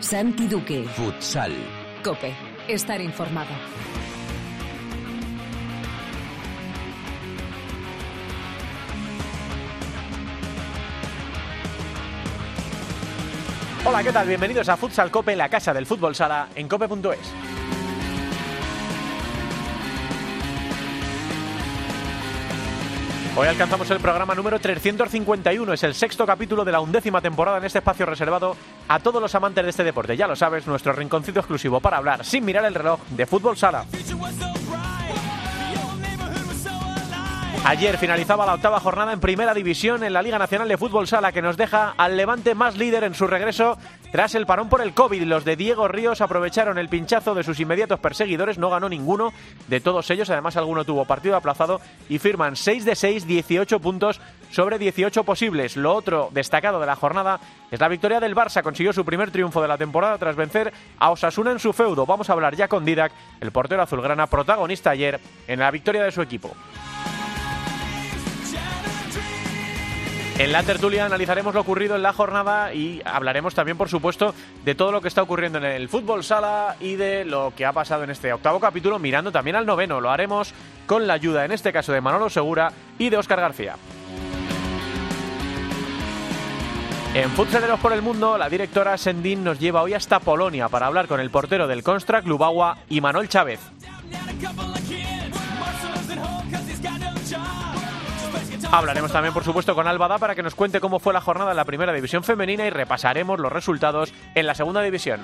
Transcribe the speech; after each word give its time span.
Santi 0.00 0.48
Duque. 0.48 0.84
Futsal. 0.84 1.52
Cope. 2.02 2.34
Estar 2.66 3.00
informado. 3.02 3.50
Hola, 13.84 14.02
¿qué 14.02 14.12
tal? 14.12 14.26
Bienvenidos 14.26 14.68
a 14.70 14.76
Futsal 14.76 15.10
Cope, 15.10 15.36
la 15.36 15.48
casa 15.48 15.74
del 15.74 15.84
fútbol 15.84 16.14
sala 16.14 16.48
en 16.54 16.66
cope.es. 16.66 17.49
Hoy 23.36 23.46
alcanzamos 23.46 23.88
el 23.92 24.00
programa 24.00 24.34
número 24.34 24.58
351, 24.58 25.72
es 25.72 25.82
el 25.84 25.94
sexto 25.94 26.26
capítulo 26.26 26.64
de 26.64 26.72
la 26.72 26.80
undécima 26.80 27.20
temporada 27.20 27.58
en 27.58 27.64
este 27.64 27.78
espacio 27.78 28.04
reservado 28.04 28.56
a 28.88 28.98
todos 28.98 29.22
los 29.22 29.32
amantes 29.36 29.62
de 29.62 29.70
este 29.70 29.84
deporte. 29.84 30.16
Ya 30.16 30.26
lo 30.26 30.34
sabes, 30.34 30.66
nuestro 30.66 30.92
rinconcito 30.92 31.38
exclusivo 31.38 31.80
para 31.80 31.98
hablar 31.98 32.24
sin 32.24 32.44
mirar 32.44 32.64
el 32.64 32.74
reloj 32.74 33.00
de 33.10 33.26
fútbol 33.26 33.56
sala. 33.56 33.84
Ayer 37.62 37.98
finalizaba 37.98 38.46
la 38.46 38.54
octava 38.54 38.80
jornada 38.80 39.12
en 39.12 39.20
Primera 39.20 39.52
División 39.52 40.02
en 40.02 40.14
la 40.14 40.22
Liga 40.22 40.38
Nacional 40.38 40.66
de 40.66 40.78
Fútbol 40.78 41.06
Sala 41.06 41.30
que 41.30 41.42
nos 41.42 41.58
deja 41.58 41.94
al 41.96 42.16
Levante 42.16 42.54
más 42.54 42.78
líder 42.78 43.04
en 43.04 43.14
su 43.14 43.26
regreso 43.26 43.76
tras 44.10 44.34
el 44.34 44.46
parón 44.46 44.70
por 44.70 44.80
el 44.80 44.94
COVID. 44.94 45.22
Los 45.24 45.44
de 45.44 45.56
Diego 45.56 45.86
Ríos 45.86 46.22
aprovecharon 46.22 46.78
el 46.78 46.88
pinchazo 46.88 47.34
de 47.34 47.44
sus 47.44 47.60
inmediatos 47.60 48.00
perseguidores, 48.00 48.56
no 48.56 48.70
ganó 48.70 48.88
ninguno 48.88 49.32
de 49.68 49.80
todos 49.80 50.10
ellos, 50.10 50.30
además 50.30 50.56
alguno 50.56 50.86
tuvo 50.86 51.04
partido 51.04 51.36
aplazado 51.36 51.82
y 52.08 52.18
firman 52.18 52.56
6 52.56 52.86
de 52.86 52.96
6, 52.96 53.26
18 53.26 53.78
puntos 53.78 54.20
sobre 54.50 54.78
18 54.78 55.22
posibles. 55.22 55.76
Lo 55.76 55.94
otro 55.94 56.30
destacado 56.32 56.80
de 56.80 56.86
la 56.86 56.96
jornada 56.96 57.40
es 57.70 57.78
la 57.78 57.88
victoria 57.88 58.20
del 58.20 58.34
Barça, 58.34 58.62
consiguió 58.62 58.94
su 58.94 59.04
primer 59.04 59.30
triunfo 59.30 59.60
de 59.60 59.68
la 59.68 59.78
temporada 59.78 60.16
tras 60.16 60.34
vencer 60.34 60.72
a 60.98 61.10
Osasuna 61.10 61.52
en 61.52 61.58
su 61.58 61.74
feudo. 61.74 62.06
Vamos 62.06 62.30
a 62.30 62.32
hablar 62.32 62.56
ya 62.56 62.68
con 62.68 62.86
Didac, 62.86 63.12
el 63.40 63.52
portero 63.52 63.82
azulgrana, 63.82 64.26
protagonista 64.28 64.90
ayer 64.90 65.20
en 65.46 65.60
la 65.60 65.70
victoria 65.70 66.02
de 66.02 66.10
su 66.10 66.22
equipo. 66.22 66.56
En 70.40 70.52
la 70.52 70.62
tertulia 70.62 71.04
analizaremos 71.04 71.54
lo 71.54 71.60
ocurrido 71.60 71.96
en 71.96 72.02
la 72.02 72.14
jornada 72.14 72.72
y 72.72 73.02
hablaremos 73.04 73.54
también, 73.54 73.76
por 73.76 73.90
supuesto, 73.90 74.34
de 74.64 74.74
todo 74.74 74.90
lo 74.90 75.02
que 75.02 75.08
está 75.08 75.20
ocurriendo 75.20 75.58
en 75.58 75.64
el 75.64 75.90
fútbol 75.90 76.24
sala 76.24 76.76
y 76.80 76.96
de 76.96 77.26
lo 77.26 77.52
que 77.54 77.66
ha 77.66 77.74
pasado 77.74 78.04
en 78.04 78.10
este 78.10 78.32
octavo 78.32 78.58
capítulo, 78.58 78.98
mirando 78.98 79.30
también 79.30 79.54
al 79.54 79.66
noveno. 79.66 80.00
Lo 80.00 80.10
haremos 80.10 80.54
con 80.86 81.06
la 81.06 81.12
ayuda, 81.12 81.44
en 81.44 81.52
este 81.52 81.74
caso, 81.74 81.92
de 81.92 82.00
Manolo 82.00 82.30
Segura 82.30 82.72
y 82.98 83.10
de 83.10 83.18
Óscar 83.18 83.38
García. 83.38 83.76
En 87.12 87.28
Futsaleros 87.32 87.78
por 87.78 87.92
el 87.92 88.00
Mundo, 88.00 88.38
la 88.38 88.48
directora 88.48 88.96
Sendín 88.96 89.44
nos 89.44 89.60
lleva 89.60 89.82
hoy 89.82 89.92
hasta 89.92 90.20
Polonia 90.20 90.70
para 90.70 90.86
hablar 90.86 91.06
con 91.06 91.20
el 91.20 91.28
portero 91.28 91.66
del 91.66 91.82
Constra, 91.82 92.22
Lubagua 92.22 92.78
y 92.88 93.02
Manuel 93.02 93.28
Chávez. 93.28 93.60
Hablaremos 98.72 99.10
también, 99.10 99.34
por 99.34 99.42
supuesto, 99.42 99.74
con 99.74 99.88
Albada 99.88 100.18
para 100.18 100.36
que 100.36 100.44
nos 100.44 100.54
cuente 100.54 100.80
cómo 100.80 101.00
fue 101.00 101.12
la 101.12 101.20
jornada 101.20 101.50
en 101.50 101.56
la 101.56 101.64
primera 101.64 101.92
división 101.92 102.22
femenina 102.22 102.64
y 102.66 102.70
repasaremos 102.70 103.40
los 103.40 103.52
resultados 103.52 104.14
en 104.34 104.46
la 104.46 104.54
segunda 104.54 104.80
división. 104.80 105.20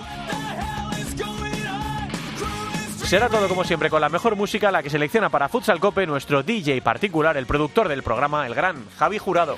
Será 3.07 3.29
todo 3.29 3.49
como 3.49 3.63
siempre 3.63 3.89
con 3.89 4.01
la 4.01 4.09
mejor 4.09 4.35
música, 4.35 4.73
la 4.73 4.83
que 4.83 4.91
selecciona 4.91 5.29
para 5.29 5.49
Futsal 5.49 5.79
Cope 5.79 6.09
nuestro 6.09 6.43
DJ 6.43 6.83
particular, 6.83 7.37
el 7.37 7.47
productor 7.47 7.87
del 7.87 8.03
programa, 8.03 8.45
el 8.49 8.55
gran 8.57 8.85
Javi 8.99 9.19
Jurado. 9.19 9.57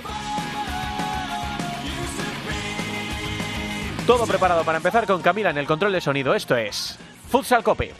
Todo 4.06 4.26
preparado 4.26 4.64
para 4.64 4.76
empezar 4.76 5.06
con 5.06 5.22
Camila 5.22 5.48
en 5.48 5.56
el 5.56 5.66
control 5.66 5.92
de 5.92 6.02
sonido. 6.02 6.34
Esto 6.34 6.56
es 6.56 6.98
Futsal 7.30 7.62
Cope. 7.62 7.94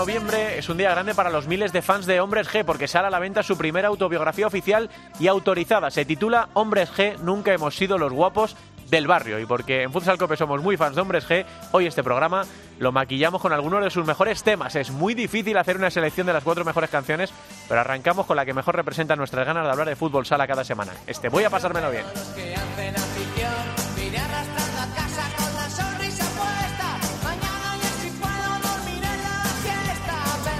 Noviembre, 0.00 0.58
es 0.58 0.70
un 0.70 0.78
día 0.78 0.92
grande 0.92 1.14
para 1.14 1.28
los 1.28 1.46
miles 1.46 1.74
de 1.74 1.82
fans 1.82 2.06
de 2.06 2.20
Hombres 2.20 2.48
G 2.48 2.64
porque 2.64 2.88
sale 2.88 3.08
a 3.08 3.10
la 3.10 3.18
venta 3.18 3.42
su 3.42 3.58
primera 3.58 3.88
autobiografía 3.88 4.46
oficial 4.46 4.88
y 5.18 5.26
autorizada. 5.26 5.90
Se 5.90 6.06
titula 6.06 6.48
Hombres 6.54 6.90
G, 6.90 7.18
nunca 7.18 7.52
hemos 7.52 7.76
sido 7.76 7.98
los 7.98 8.10
guapos 8.10 8.56
del 8.88 9.06
barrio. 9.06 9.38
Y 9.38 9.44
porque 9.44 9.82
en 9.82 9.92
Futsal 9.92 10.16
Cope 10.16 10.38
somos 10.38 10.62
muy 10.62 10.78
fans 10.78 10.96
de 10.96 11.02
Hombres 11.02 11.28
G, 11.28 11.44
hoy 11.72 11.86
este 11.86 12.02
programa 12.02 12.46
lo 12.78 12.92
maquillamos 12.92 13.42
con 13.42 13.52
algunos 13.52 13.84
de 13.84 13.90
sus 13.90 14.06
mejores 14.06 14.42
temas. 14.42 14.74
Es 14.74 14.90
muy 14.90 15.12
difícil 15.12 15.58
hacer 15.58 15.76
una 15.76 15.90
selección 15.90 16.26
de 16.26 16.32
las 16.32 16.44
cuatro 16.44 16.64
mejores 16.64 16.88
canciones, 16.88 17.30
pero 17.68 17.82
arrancamos 17.82 18.24
con 18.24 18.38
la 18.38 18.46
que 18.46 18.54
mejor 18.54 18.76
representa 18.76 19.16
nuestras 19.16 19.44
ganas 19.44 19.64
de 19.64 19.70
hablar 19.70 19.86
de 19.86 19.96
fútbol 19.96 20.24
sala 20.24 20.46
cada 20.46 20.64
semana. 20.64 20.92
Este, 21.06 21.28
voy 21.28 21.44
a 21.44 21.50
pasármelo 21.50 21.90
bien. 21.90 22.06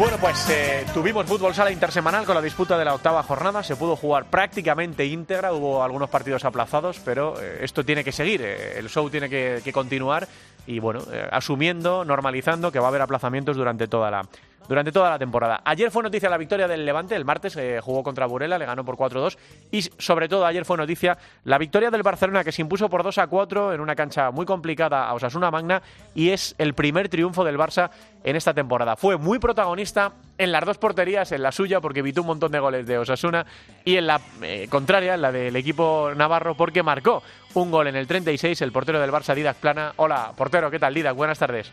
Bueno, 0.00 0.16
pues 0.18 0.48
eh, 0.48 0.86
tuvimos 0.94 1.26
fútbol 1.26 1.54
sala 1.54 1.70
intersemanal 1.70 2.24
con 2.24 2.34
la 2.34 2.40
disputa 2.40 2.78
de 2.78 2.86
la 2.86 2.94
octava 2.94 3.22
jornada. 3.22 3.62
Se 3.62 3.76
pudo 3.76 3.96
jugar 3.96 4.30
prácticamente 4.30 5.04
íntegra. 5.04 5.52
Hubo 5.52 5.82
algunos 5.82 6.08
partidos 6.08 6.46
aplazados, 6.46 6.98
pero 7.04 7.34
eh, 7.38 7.58
esto 7.60 7.84
tiene 7.84 8.02
que 8.02 8.10
seguir. 8.10 8.40
eh, 8.40 8.78
el 8.78 8.88
show 8.88 9.10
tiene 9.10 9.28
que, 9.28 9.60
que 9.62 9.74
continuar. 9.74 10.26
Y 10.66 10.78
bueno, 10.78 11.00
eh, 11.12 11.28
asumiendo, 11.30 12.04
normalizando 12.04 12.70
que 12.70 12.78
va 12.78 12.86
a 12.86 12.88
haber 12.88 13.02
aplazamientos 13.02 13.56
durante 13.56 13.88
toda 13.88 14.10
la. 14.10 14.22
Durante 14.68 14.92
toda 14.92 15.10
la 15.10 15.18
temporada. 15.18 15.62
Ayer 15.64 15.90
fue 15.90 16.00
noticia 16.00 16.30
la 16.30 16.36
victoria 16.36 16.68
del 16.68 16.86
Levante, 16.86 17.16
el 17.16 17.24
martes 17.24 17.56
eh, 17.56 17.80
jugó 17.82 18.04
contra 18.04 18.26
Burela, 18.26 18.56
le 18.56 18.66
ganó 18.66 18.84
por 18.84 18.94
4-2 18.96 19.36
y 19.72 19.82
sobre 19.82 20.28
todo 20.28 20.46
ayer 20.46 20.64
fue 20.64 20.76
noticia 20.76 21.18
la 21.42 21.58
victoria 21.58 21.90
del 21.90 22.04
Barcelona 22.04 22.44
que 22.44 22.52
se 22.52 22.62
impuso 22.62 22.88
por 22.88 23.02
2-4 23.02 23.74
en 23.74 23.80
una 23.80 23.96
cancha 23.96 24.30
muy 24.30 24.46
complicada 24.46 25.08
a 25.08 25.14
Osasuna 25.14 25.50
Magna 25.50 25.82
y 26.14 26.28
es 26.28 26.54
el 26.58 26.74
primer 26.74 27.08
triunfo 27.08 27.42
del 27.42 27.58
Barça 27.58 27.90
en 28.22 28.36
esta 28.36 28.54
temporada. 28.54 28.94
Fue 28.94 29.16
muy 29.16 29.40
protagonista 29.40 30.12
en 30.38 30.52
las 30.52 30.64
dos 30.64 30.78
porterías, 30.78 31.32
en 31.32 31.42
la 31.42 31.50
suya 31.50 31.80
porque 31.80 32.00
evitó 32.00 32.20
un 32.20 32.28
montón 32.28 32.52
de 32.52 32.60
goles 32.60 32.86
de 32.86 32.98
Osasuna 32.98 33.46
y 33.84 33.96
en 33.96 34.06
la 34.06 34.20
eh, 34.42 34.68
contraria, 34.70 35.14
en 35.14 35.22
la 35.22 35.32
del 35.32 35.56
equipo 35.56 36.12
navarro 36.14 36.54
porque 36.54 36.84
marcó 36.84 37.24
un 37.54 37.70
gol 37.70 37.88
en 37.88 37.96
el 37.96 38.06
36 38.06 38.60
el 38.62 38.72
portero 38.72 39.00
del 39.00 39.10
Barça, 39.10 39.34
Didac 39.34 39.56
Plana. 39.56 39.92
Hola, 39.96 40.32
portero, 40.36 40.70
¿qué 40.70 40.78
tal 40.78 40.94
Didac? 40.94 41.16
Buenas 41.16 41.38
tardes. 41.38 41.72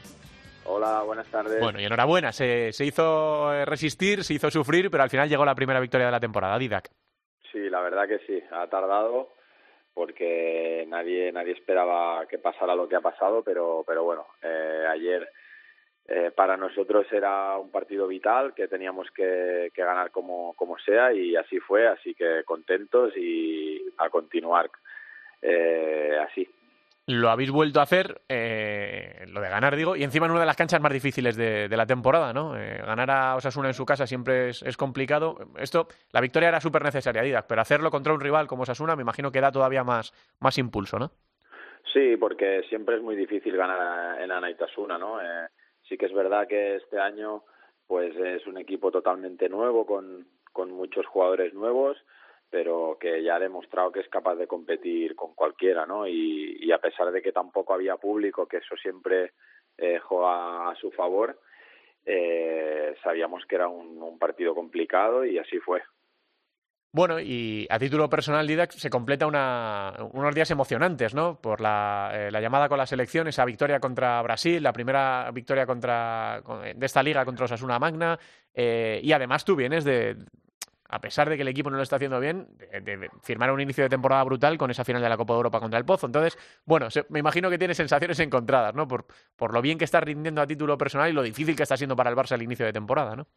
Hola, 0.66 1.02
buenas 1.04 1.28
tardes. 1.28 1.60
Bueno, 1.60 1.80
y 1.80 1.86
enhorabuena, 1.86 2.32
se, 2.32 2.74
se 2.74 2.86
hizo 2.86 3.54
eh, 3.54 3.66
resistir, 3.66 4.24
se 4.24 4.34
hizo 4.34 4.50
sufrir, 4.52 4.90
pero 4.92 5.04
al 5.04 5.10
final 5.10 5.30
llegó 5.30 5.46
la 5.46 5.56
primera 5.56 5.80
victoria 5.80 6.08
de 6.08 6.12
la 6.12 6.20
temporada, 6.20 6.58
Didac. 6.58 6.90
Sí, 7.52 7.70
la 7.70 7.82
verdad 7.82 8.08
que 8.08 8.20
sí, 8.20 8.42
ha 8.52 8.68
tardado 8.68 9.30
porque 9.94 10.86
nadie 10.88 11.32
nadie 11.32 11.54
esperaba 11.54 12.28
que 12.28 12.38
pasara 12.38 12.76
lo 12.76 12.88
que 12.88 12.96
ha 12.96 13.02
pasado, 13.02 13.42
pero 13.44 13.84
pero 13.88 14.04
bueno, 14.04 14.28
eh, 14.44 14.86
ayer 14.88 15.28
eh, 16.08 16.32
para 16.36 16.56
nosotros 16.56 17.06
era 17.12 17.58
un 17.58 17.72
partido 17.72 18.08
vital 18.08 18.54
que 18.54 18.68
teníamos 18.68 19.10
que, 19.12 19.72
que 19.74 19.84
ganar 19.84 20.12
como, 20.12 20.54
como 20.54 20.78
sea 20.78 21.12
y 21.12 21.36
así 21.36 21.60
fue, 21.60 21.88
así 21.88 22.14
que 22.14 22.44
contentos 22.46 23.12
y 23.18 23.82
a 23.98 24.10
continuar 24.10 24.70
eh, 25.42 26.18
así. 26.28 26.48
Lo 27.10 27.30
habéis 27.30 27.52
vuelto 27.52 27.80
a 27.80 27.84
hacer, 27.84 28.20
eh, 28.28 29.26
lo 29.30 29.40
de 29.40 29.48
ganar, 29.48 29.78
digo, 29.78 29.96
y 29.96 30.04
encima 30.04 30.26
en 30.26 30.34
una 30.34 30.42
de 30.42 30.46
las 30.46 30.58
canchas 30.58 30.82
más 30.82 30.92
difíciles 30.92 31.38
de, 31.38 31.70
de 31.70 31.78
la 31.78 31.86
temporada, 31.86 32.34
¿no? 32.34 32.58
Eh, 32.58 32.82
ganar 32.86 33.10
a 33.10 33.36
Osasuna 33.38 33.70
en 33.70 33.74
su 33.74 33.86
casa 33.86 34.06
siempre 34.06 34.50
es, 34.50 34.62
es 34.62 34.76
complicado. 34.76 35.38
Esto, 35.58 35.88
la 36.12 36.20
victoria 36.20 36.50
era 36.50 36.60
súper 36.60 36.84
necesaria, 36.84 37.22
Didac, 37.22 37.48
pero 37.48 37.62
hacerlo 37.62 37.92
contra 37.92 38.14
un 38.14 38.20
rival 38.20 38.46
como 38.48 38.64
Osasuna 38.64 38.98
me 38.98 39.04
imagino 39.04 39.32
que 39.32 39.40
da 39.40 39.54
todavía 39.54 39.86
más, 39.86 40.12
más 40.42 40.58
impulso, 40.58 41.00
¿no? 41.00 41.12
Sí, 41.94 42.18
porque 42.18 42.64
siempre 42.68 42.98
es 42.98 43.02
muy 43.02 43.16
difícil 43.16 43.56
ganar 43.56 44.22
en 44.22 44.30
Anaitasuna, 44.30 44.98
¿no? 44.98 45.22
Eh, 45.22 45.48
sí 45.88 45.98
que 45.98 46.08
es 46.08 46.14
verdad 46.14 46.46
que 46.46 46.76
este 46.76 47.00
año 47.00 47.44
pues 47.88 48.14
es 48.18 48.46
un 48.48 48.58
equipo 48.58 48.92
totalmente 48.92 49.48
nuevo 49.48 49.86
con, 49.86 50.28
con 50.52 50.72
muchos 50.72 51.06
jugadores 51.06 51.54
nuevos 51.54 51.98
pero 52.50 52.98
que 53.00 53.22
ya 53.24 53.36
ha 53.36 53.40
demostrado 53.40 53.92
que 53.92 54.00
es 54.00 54.10
capaz 54.10 54.36
de 54.36 54.48
competir 54.48 55.16
con 55.16 55.34
cualquiera, 55.34 55.86
¿no? 55.86 56.08
Y, 56.08 56.72
a 56.72 56.80
pesar 56.80 57.12
de 57.12 57.22
que 57.22 57.32
tampoco 57.32 57.74
había 57.74 57.96
público, 57.98 58.48
que 58.48 58.58
eso 58.58 58.76
siempre 58.76 59.32
eh, 59.78 60.00
juega 60.00 60.70
a 60.70 60.76
su 60.76 60.92
favor. 60.92 61.40
Eh, 62.06 62.96
sabíamos 63.04 63.46
que 63.46 63.56
era 63.56 63.68
un, 63.68 64.18
partido 64.18 64.56
complicado 64.56 65.26
y 65.26 65.38
así 65.38 65.60
fue. 65.60 65.82
Bueno, 66.94 67.20
y 67.20 67.68
a 67.70 67.78
título 67.78 68.10
personal, 68.10 68.48
Didac, 68.48 68.72
se 68.72 68.90
completa 68.90 69.28
una, 69.28 69.94
unos 70.14 70.34
días 70.34 70.50
emocionantes, 70.50 71.14
¿no? 71.14 71.40
Por 71.40 71.62
la, 71.62 72.12
eh, 72.14 72.32
la, 72.32 72.42
llamada 72.42 72.70
con 72.70 72.78
la 72.78 72.88
selección, 72.88 73.28
esa 73.28 73.46
victoria 73.46 73.80
contra 73.80 74.22
Brasil, 74.22 74.64
la 74.64 74.74
primera 74.74 75.30
victoria 75.32 75.66
contra, 75.66 76.42
de 76.76 76.86
esta 76.86 77.04
liga 77.04 77.26
contra 77.26 77.46
Osasuna 77.46 77.78
Magna, 77.78 78.18
eh, 78.54 79.00
y 79.04 79.12
además 79.12 79.46
tú 79.46 79.56
vienes 79.56 79.84
de, 79.84 80.16
a 80.90 81.02
pesar 81.02 81.30
de 81.30 81.36
que 81.36 81.42
el 81.42 81.48
equipo 81.48 81.70
no 81.70 81.78
lo 81.78 81.84
está 81.84 81.98
haciendo 81.98 82.20
bien, 82.20 82.48
de, 82.58 83.10
firmar 83.24 83.52
un 83.52 83.62
inicio 83.62 83.84
de 83.84 83.90
temporada 83.90 84.24
brutal 84.24 84.58
con 84.58 84.72
esa 84.72 84.86
final 84.86 85.02
de 85.02 85.10
la 85.10 85.18
Copa 85.18 85.34
de 85.34 85.38
Europa 85.38 85.60
contra 85.60 85.80
el 85.80 85.86
Pozo. 85.86 86.06
Entonces, 86.06 86.38
bueno, 86.66 86.90
se, 86.90 87.06
me 87.10 87.20
imagino 87.20 87.50
que 87.50 87.58
tiene 87.58 87.74
sensaciones 87.74 88.20
encontradas, 88.20 88.74
¿no? 88.74 88.88
Por, 88.88 89.06
por 89.36 89.54
lo 89.54 89.62
bien 89.62 89.78
que 89.78 89.86
está 89.86 90.00
rindiendo 90.00 90.42
a 90.42 90.48
título 90.48 90.78
personal 90.78 91.10
y 91.10 91.14
lo 91.14 91.24
difícil 91.24 91.56
que 91.56 91.64
está 91.64 91.78
siendo 91.78 91.96
para 91.96 92.10
el 92.10 92.16
Barça 92.16 92.36
el 92.36 92.44
inicio 92.44 92.66
de 92.66 92.74
temporada, 92.74 93.16
¿no? 93.16 93.28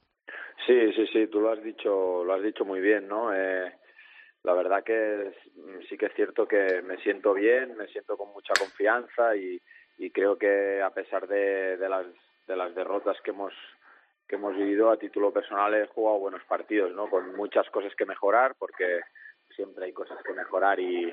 Sí, 0.67 0.93
sí, 0.93 1.07
sí, 1.13 1.27
tú 1.27 1.41
lo 1.41 1.51
has 1.51 1.63
dicho, 1.63 2.23
lo 2.25 2.35
has 2.35 2.43
dicho 2.43 2.65
muy 2.65 2.81
bien, 2.81 3.09
¿no? 3.09 3.35
Eh, 3.35 3.73
la 4.43 4.55
verdad 4.55 4.85
que 4.85 5.33
sí 5.89 5.99
que 5.99 6.07
es 6.07 6.15
cierto 6.15 6.47
que 6.47 6.83
me 6.83 6.97
siento 6.99 7.35
bien, 7.35 7.77
me 7.77 7.89
siento 7.89 8.17
con 8.17 8.33
mucha 8.33 8.53
confianza 8.59 9.35
y, 9.37 9.61
creo 10.13 10.39
que 10.39 10.81
a 10.81 10.91
pesar 10.91 11.29
de, 11.29 11.77
de 11.77 12.57
las 12.57 12.75
derrotas 12.75 13.21
que 13.23 13.33
hemos 13.33 13.53
que 14.31 14.37
hemos 14.37 14.57
vivido 14.57 14.91
a 14.91 14.97
título 14.97 15.33
personal 15.33 15.75
he 15.75 15.89
jugado 15.89 16.21
buenos 16.21 16.45
partidos, 16.45 16.95
¿no? 16.95 17.11
Con 17.11 17.35
muchas 17.35 17.69
cosas 17.71 17.93
que 17.97 18.07
mejorar 18.07 18.55
porque 18.57 19.01
siempre 19.57 19.87
hay 19.87 19.93
cosas 19.93 20.23
que 20.23 20.33
mejorar 20.33 20.79
y, 20.79 21.13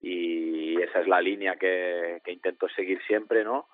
y 0.00 0.80
esa 0.80 1.00
es 1.00 1.08
la 1.08 1.20
línea 1.20 1.56
que, 1.56 2.22
intento 2.26 2.66
seguir 2.70 3.00
siempre, 3.06 3.44
¿no? 3.44 3.68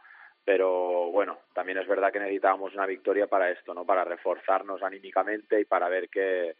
pero 0.47 1.11
bueno, 1.11 1.38
también 1.55 1.79
es 1.79 1.88
verdad 1.88 2.12
que 2.12 2.19
necesitábamos 2.19 2.75
una 2.75 2.85
victoria 2.85 3.26
para 3.26 3.50
esto, 3.50 3.73
¿no? 3.73 3.87
Para 3.87 4.05
reforzarnos 4.05 4.82
anímicamente 4.82 5.59
y 5.59 5.65
para 5.65 5.88
ver 5.88 6.11
que, 6.11 6.56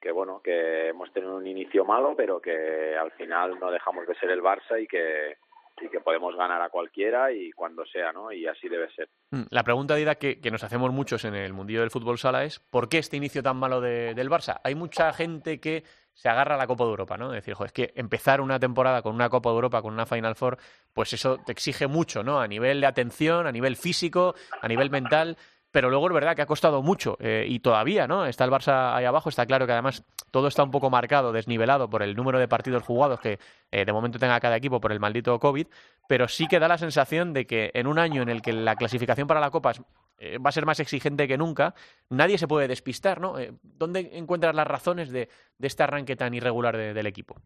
que 0.00 0.10
bueno, 0.10 0.40
que 0.42 0.88
hemos 0.88 1.12
tenido 1.12 1.36
un 1.36 1.46
inicio 1.46 1.84
malo, 1.84 2.14
pero 2.16 2.40
que 2.40 2.96
al 2.96 3.10
final 3.10 3.58
no 3.60 3.70
dejamos 3.70 4.06
de 4.06 4.14
ser 4.14 4.30
el 4.30 4.40
Barça 4.40 4.80
y 4.80 4.86
que 4.86 5.36
y 5.80 5.88
que 5.88 6.00
podemos 6.00 6.34
ganar 6.36 6.62
a 6.62 6.70
cualquiera 6.70 7.32
y 7.32 7.50
cuando 7.52 7.84
sea, 7.86 8.12
¿no? 8.12 8.32
Y 8.32 8.46
así 8.46 8.68
debe 8.68 8.90
ser. 8.94 9.08
La 9.50 9.62
pregunta, 9.62 9.94
Dida, 9.94 10.16
que, 10.16 10.40
que 10.40 10.50
nos 10.50 10.64
hacemos 10.64 10.92
muchos 10.92 11.24
en 11.24 11.34
el 11.34 11.52
mundillo 11.52 11.80
del 11.80 11.90
fútbol 11.90 12.18
sala 12.18 12.44
es 12.44 12.60
¿por 12.60 12.88
qué 12.88 12.98
este 12.98 13.16
inicio 13.16 13.42
tan 13.42 13.56
malo 13.56 13.80
de, 13.80 14.14
del 14.14 14.30
Barça? 14.30 14.60
Hay 14.64 14.74
mucha 14.74 15.12
gente 15.12 15.60
que 15.60 15.84
se 16.14 16.30
agarra 16.30 16.54
a 16.54 16.58
la 16.58 16.66
Copa 16.66 16.84
de 16.84 16.90
Europa, 16.90 17.18
¿no? 17.18 17.34
Es 17.34 17.44
decir, 17.44 17.54
es 17.62 17.72
que 17.72 17.92
empezar 17.94 18.40
una 18.40 18.58
temporada 18.58 19.02
con 19.02 19.14
una 19.14 19.28
Copa 19.28 19.50
de 19.50 19.56
Europa, 19.56 19.82
con 19.82 19.92
una 19.92 20.06
Final 20.06 20.34
Four, 20.34 20.56
pues 20.94 21.12
eso 21.12 21.38
te 21.44 21.52
exige 21.52 21.86
mucho, 21.86 22.22
¿no? 22.22 22.40
A 22.40 22.48
nivel 22.48 22.80
de 22.80 22.86
atención, 22.86 23.46
a 23.46 23.52
nivel 23.52 23.76
físico, 23.76 24.34
a 24.62 24.66
nivel 24.66 24.90
mental 24.90 25.36
pero 25.76 25.90
luego 25.90 26.06
es 26.06 26.14
verdad 26.14 26.34
que 26.34 26.40
ha 26.40 26.46
costado 26.46 26.80
mucho 26.80 27.18
eh, 27.20 27.44
y 27.46 27.60
todavía, 27.60 28.06
¿no? 28.06 28.24
Está 28.24 28.46
el 28.46 28.50
Barça 28.50 28.94
ahí 28.94 29.04
abajo, 29.04 29.28
está 29.28 29.44
claro 29.44 29.66
que 29.66 29.72
además 29.72 30.06
todo 30.30 30.48
está 30.48 30.62
un 30.62 30.70
poco 30.70 30.88
marcado, 30.88 31.32
desnivelado 31.32 31.90
por 31.90 32.02
el 32.02 32.16
número 32.16 32.38
de 32.38 32.48
partidos 32.48 32.82
jugados 32.82 33.20
que 33.20 33.38
eh, 33.70 33.84
de 33.84 33.92
momento 33.92 34.18
tenga 34.18 34.40
cada 34.40 34.56
equipo 34.56 34.80
por 34.80 34.90
el 34.90 35.00
maldito 35.00 35.38
COVID, 35.38 35.66
pero 36.08 36.28
sí 36.28 36.48
que 36.48 36.58
da 36.58 36.66
la 36.66 36.78
sensación 36.78 37.34
de 37.34 37.46
que 37.46 37.72
en 37.74 37.88
un 37.88 37.98
año 37.98 38.22
en 38.22 38.30
el 38.30 38.40
que 38.40 38.54
la 38.54 38.74
clasificación 38.74 39.28
para 39.28 39.38
la 39.38 39.50
Copa 39.50 39.72
eh, 40.16 40.38
va 40.38 40.48
a 40.48 40.52
ser 40.52 40.64
más 40.64 40.80
exigente 40.80 41.28
que 41.28 41.36
nunca, 41.36 41.74
nadie 42.08 42.38
se 42.38 42.48
puede 42.48 42.68
despistar, 42.68 43.20
¿no? 43.20 43.34
¿Dónde 43.62 44.08
encuentras 44.14 44.54
las 44.54 44.66
razones 44.66 45.12
de, 45.12 45.28
de 45.58 45.66
este 45.66 45.82
arranque 45.82 46.16
tan 46.16 46.32
irregular 46.32 46.74
de, 46.74 46.94
del 46.94 47.06
equipo? 47.06 47.36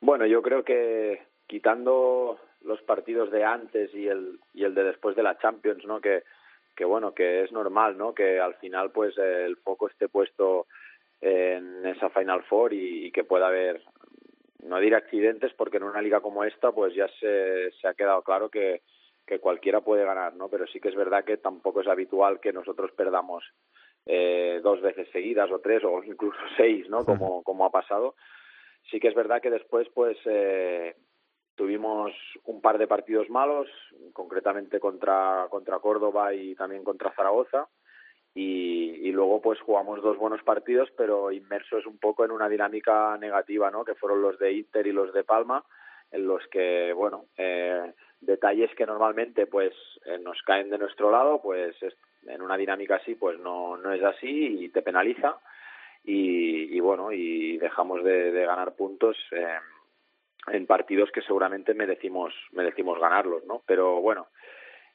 Bueno, 0.00 0.26
yo 0.26 0.42
creo 0.42 0.64
que 0.64 1.22
quitando 1.46 2.40
los 2.62 2.82
partidos 2.82 3.30
de 3.30 3.44
antes 3.44 3.94
y 3.94 4.08
el, 4.08 4.40
y 4.52 4.64
el 4.64 4.74
de 4.74 4.82
después 4.82 5.14
de 5.14 5.22
la 5.22 5.38
Champions, 5.38 5.84
¿no? 5.84 6.00
Que 6.00 6.24
que 6.78 6.84
bueno, 6.84 7.12
que 7.12 7.42
es 7.42 7.50
normal, 7.50 7.98
¿no? 7.98 8.14
Que 8.14 8.38
al 8.38 8.54
final 8.54 8.92
pues 8.92 9.18
el 9.18 9.56
foco 9.56 9.88
esté 9.88 10.08
puesto 10.08 10.68
en 11.20 11.84
esa 11.84 12.08
Final 12.10 12.44
Four 12.44 12.72
y, 12.72 13.06
y 13.06 13.10
que 13.10 13.24
pueda 13.24 13.48
haber, 13.48 13.82
no 14.62 14.78
diré 14.78 14.94
accidentes, 14.94 15.52
porque 15.54 15.78
en 15.78 15.82
una 15.82 16.00
liga 16.00 16.20
como 16.20 16.44
esta 16.44 16.70
pues 16.70 16.94
ya 16.94 17.08
se, 17.18 17.72
se 17.72 17.88
ha 17.88 17.94
quedado 17.94 18.22
claro 18.22 18.48
que, 18.48 18.82
que 19.26 19.40
cualquiera 19.40 19.80
puede 19.80 20.04
ganar, 20.04 20.36
¿no? 20.36 20.48
Pero 20.48 20.68
sí 20.68 20.78
que 20.78 20.90
es 20.90 20.94
verdad 20.94 21.24
que 21.24 21.38
tampoco 21.38 21.80
es 21.80 21.88
habitual 21.88 22.38
que 22.38 22.52
nosotros 22.52 22.92
perdamos 22.92 23.42
eh, 24.06 24.60
dos 24.62 24.80
veces 24.80 25.08
seguidas 25.10 25.50
o 25.50 25.58
tres 25.58 25.82
o 25.82 26.00
incluso 26.04 26.38
seis, 26.56 26.88
¿no? 26.88 27.04
Como, 27.04 27.42
como 27.42 27.64
ha 27.64 27.70
pasado. 27.70 28.14
Sí 28.88 29.00
que 29.00 29.08
es 29.08 29.16
verdad 29.16 29.42
que 29.42 29.50
después 29.50 29.88
pues 29.92 30.16
eh, 30.26 30.94
tuvimos 31.58 32.12
un 32.44 32.62
par 32.62 32.78
de 32.78 32.86
partidos 32.86 33.28
malos, 33.28 33.68
concretamente 34.12 34.78
contra, 34.78 35.48
contra 35.50 35.80
Córdoba 35.80 36.32
y 36.32 36.54
también 36.54 36.84
contra 36.84 37.12
Zaragoza. 37.12 37.68
Y, 38.34 39.10
luego 39.10 39.42
pues 39.42 39.58
jugamos 39.60 40.00
dos 40.00 40.16
buenos 40.16 40.40
partidos, 40.44 40.88
pero 40.96 41.32
inmersos 41.32 41.86
un 41.86 41.98
poco 41.98 42.24
en 42.24 42.30
una 42.30 42.48
dinámica 42.48 43.16
negativa, 43.18 43.68
¿no? 43.72 43.84
Que 43.84 43.96
fueron 43.96 44.22
los 44.22 44.38
de 44.38 44.52
Inter 44.52 44.86
y 44.86 44.92
los 44.92 45.12
de 45.12 45.24
Palma, 45.24 45.64
en 46.12 46.24
los 46.24 46.46
que, 46.46 46.92
bueno, 46.92 47.24
eh, 47.36 47.92
detalles 48.20 48.72
que 48.76 48.86
normalmente 48.86 49.48
pues 49.48 49.74
eh, 50.04 50.18
nos 50.18 50.40
caen 50.42 50.70
de 50.70 50.78
nuestro 50.78 51.10
lado, 51.10 51.42
pues 51.42 51.74
es, 51.82 51.96
en 52.28 52.40
una 52.40 52.56
dinámica 52.56 52.96
así 52.96 53.16
pues 53.16 53.40
no, 53.40 53.76
no 53.76 53.92
es 53.92 54.04
así 54.04 54.64
y 54.64 54.68
te 54.68 54.82
penaliza. 54.82 55.36
Y, 56.04 56.76
y 56.76 56.78
bueno, 56.78 57.10
y 57.10 57.58
dejamos 57.58 58.04
de, 58.04 58.30
de 58.30 58.46
ganar 58.46 58.76
puntos. 58.76 59.16
Eh, 59.32 59.58
en 60.52 60.66
partidos 60.66 61.10
que 61.10 61.22
seguramente 61.22 61.74
merecimos 61.74 62.34
merecimos 62.52 62.98
ganarlos 63.00 63.44
no 63.44 63.62
pero 63.66 64.00
bueno 64.00 64.28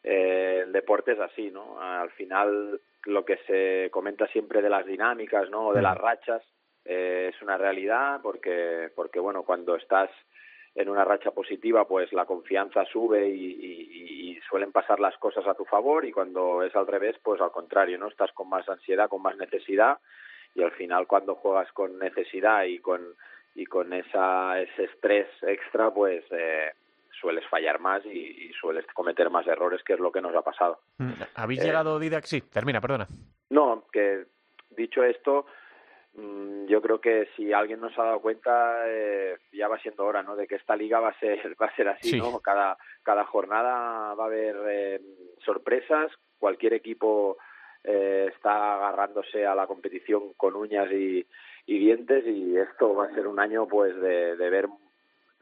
eh, 0.04 0.62
el 0.64 0.72
deporte 0.72 1.14
es 1.14 1.20
así 1.20 1.52
no 1.52 1.80
al 1.82 2.12
final 2.12 2.80
lo 3.06 3.26
que 3.26 3.38
se 3.48 3.90
comenta 3.92 4.28
siempre 4.28 4.62
de 4.62 4.70
las 4.70 4.86
dinámicas 4.86 5.50
no 5.50 5.68
o 5.68 5.74
de 5.74 5.82
las 5.82 5.98
rachas 5.98 6.44
eh, 6.86 7.32
es 7.34 7.42
una 7.42 7.58
realidad 7.58 8.20
porque 8.22 8.90
porque 8.96 9.20
bueno 9.20 9.44
cuando 9.44 9.76
estás 9.76 10.10
en 10.76 10.90
una 10.90 11.06
racha 11.06 11.32
positiva 11.32 11.88
pues 11.88 12.12
la 12.14 12.26
confianza 12.26 12.84
sube 12.86 13.28
y, 13.28 13.46
y, 13.46 14.32
y 14.32 14.40
suelen 14.50 14.72
pasar 14.72 15.00
las 15.00 15.18
cosas 15.18 15.46
a 15.48 15.54
tu 15.54 15.66
favor 15.66 16.06
y 16.06 16.12
cuando 16.12 16.64
es 16.64 16.76
al 16.76 16.88
revés 16.88 17.16
pues 17.24 17.40
al 17.42 17.52
contrario 17.52 17.98
no 17.98 18.08
estás 18.08 18.32
con 18.32 18.50
más 18.50 18.68
ansiedad 18.68 19.10
con 19.10 19.22
más 19.22 19.38
necesidad 19.38 20.00
y 20.56 20.64
al 20.64 20.72
final 20.72 21.08
cuando 21.08 21.36
juegas 21.36 21.72
con 21.72 21.98
necesidad 22.00 22.64
y 22.66 22.80
con 22.80 23.16
y 23.56 23.66
con 23.66 23.94
esa, 23.94 24.60
ese 24.60 24.86
estrés 24.86 25.28
extra 25.44 25.92
pues 25.92 26.24
eh, 26.32 26.72
sueles 27.20 27.46
fallar 27.48 27.80
más 27.80 28.06
y, 28.06 28.10
y, 28.10 28.54
sueles 28.60 28.86
cometer 28.94 29.30
más 29.30 29.48
errores 29.48 29.84
que 29.84 29.94
es 29.94 30.00
lo 30.00 30.12
que 30.12 30.22
nos 30.22 30.36
ha 30.36 30.42
pasado. 30.42 30.80
¿Habéis 31.36 31.62
eh, 31.62 31.66
llegado, 31.66 32.00
Didac? 32.00 32.26
Sí, 32.26 32.42
termina, 32.42 32.82
perdona. 32.82 33.08
No, 33.50 33.86
que 33.92 34.26
dicho 34.72 35.04
esto, 35.04 35.46
mmm, 36.16 36.66
yo 36.66 36.82
creo 36.82 37.00
que 37.00 37.30
si 37.36 37.54
alguien 37.54 37.80
nos 37.80 37.98
ha 37.98 38.04
dado 38.04 38.20
cuenta 38.20 38.84
eh, 38.88 39.38
ya 39.52 39.68
va 39.68 39.80
siendo 39.80 40.06
hora, 40.06 40.24
¿no? 40.24 40.36
De 40.36 40.48
que 40.48 40.56
esta 40.56 40.76
liga 40.76 41.00
va 41.00 41.10
a 41.10 41.20
ser 41.20 41.40
va 41.62 41.68
a 41.68 41.76
ser 41.76 41.88
así, 41.90 42.12
sí. 42.12 42.18
¿no? 42.18 42.40
Cada 42.40 42.78
cada 43.04 43.26
jornada 43.26 44.14
va 44.16 44.24
a 44.24 44.28
haber 44.28 44.56
eh, 44.68 45.02
sorpresas, 45.46 46.12
cualquier 46.40 46.74
equipo 46.74 47.38
eh, 47.84 48.32
está 48.34 48.76
agarrándose 48.76 49.46
a 49.46 49.56
la 49.56 49.68
competición 49.68 50.34
con 50.38 50.56
uñas 50.56 50.90
y, 50.92 51.26
y 51.66 51.80
dientes 51.80 52.26
y 52.26 52.58
esto 52.58 52.94
va 52.94 53.06
a 53.06 53.14
ser 53.14 53.28
un 53.28 53.40
año 53.40 53.68
pues 53.68 53.96
de, 54.00 54.36
de 54.36 54.50
ver 54.50 54.68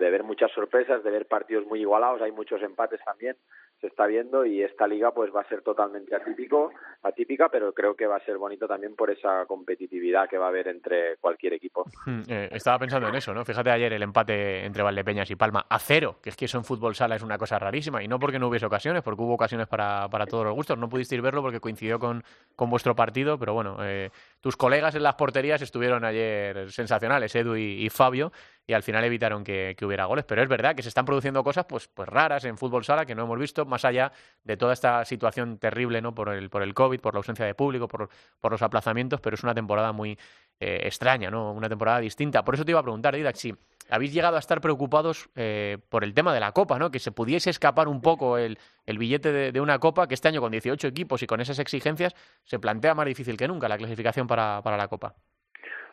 de 0.01 0.09
ver 0.09 0.23
muchas 0.23 0.51
sorpresas, 0.51 1.03
de 1.03 1.11
ver 1.11 1.27
partidos 1.27 1.67
muy 1.67 1.81
igualados, 1.81 2.23
hay 2.23 2.31
muchos 2.31 2.61
empates 2.63 2.99
también, 3.05 3.37
se 3.81 3.87
está 3.87 4.05
viendo 4.05 4.45
y 4.45 4.61
esta 4.61 4.87
liga 4.87 5.11
pues 5.11 5.33
va 5.35 5.41
a 5.41 5.49
ser 5.49 5.63
totalmente 5.63 6.15
atípico, 6.15 6.71
atípica, 7.01 7.49
pero 7.49 7.73
creo 7.73 7.95
que 7.95 8.05
va 8.05 8.17
a 8.17 8.25
ser 8.25 8.37
bonito 8.37 8.67
también 8.67 8.95
por 8.95 9.09
esa 9.09 9.45
competitividad 9.47 10.29
que 10.29 10.37
va 10.37 10.45
a 10.45 10.49
haber 10.49 10.67
entre 10.67 11.17
cualquier 11.17 11.53
equipo. 11.53 11.85
Eh, 12.27 12.49
estaba 12.51 12.77
pensando 12.77 13.09
en 13.09 13.15
eso, 13.15 13.33
¿no? 13.33 13.43
Fíjate 13.43 13.71
ayer 13.71 13.91
el 13.91 14.03
empate 14.03 14.63
entre 14.65 14.83
Valdepeñas 14.83 15.31
y 15.31 15.35
Palma 15.35 15.65
a 15.67 15.79
cero, 15.79 16.17
que 16.21 16.29
es 16.29 16.37
que 16.37 16.45
eso 16.45 16.59
en 16.59 16.63
fútbol 16.63 16.93
sala 16.93 17.15
es 17.15 17.23
una 17.23 17.39
cosa 17.39 17.57
rarísima 17.57 18.03
y 18.03 18.07
no 18.07 18.19
porque 18.19 18.37
no 18.37 18.49
hubiese 18.49 18.67
ocasiones, 18.67 19.01
porque 19.01 19.23
hubo 19.23 19.33
ocasiones 19.33 19.67
para, 19.67 20.07
para 20.09 20.27
todos 20.27 20.45
los 20.45 20.53
gustos, 20.53 20.77
no 20.77 20.87
pudisteis 20.87 21.21
verlo 21.21 21.41
porque 21.41 21.59
coincidió 21.59 21.97
con, 21.97 22.23
con 22.55 22.69
vuestro 22.69 22.95
partido, 22.95 23.39
pero 23.39 23.55
bueno, 23.55 23.77
eh, 23.81 24.11
tus 24.41 24.55
colegas 24.55 24.93
en 24.93 25.01
las 25.01 25.15
porterías 25.15 25.61
estuvieron 25.61 26.05
ayer 26.05 26.71
sensacionales, 26.71 27.35
Edu 27.35 27.55
y 27.55 27.89
Fabio, 27.89 28.31
y 28.67 28.73
al 28.73 28.83
final 28.83 29.03
evitaron 29.03 29.43
que, 29.43 29.75
hubiera 29.81 30.05
goles. 30.05 30.25
Pero 30.25 30.41
es 30.41 30.49
verdad 30.49 30.75
que 30.75 30.83
se 30.83 30.89
están 30.89 31.05
produciendo 31.05 31.43
cosas 31.43 31.65
pues, 31.65 31.87
pues 31.87 32.07
raras 32.07 32.45
en 32.45 32.57
fútbol 32.57 32.83
sala 32.83 33.05
que 33.05 33.15
no 33.15 33.23
hemos 33.23 33.39
visto, 33.39 33.65
más 33.65 33.85
allá 33.85 34.11
de 34.43 34.57
toda 34.57 34.73
esta 34.73 35.03
situación 35.05 35.57
terrible 35.57 36.01
¿no? 36.01 36.13
por, 36.13 36.29
el, 36.29 36.49
por 36.49 36.63
el 36.63 36.73
COVID, 36.73 36.99
por 36.99 37.13
la 37.13 37.19
ausencia 37.19 37.45
de 37.45 37.55
público, 37.55 37.87
por, 37.87 38.09
por 38.39 38.51
los 38.51 38.61
aplazamientos, 38.61 39.19
pero 39.19 39.35
es 39.35 39.43
una 39.43 39.53
temporada 39.53 39.91
muy 39.91 40.17
eh, 40.59 40.81
extraña, 40.83 41.29
¿no? 41.29 41.51
una 41.51 41.69
temporada 41.69 41.99
distinta. 41.99 42.43
Por 42.43 42.55
eso 42.55 42.65
te 42.65 42.71
iba 42.71 42.79
a 42.79 42.83
preguntar, 42.83 43.15
Didac, 43.15 43.35
si 43.35 43.53
habéis 43.89 44.13
llegado 44.13 44.35
a 44.35 44.39
estar 44.39 44.61
preocupados 44.61 45.29
eh, 45.35 45.79
por 45.89 46.03
el 46.03 46.13
tema 46.13 46.33
de 46.33 46.39
la 46.39 46.51
Copa, 46.51 46.79
¿no? 46.79 46.91
que 46.91 46.99
se 46.99 47.11
pudiese 47.11 47.49
escapar 47.49 47.87
un 47.87 48.01
poco 48.01 48.37
el, 48.37 48.57
el 48.85 48.97
billete 48.97 49.31
de, 49.31 49.51
de, 49.51 49.59
una 49.59 49.79
Copa, 49.79 50.07
que 50.07 50.13
este 50.13 50.27
año 50.27 50.39
con 50.39 50.51
18 50.51 50.87
equipos 50.87 51.21
y 51.23 51.27
con 51.27 51.41
esas 51.41 51.59
exigencias 51.59 52.13
se 52.43 52.59
plantea 52.59 52.93
más 52.93 53.05
difícil 53.05 53.37
que 53.37 53.47
nunca 53.47 53.67
la 53.67 53.77
clasificación 53.77 54.27
para, 54.27 54.61
para 54.63 54.77
la 54.77 54.87
Copa. 54.87 55.15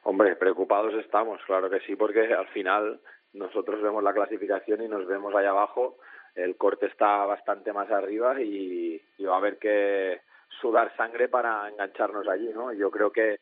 Hombre, 0.04 0.36
preocupados 0.36 0.94
estamos, 0.94 1.40
claro 1.44 1.68
que 1.68 1.80
sí, 1.80 1.96
porque 1.96 2.32
al 2.32 2.48
final 2.48 3.00
nosotros 3.32 3.82
vemos 3.82 4.02
la 4.02 4.12
clasificación 4.12 4.82
y 4.82 4.88
nos 4.88 5.06
vemos 5.06 5.34
allá 5.34 5.50
abajo. 5.50 5.98
El 6.34 6.56
corte 6.56 6.86
está 6.86 7.24
bastante 7.26 7.72
más 7.72 7.90
arriba 7.90 8.40
y, 8.40 9.00
y 9.18 9.24
va 9.24 9.34
a 9.34 9.38
haber 9.38 9.58
que 9.58 10.20
sudar 10.60 10.94
sangre 10.96 11.28
para 11.28 11.68
engancharnos 11.68 12.26
allí, 12.28 12.50
¿no? 12.54 12.72
Yo 12.72 12.90
creo 12.90 13.10
que 13.10 13.40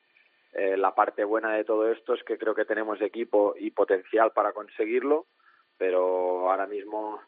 eh, 0.53 0.77
la 0.77 0.95
parte 0.95 1.25
buena 1.25 1.53
de 1.53 1.65
todo 1.65 1.91
esto 1.91 2.15
es 2.15 2.23
que 2.25 2.39
creo 2.39 2.55
que 2.55 2.65
tenemos 2.65 3.01
equipo 3.01 3.55
y 3.59 3.71
potencial 3.71 4.33
para 4.33 4.53
conseguirlo, 4.53 5.27
pero 5.77 6.51
ahora 6.51 6.67
mismo 6.67 7.21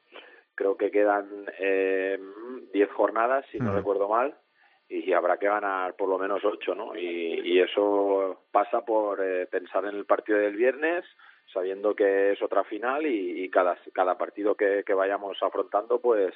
creo 0.55 0.77
que 0.77 0.91
quedan 0.91 1.47
eh, 1.59 2.19
10 2.73 2.91
jornadas, 2.93 3.45
si 3.53 3.59
no 3.61 3.73
Mm. 3.73 3.77
recuerdo 3.77 4.09
mal, 4.09 4.35
y 4.89 5.13
habrá 5.13 5.37
que 5.37 5.47
ganar 5.47 5.95
por 5.95 6.09
lo 6.09 6.19
menos 6.19 6.45
8, 6.45 6.75
¿no? 6.75 6.97
Y, 6.97 7.41
y 7.45 7.61
eso 7.61 8.45
pasa 8.51 8.85
por 8.85 9.23
eh, 9.23 9.47
pensar 9.47 9.85
en 9.85 9.97
el 9.97 10.07
partido 10.07 10.39
del 10.39 10.57
viernes, 10.57 11.05
sabiendo 11.53 11.95
que 11.95 12.33
es 12.33 12.43
otra 12.43 12.65
final 12.65 13.07
y, 13.07 13.49
cada, 13.51 13.79
cada 13.93 14.17
partido 14.17 14.55
que, 14.55 14.85
que 14.87 14.95
vayamos 14.95 15.43
afrontando, 15.43 16.01
pues 16.01 16.35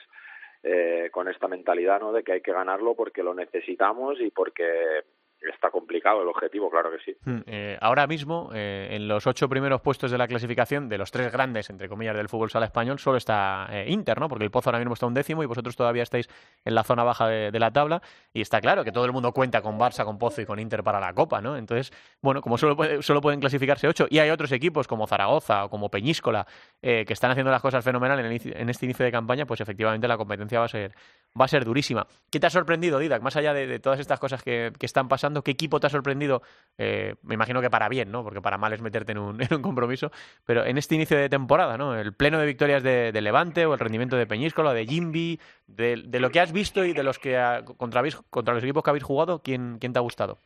eh, 0.62 1.08
con 1.12 1.28
esta 1.28 1.48
mentalidad, 1.48 2.00
¿no? 2.00 2.12
De 2.12 2.22
que 2.22 2.32
hay 2.32 2.40
que 2.40 2.52
ganarlo 2.52 2.94
porque 2.94 3.22
lo 3.22 3.34
necesitamos 3.34 4.20
y 4.20 4.30
porque 4.30 5.02
está 5.50 5.70
complicado 5.70 6.22
el 6.22 6.28
objetivo, 6.28 6.70
claro 6.70 6.90
que 6.90 6.98
sí. 7.04 7.16
Mm, 7.24 7.38
eh, 7.46 7.78
ahora 7.80 8.06
mismo, 8.06 8.50
eh, 8.54 8.88
en 8.92 9.08
los 9.08 9.26
ocho 9.26 9.48
primeros 9.48 9.80
puestos 9.80 10.10
de 10.10 10.18
la 10.18 10.28
clasificación, 10.28 10.88
de 10.88 10.98
los 10.98 11.10
tres 11.10 11.32
grandes, 11.32 11.70
entre 11.70 11.88
comillas, 11.88 12.16
del 12.16 12.28
fútbol 12.28 12.50
sala 12.50 12.66
español, 12.66 12.98
solo 12.98 13.16
está 13.16 13.66
eh, 13.70 13.86
Inter, 13.88 14.20
¿no? 14.20 14.28
Porque 14.28 14.44
el 14.44 14.50
Pozo 14.50 14.70
ahora 14.70 14.78
mismo 14.78 14.94
está 14.94 15.06
un 15.06 15.14
décimo 15.14 15.42
y 15.42 15.46
vosotros 15.46 15.74
todavía 15.76 16.02
estáis 16.02 16.28
en 16.64 16.74
la 16.74 16.84
zona 16.84 17.04
baja 17.04 17.26
de, 17.28 17.58
la 17.58 17.70
tabla. 17.70 18.02
Y 18.32 18.40
está 18.40 18.60
claro 18.60 18.84
que 18.84 18.92
todo 18.92 19.04
el 19.04 19.12
mundo 19.12 19.32
cuenta 19.32 19.62
con 19.62 19.78
Barça, 19.78 20.04
con 20.04 20.18
Pozo 20.18 20.42
y 20.42 20.46
con 20.46 20.58
Inter 20.58 20.82
para 20.82 21.00
la 21.00 21.12
Copa, 21.14 21.40
¿no? 21.40 21.56
Entonces, 21.56 21.92
bueno, 22.20 22.40
como 22.42 22.58
solo, 22.58 22.76
puede- 22.76 23.02
solo 23.02 23.20
pueden 23.20 23.40
clasificarse 23.40 23.88
ocho, 23.88 24.06
y 24.10 24.18
hay 24.18 24.30
otros 24.30 24.52
equipos 24.52 24.86
como 24.86 25.06
Zaragoza 25.06 25.64
o 25.64 25.70
como 25.70 25.88
Peñíscola 25.90 26.46
que 26.80 27.04
están 27.08 27.30
haciendo 27.30 27.50
las 27.50 27.62
cosas 27.62 27.84
fenomenal 27.84 28.18
en, 28.20 28.26
el 28.26 28.40
en 28.44 28.68
este 28.68 28.86
inicio 28.86 29.04
de 29.04 29.12
campaña, 29.12 29.46
pues 29.46 29.60
efectivamente 29.60 30.08
la 30.08 30.16
competencia 30.16 30.58
va 30.58 30.64
a 30.66 30.68
ser, 30.68 30.92
va 31.40 31.44
a 31.44 31.48
ser 31.48 31.64
durísima. 31.64 32.06
¿Qué 32.30 32.40
te 32.40 32.46
ha 32.46 32.50
sorprendido, 32.50 32.98
Didac? 32.98 33.22
Más 33.22 33.36
allá 33.36 33.54
de, 33.54 33.66
de 33.66 33.78
todas 33.78 34.00
estas 34.00 34.18
cosas 34.18 34.42
que, 34.42 34.72
que 34.78 34.86
están 34.86 35.08
pasando, 35.08 35.31
¿qué 35.40 35.52
equipo 35.52 35.80
te 35.80 35.86
ha 35.86 35.90
sorprendido? 35.90 36.42
Eh, 36.76 37.14
me 37.22 37.32
imagino 37.32 37.62
que 37.62 37.70
para 37.70 37.88
bien, 37.88 38.12
¿no? 38.12 38.22
Porque 38.22 38.42
para 38.42 38.58
mal 38.58 38.74
es 38.74 38.82
meterte 38.82 39.12
en 39.12 39.18
un, 39.18 39.40
en 39.42 39.54
un 39.54 39.62
compromiso. 39.62 40.10
Pero 40.44 40.66
en 40.66 40.76
este 40.76 40.96
inicio 40.96 41.16
de 41.16 41.30
temporada, 41.30 41.78
¿no? 41.78 41.96
El 41.98 42.12
pleno 42.12 42.38
de 42.38 42.44
victorias 42.44 42.82
de, 42.82 43.12
Levante 43.22 43.64
o 43.64 43.72
el 43.72 43.80
rendimiento 43.80 44.16
de 44.16 44.26
Peñíscola, 44.26 44.74
de 44.74 44.84
Jimby, 44.84 45.40
de, 45.66 46.02
de 46.04 46.20
lo 46.20 46.28
que 46.28 46.40
has 46.40 46.52
visto 46.52 46.84
y 46.84 46.92
de 46.92 47.02
los 47.02 47.18
que 47.18 47.38
ha- 47.38 47.64
contra, 47.64 48.02
habéis- 48.02 48.20
contra 48.28 48.52
los 48.52 48.62
equipos 48.62 48.82
que 48.82 48.90
habéis 48.90 49.04
jugado, 49.04 49.40
¿quién, 49.42 49.78
quién 49.80 49.94
te 49.94 49.98
ha 49.98 50.02
gustado? 50.02 50.38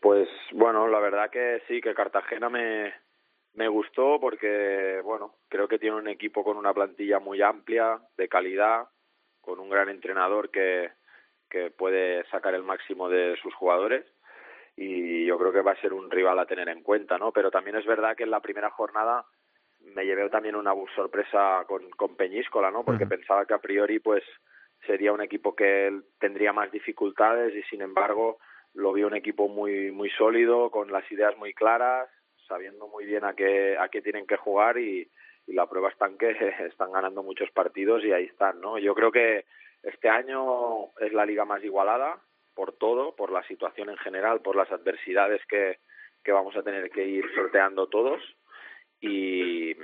Pues 0.00 0.28
bueno, 0.52 0.88
la 0.88 0.98
verdad 0.98 1.30
que 1.30 1.62
sí, 1.68 1.80
que 1.80 1.94
Cartagena 1.94 2.50
me, 2.50 2.92
me 3.54 3.68
gustó 3.68 4.18
porque, 4.20 5.00
bueno, 5.04 5.36
creo 5.48 5.68
que 5.68 5.78
tiene 5.78 5.96
un 5.96 6.08
equipo 6.08 6.42
con 6.42 6.56
una 6.56 6.74
plantilla 6.74 7.20
muy 7.20 7.40
amplia, 7.40 8.00
de 8.16 8.28
calidad, 8.28 8.88
con 9.40 9.60
un 9.60 9.70
gran 9.70 9.88
entrenador 9.88 10.50
que, 10.50 10.90
que 11.52 11.70
puede 11.70 12.24
sacar 12.30 12.54
el 12.54 12.62
máximo 12.62 13.10
de 13.10 13.36
sus 13.42 13.54
jugadores 13.54 14.06
y 14.74 15.26
yo 15.26 15.38
creo 15.38 15.52
que 15.52 15.60
va 15.60 15.72
a 15.72 15.80
ser 15.82 15.92
un 15.92 16.10
rival 16.10 16.38
a 16.38 16.46
tener 16.46 16.70
en 16.70 16.82
cuenta, 16.82 17.18
¿no? 17.18 17.30
Pero 17.30 17.50
también 17.50 17.76
es 17.76 17.84
verdad 17.84 18.16
que 18.16 18.22
en 18.22 18.30
la 18.30 18.40
primera 18.40 18.70
jornada 18.70 19.26
me 19.80 20.06
llevé 20.06 20.30
también 20.30 20.56
una 20.56 20.72
sorpresa 20.94 21.64
con, 21.68 21.90
con 21.90 22.16
Peñíscola, 22.16 22.70
¿no? 22.70 22.84
Porque 22.84 23.06
pensaba 23.06 23.44
que 23.44 23.52
a 23.52 23.58
priori, 23.58 23.98
pues, 23.98 24.24
sería 24.86 25.12
un 25.12 25.20
equipo 25.20 25.54
que 25.54 25.92
tendría 26.18 26.52
más 26.52 26.70
dificultades 26.72 27.54
y 27.54 27.62
sin 27.64 27.82
embargo 27.82 28.38
lo 28.74 28.92
vi 28.92 29.04
un 29.04 29.14
equipo 29.14 29.48
muy 29.48 29.90
muy 29.92 30.10
sólido 30.10 30.70
con 30.70 30.90
las 30.90 31.10
ideas 31.12 31.36
muy 31.36 31.52
claras 31.54 32.08
sabiendo 32.48 32.88
muy 32.88 33.04
bien 33.04 33.24
a 33.24 33.34
qué 33.34 33.76
a 33.78 33.88
qué 33.88 34.02
tienen 34.02 34.26
que 34.26 34.36
jugar 34.36 34.78
y, 34.78 35.08
y 35.46 35.52
la 35.52 35.68
prueba 35.68 35.90
está 35.90 36.06
en 36.06 36.18
que 36.18 36.30
están 36.66 36.92
ganando 36.92 37.22
muchos 37.22 37.50
partidos 37.50 38.02
y 38.04 38.12
ahí 38.12 38.24
están 38.24 38.60
no 38.60 38.78
yo 38.78 38.94
creo 38.94 39.12
que 39.12 39.44
este 39.82 40.08
año 40.08 40.90
es 41.00 41.12
la 41.12 41.26
liga 41.26 41.44
más 41.44 41.62
igualada 41.64 42.18
por 42.54 42.72
todo 42.72 43.16
por 43.16 43.32
la 43.32 43.42
situación 43.44 43.90
en 43.90 43.96
general 43.96 44.40
por 44.40 44.56
las 44.56 44.70
adversidades 44.70 45.44
que 45.46 45.78
que 46.24 46.32
vamos 46.32 46.56
a 46.56 46.62
tener 46.62 46.90
que 46.90 47.04
ir 47.04 47.24
sorteando 47.34 47.88
todos. 47.88 48.20
Y 49.00 49.74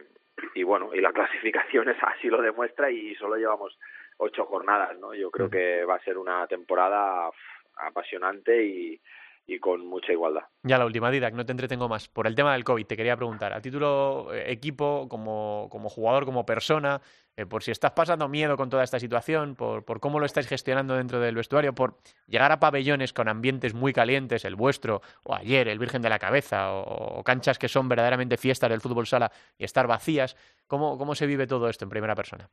y 0.55 0.63
bueno 0.63 0.95
y 0.95 1.01
la 1.01 1.13
clasificación 1.19 1.89
es 1.89 1.97
así 2.03 2.29
lo 2.29 2.41
demuestra 2.41 2.91
y 2.91 3.15
solo 3.17 3.37
llevamos 3.37 3.77
ocho 4.19 4.45
jornadas 4.45 4.97
no 4.99 5.15
yo 5.15 5.31
creo 5.31 5.51
que 5.51 5.85
va 5.85 5.97
a 5.97 6.05
ser 6.05 6.17
una 6.17 6.47
temporada 6.47 7.31
apasionante 7.79 8.65
y, 8.65 9.01
y 9.49 9.59
con 9.59 9.87
mucha 9.87 10.13
igualdad. 10.13 10.43
Ya 10.63 10.77
la 10.77 10.85
última, 10.85 11.11
Didac, 11.11 11.33
no 11.33 11.47
te 11.47 11.53
entretengo 11.53 11.89
más. 11.89 12.07
Por 12.07 12.27
el 12.27 12.35
tema 12.35 12.53
del 12.53 12.65
COVID, 12.65 12.85
te 12.85 12.99
quería 12.99 13.17
preguntar, 13.17 13.55
a 13.55 13.63
título 13.63 14.29
eh, 14.35 14.53
equipo, 14.53 15.09
como, 15.09 15.69
como 15.71 15.89
jugador, 15.89 16.27
como 16.27 16.45
persona, 16.45 17.01
eh, 17.35 17.47
por 17.47 17.63
si 17.63 17.71
estás 17.71 17.93
pasando 17.93 18.29
miedo 18.29 18.59
con 18.59 18.69
toda 18.69 18.85
esta 18.85 19.01
situación, 19.01 19.57
por, 19.57 19.87
por 19.87 20.01
cómo 20.01 20.21
lo 20.21 20.27
estáis 20.27 20.47
gestionando 20.47 20.97
dentro 20.97 21.19
del 21.19 21.35
vestuario, 21.35 21.75
por 21.75 21.97
llegar 22.27 22.53
a 22.53 22.61
pabellones 22.61 23.15
con 23.15 23.27
ambientes 23.27 23.73
muy 23.73 23.95
calientes, 23.95 24.45
el 24.45 24.55
vuestro, 24.55 25.01
o 25.23 25.35
ayer, 25.35 25.67
el 25.69 25.79
Virgen 25.79 26.03
de 26.03 26.11
la 26.11 26.19
Cabeza, 26.19 26.75
o, 26.75 27.19
o 27.19 27.25
canchas 27.25 27.59
que 27.59 27.69
son 27.69 27.89
verdaderamente 27.89 28.37
fiestas 28.37 28.69
del 28.69 28.83
fútbol 28.83 29.07
sala 29.07 29.33
y 29.57 29.65
estar 29.65 29.87
vacías, 29.87 30.37
¿cómo, 30.67 30.99
cómo 30.99 31.15
se 31.15 31.27
vive 31.27 31.47
todo 31.47 31.71
esto 31.71 31.87
en 31.87 31.89
primera 31.89 32.15
persona? 32.15 32.51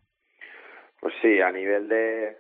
Pues 1.01 1.13
sí, 1.21 1.41
a 1.41 1.51
nivel 1.51 1.89
de 1.89 2.37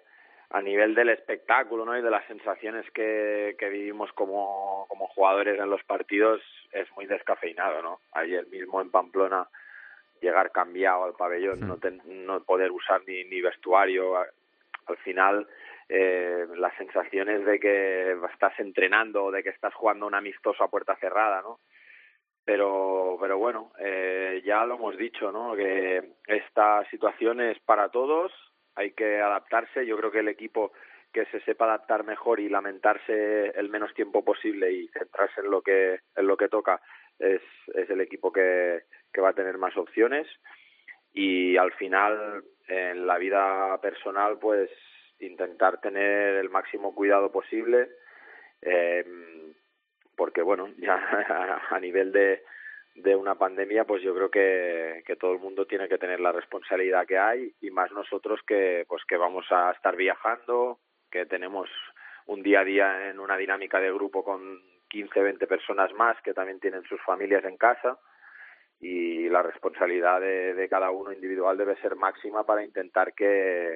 a 0.49 0.61
nivel 0.61 0.93
del 0.95 1.09
espectáculo 1.09 1.85
¿no? 1.85 1.97
y 1.97 2.01
de 2.01 2.09
las 2.11 2.25
sensaciones 2.27 2.89
que, 2.91 3.55
que 3.57 3.69
vivimos 3.69 4.11
como, 4.13 4.85
como 4.89 5.07
jugadores 5.07 5.59
en 5.59 5.69
los 5.69 5.83
partidos 5.83 6.41
es 6.71 6.89
muy 6.95 7.05
descafeinado. 7.07 7.81
¿no? 7.81 7.99
Ayer 8.13 8.45
mismo 8.47 8.81
en 8.81 8.91
Pamplona 8.91 9.47
llegar 10.21 10.51
cambiado 10.51 11.03
al 11.05 11.13
pabellón, 11.13 11.59
no, 11.67 11.77
ten- 11.77 12.01
no 12.05 12.41
poder 12.43 12.71
usar 12.71 13.01
ni, 13.07 13.23
ni 13.25 13.41
vestuario, 13.41 14.17
al 14.17 14.97
final 15.03 15.47
eh, 15.89 16.45
las 16.57 16.73
sensaciones 16.77 17.45
de 17.45 17.59
que 17.59 18.17
estás 18.33 18.57
entrenando 18.59 19.25
o 19.25 19.31
de 19.31 19.43
que 19.43 19.49
estás 19.49 19.73
jugando 19.73 20.07
un 20.07 20.15
amistoso 20.15 20.63
a 20.63 20.69
puerta 20.69 20.95
cerrada, 20.97 21.41
¿no? 21.41 21.59
pero 22.43 23.17
pero 23.19 23.37
bueno 23.39 23.71
eh, 23.79 24.41
ya 24.45 24.65
lo 24.65 24.75
hemos 24.75 24.97
dicho 24.97 25.31
no 25.31 25.55
que 25.55 26.11
esta 26.27 26.87
situación 26.91 27.41
es 27.41 27.59
para 27.59 27.89
todos 27.89 28.31
hay 28.75 28.91
que 28.91 29.19
adaptarse. 29.19 29.85
Yo 29.85 29.97
creo 29.97 30.11
que 30.11 30.19
el 30.19 30.27
equipo 30.27 30.73
que 31.13 31.25
se 31.27 31.39
sepa 31.41 31.65
adaptar 31.65 32.03
mejor 32.03 32.39
y 32.39 32.49
lamentarse 32.49 33.47
el 33.57 33.69
menos 33.69 33.93
tiempo 33.93 34.23
posible 34.23 34.71
y 34.71 34.87
centrarse 34.89 35.41
en 35.41 35.49
lo 35.49 35.61
que 35.61 35.99
en 36.15 36.27
lo 36.27 36.35
que 36.35 36.49
toca 36.49 36.81
es 37.17 37.41
es 37.73 37.89
el 37.89 38.01
equipo 38.01 38.31
que 38.31 38.83
que 39.13 39.21
va 39.21 39.29
a 39.29 39.33
tener 39.33 39.57
más 39.57 39.75
opciones. 39.77 40.27
Y 41.13 41.55
al 41.55 41.71
final 41.73 42.43
en 42.67 43.07
la 43.07 43.17
vida 43.17 43.79
personal 43.81 44.37
pues 44.39 44.69
intentar 45.19 45.79
tener 45.79 46.35
el 46.35 46.49
máximo 46.49 46.93
cuidado 46.93 47.31
posible 47.31 47.89
eh, 48.61 49.05
porque 50.17 50.41
bueno 50.41 50.67
ya 50.77 51.61
a 51.69 51.79
nivel 51.79 52.11
de 52.11 52.43
de 52.95 53.15
una 53.15 53.35
pandemia 53.35 53.83
pues 53.83 54.01
yo 54.01 54.15
creo 54.15 54.31
que, 54.31 55.03
que 55.05 55.17
todo 55.17 55.33
el 55.33 55.39
mundo 55.39 55.65
tiene 55.65 55.89
que 55.89 55.97
tener 55.97 56.21
la 56.21 56.31
responsabilidad 56.31 57.05
que 57.05 57.17
hay 57.17 57.53
y 57.59 57.69
más 57.69 57.91
nosotros 57.91 58.39
que 58.47 58.85
pues 58.87 59.03
que 59.05 59.17
vamos 59.17 59.45
a 59.51 59.71
estar 59.71 59.97
viajando 59.97 60.79
que 61.11 61.25
tenemos 61.25 61.69
un 62.25 62.41
día 62.41 62.61
a 62.61 62.63
día 62.63 63.09
en 63.09 63.19
una 63.19 63.35
dinámica 63.35 63.81
de 63.81 63.91
grupo 63.91 64.23
con 64.23 64.61
15 64.89 65.21
20 65.21 65.45
personas 65.45 65.91
más 65.93 66.15
que 66.23 66.33
también 66.33 66.61
tienen 66.61 66.83
sus 66.83 67.01
familias 67.01 67.43
en 67.43 67.57
casa 67.57 67.99
y 68.79 69.27
la 69.27 69.41
responsabilidad 69.41 70.21
de, 70.21 70.67
cada 70.69 70.89
uno 70.91 71.11
individual 71.11 71.57
debe 71.57 71.75
ser 71.81 71.95
máxima 71.97 72.45
para 72.45 72.63
intentar 72.63 73.13
que, 73.13 73.75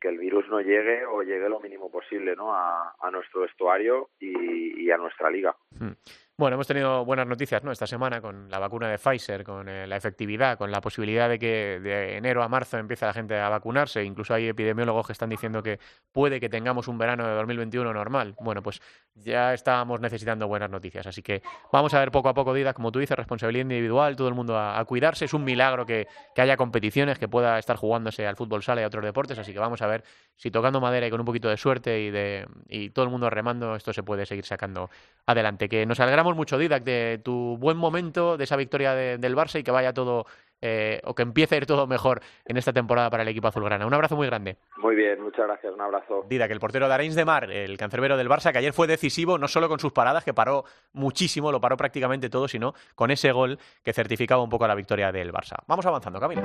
que 0.00 0.08
el 0.08 0.18
virus 0.18 0.48
no 0.48 0.60
llegue 0.60 1.04
o 1.06 1.22
llegue 1.22 1.48
lo 1.48 1.60
mínimo 1.60 1.90
posible 1.90 2.34
¿no? 2.34 2.54
a, 2.54 2.94
a 3.00 3.10
nuestro 3.10 3.42
vestuario 3.42 4.10
y, 4.18 4.84
y 4.84 4.90
a 4.90 4.96
nuestra 4.96 5.30
liga. 5.30 5.54
Hmm. 5.78 5.92
Bueno, 6.40 6.54
hemos 6.54 6.68
tenido 6.68 7.04
buenas 7.04 7.26
noticias 7.26 7.64
¿no? 7.64 7.72
esta 7.72 7.88
semana 7.88 8.20
con 8.20 8.48
la 8.48 8.60
vacuna 8.60 8.88
de 8.88 8.96
Pfizer, 8.96 9.42
con 9.42 9.68
eh, 9.68 9.88
la 9.88 9.96
efectividad, 9.96 10.56
con 10.56 10.70
la 10.70 10.80
posibilidad 10.80 11.28
de 11.28 11.36
que 11.36 11.80
de 11.80 12.16
enero 12.16 12.44
a 12.44 12.48
marzo 12.48 12.78
empiece 12.78 13.04
la 13.04 13.12
gente 13.12 13.36
a 13.36 13.48
vacunarse. 13.48 14.04
Incluso 14.04 14.34
hay 14.34 14.46
epidemiólogos 14.46 15.08
que 15.08 15.14
están 15.14 15.30
diciendo 15.30 15.64
que 15.64 15.80
puede 16.12 16.38
que 16.38 16.48
tengamos 16.48 16.86
un 16.86 16.96
verano 16.96 17.26
de 17.26 17.34
2021 17.34 17.92
normal. 17.92 18.36
Bueno, 18.38 18.62
pues 18.62 18.80
ya 19.16 19.52
estábamos 19.52 20.00
necesitando 20.00 20.46
buenas 20.46 20.70
noticias. 20.70 21.08
Así 21.08 21.22
que 21.22 21.42
vamos 21.72 21.92
a 21.94 21.98
ver 21.98 22.12
poco 22.12 22.28
a 22.28 22.34
poco, 22.34 22.54
Dida, 22.54 22.72
como 22.72 22.92
tú 22.92 23.00
dices, 23.00 23.16
responsabilidad 23.16 23.62
individual, 23.62 24.14
todo 24.14 24.28
el 24.28 24.34
mundo 24.34 24.56
a, 24.56 24.84
cuidarse. 24.84 25.24
Es 25.24 25.34
un 25.34 25.42
milagro 25.42 25.86
que, 25.86 26.06
que 26.36 26.40
haya 26.40 26.56
competiciones, 26.56 27.18
que 27.18 27.26
pueda 27.26 27.58
estar 27.58 27.74
jugándose 27.74 28.28
al 28.28 28.36
fútbol 28.36 28.62
sala 28.62 28.82
y 28.82 28.84
a 28.84 28.86
otros 28.86 29.04
deportes. 29.04 29.40
Así 29.40 29.52
que 29.52 29.58
vamos 29.58 29.82
a 29.82 29.88
ver 29.88 30.04
si 30.36 30.52
tocando 30.52 30.80
madera 30.80 31.04
y 31.08 31.10
con 31.10 31.18
un 31.18 31.26
poquito 31.26 31.48
de 31.48 31.56
suerte 31.56 32.00
y, 32.00 32.10
de, 32.12 32.46
y 32.68 32.90
todo 32.90 33.04
el 33.04 33.10
mundo 33.10 33.28
remando, 33.28 33.74
esto 33.74 33.92
se 33.92 34.04
puede 34.04 34.24
seguir 34.24 34.44
sacando 34.44 34.88
adelante. 35.26 35.68
Que 35.68 35.84
nos 35.84 35.98
alegramos 35.98 36.27
mucho, 36.34 36.58
Didac, 36.58 36.82
de 36.84 37.20
tu 37.22 37.56
buen 37.58 37.76
momento, 37.76 38.36
de 38.36 38.44
esa 38.44 38.56
victoria 38.56 38.94
de- 38.94 39.18
del 39.18 39.36
Barça 39.36 39.58
y 39.58 39.62
que 39.62 39.70
vaya 39.70 39.92
todo 39.92 40.26
eh, 40.60 41.00
o 41.04 41.14
que 41.14 41.22
empiece 41.22 41.54
a 41.54 41.58
ir 41.58 41.66
todo 41.66 41.86
mejor 41.86 42.20
en 42.44 42.56
esta 42.56 42.72
temporada 42.72 43.10
para 43.10 43.22
el 43.22 43.28
equipo 43.28 43.46
azulgrana. 43.46 43.86
Un 43.86 43.94
abrazo 43.94 44.16
muy 44.16 44.26
grande. 44.26 44.56
Muy 44.78 44.96
bien, 44.96 45.22
muchas 45.22 45.46
gracias, 45.46 45.72
un 45.72 45.80
abrazo. 45.80 46.24
Dida, 46.28 46.48
que 46.48 46.52
el 46.52 46.58
portero 46.58 46.88
de 46.88 46.94
Areins 46.94 47.14
de 47.14 47.24
Mar, 47.24 47.48
el 47.48 47.78
cancerbero 47.78 48.16
del 48.16 48.28
Barça, 48.28 48.50
que 48.50 48.58
ayer 48.58 48.72
fue 48.72 48.88
decisivo, 48.88 49.38
no 49.38 49.46
solo 49.46 49.68
con 49.68 49.78
sus 49.78 49.92
paradas, 49.92 50.24
que 50.24 50.34
paró 50.34 50.64
muchísimo, 50.94 51.52
lo 51.52 51.60
paró 51.60 51.76
prácticamente 51.76 52.28
todo, 52.28 52.48
sino 52.48 52.74
con 52.96 53.12
ese 53.12 53.30
gol 53.30 53.56
que 53.84 53.92
certificaba 53.92 54.42
un 54.42 54.50
poco 54.50 54.66
la 54.66 54.74
victoria 54.74 55.12
del 55.12 55.32
Barça. 55.32 55.58
Vamos 55.68 55.86
avanzando, 55.86 56.18
Camila. 56.18 56.42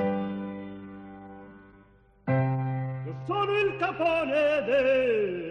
Io 2.26 3.14
sono 3.26 3.58
il 3.58 3.76
capone 3.78 4.62
della 4.64 5.43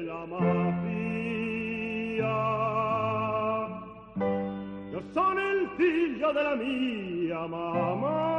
figlio 6.23 6.31
della 6.31 6.55
mia 6.55 7.45
mamma. 7.47 8.31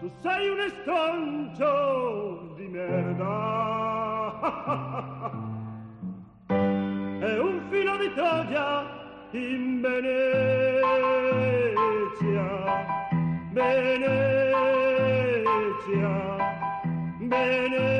Tu 0.00 0.10
sei 0.20 0.48
un 0.50 0.60
estrancio 0.60 2.52
di 2.56 2.68
merda. 2.68 3.24
È 6.46 7.38
un 7.38 7.62
filo 7.70 7.96
di 7.96 8.12
Troia 8.14 8.84
in 9.30 9.80
Venezia. 9.80 10.84
Venezia, 13.52 14.12
Venezia, 17.18 17.95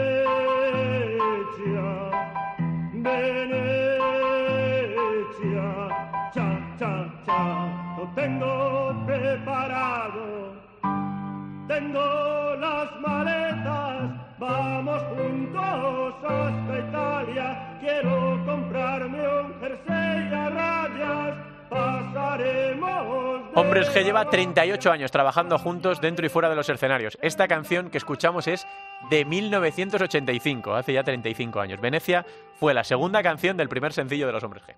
Hombres 23.67 23.91
que 23.91 24.05
lleva 24.05 24.31
38 24.31 24.93
años 24.93 25.11
trabajando 25.11 25.59
juntos 25.59 26.01
dentro 26.01 26.25
y 26.25 26.29
fuera 26.29 26.49
de 26.49 26.55
los 26.55 26.69
escenarios. 26.69 27.19
Esta 27.21 27.49
canción 27.49 27.91
que 27.91 27.99
escuchamos 27.99 28.47
es 28.47 28.65
de 29.11 29.25
1985, 29.25 30.73
hace 30.73 30.93
ya 30.93 31.03
35 31.03 31.61
años. 31.61 31.81
Venecia 31.81 32.25
fue 32.61 32.75
la 32.75 32.85
segunda 32.85 33.25
canción 33.25 33.57
del 33.57 33.69
primer 33.69 33.93
sencillo 33.93 34.29
de 34.29 34.33
los 34.33 34.45
Hombres 34.45 34.63
G. 34.63 34.77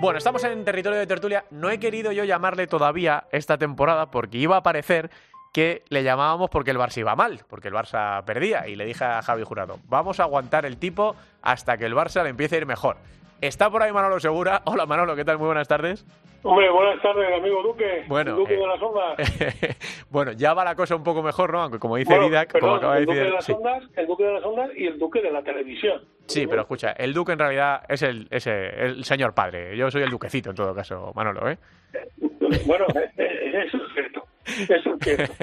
Bueno, 0.00 0.18
estamos 0.18 0.44
en 0.44 0.64
territorio 0.64 1.00
de 1.00 1.06
tertulia. 1.08 1.44
No 1.50 1.68
he 1.68 1.80
querido 1.80 2.12
yo 2.12 2.22
llamarle 2.22 2.68
todavía 2.68 3.26
esta 3.32 3.58
temporada 3.58 4.12
porque 4.12 4.38
iba 4.38 4.56
a 4.56 4.62
parecer 4.62 5.10
que 5.52 5.82
le 5.90 6.02
llamábamos 6.02 6.50
porque 6.50 6.70
el 6.70 6.78
Barça 6.78 6.98
iba 6.98 7.14
mal, 7.14 7.40
porque 7.48 7.68
el 7.68 7.74
Barça 7.74 8.24
perdía. 8.24 8.66
Y 8.66 8.74
le 8.74 8.86
dije 8.86 9.04
a 9.04 9.22
Javi 9.22 9.44
Jurado, 9.44 9.78
vamos 9.86 10.18
a 10.18 10.24
aguantar 10.24 10.64
el 10.66 10.78
tipo 10.78 11.14
hasta 11.42 11.76
que 11.76 11.84
el 11.84 11.94
Barça 11.94 12.22
le 12.22 12.30
empiece 12.30 12.56
a 12.56 12.58
ir 12.58 12.66
mejor. 12.66 12.96
Está 13.40 13.70
por 13.70 13.82
ahí 13.82 13.92
Manolo 13.92 14.18
Segura. 14.20 14.62
Hola 14.66 14.86
Manolo, 14.86 15.14
¿qué 15.14 15.24
tal? 15.24 15.38
Muy 15.38 15.46
buenas 15.46 15.68
tardes. 15.68 16.06
Hombre, 16.44 16.70
buenas 16.70 17.00
tardes, 17.00 17.32
amigo 17.36 17.62
Duque. 17.62 18.04
Bueno, 18.08 18.34
Duque 18.34 18.54
eh, 18.54 18.56
de 18.56 18.66
las 18.66 18.82
ondas. 18.82 19.76
bueno, 20.10 20.32
ya 20.32 20.54
va 20.54 20.64
la 20.64 20.74
cosa 20.74 20.96
un 20.96 21.04
poco 21.04 21.22
mejor, 21.22 21.52
¿no? 21.52 21.62
Aunque 21.62 21.78
como 21.78 21.96
dice 21.96 22.12
Bueno, 22.12 22.28
Didac, 22.28 22.52
perdón, 22.52 22.68
como 22.70 22.76
acaba 22.76 22.94
de 22.94 23.00
el 23.00 23.06
Duque 23.06 23.18
de 23.20 23.30
las 23.30 23.44
sí. 23.44 23.52
ondas, 23.52 23.84
el 23.94 24.06
Duque 24.06 24.24
de 24.24 24.32
las 24.32 24.44
ondas 24.44 24.70
y 24.76 24.86
el 24.86 24.98
Duque 24.98 25.22
de 25.22 25.30
la 25.30 25.42
televisión. 25.42 26.02
Sí, 26.26 26.46
pero 26.48 26.62
escucha, 26.62 26.92
el 26.92 27.12
Duque 27.12 27.32
en 27.32 27.38
realidad 27.38 27.82
es 27.88 28.02
el, 28.02 28.26
es 28.30 28.46
el, 28.48 28.54
el 28.54 29.04
señor 29.04 29.34
padre. 29.34 29.76
Yo 29.76 29.88
soy 29.90 30.02
el 30.02 30.10
duquecito 30.10 30.50
en 30.50 30.56
todo 30.56 30.74
caso, 30.74 31.12
Manolo, 31.14 31.48
¿eh? 31.48 31.58
Bueno, 32.66 32.86
eso 33.16 33.76
es 33.76 33.92
cierto. 33.94 34.21
Eso 34.44 34.94
es 34.94 35.00
cierto. 35.00 35.34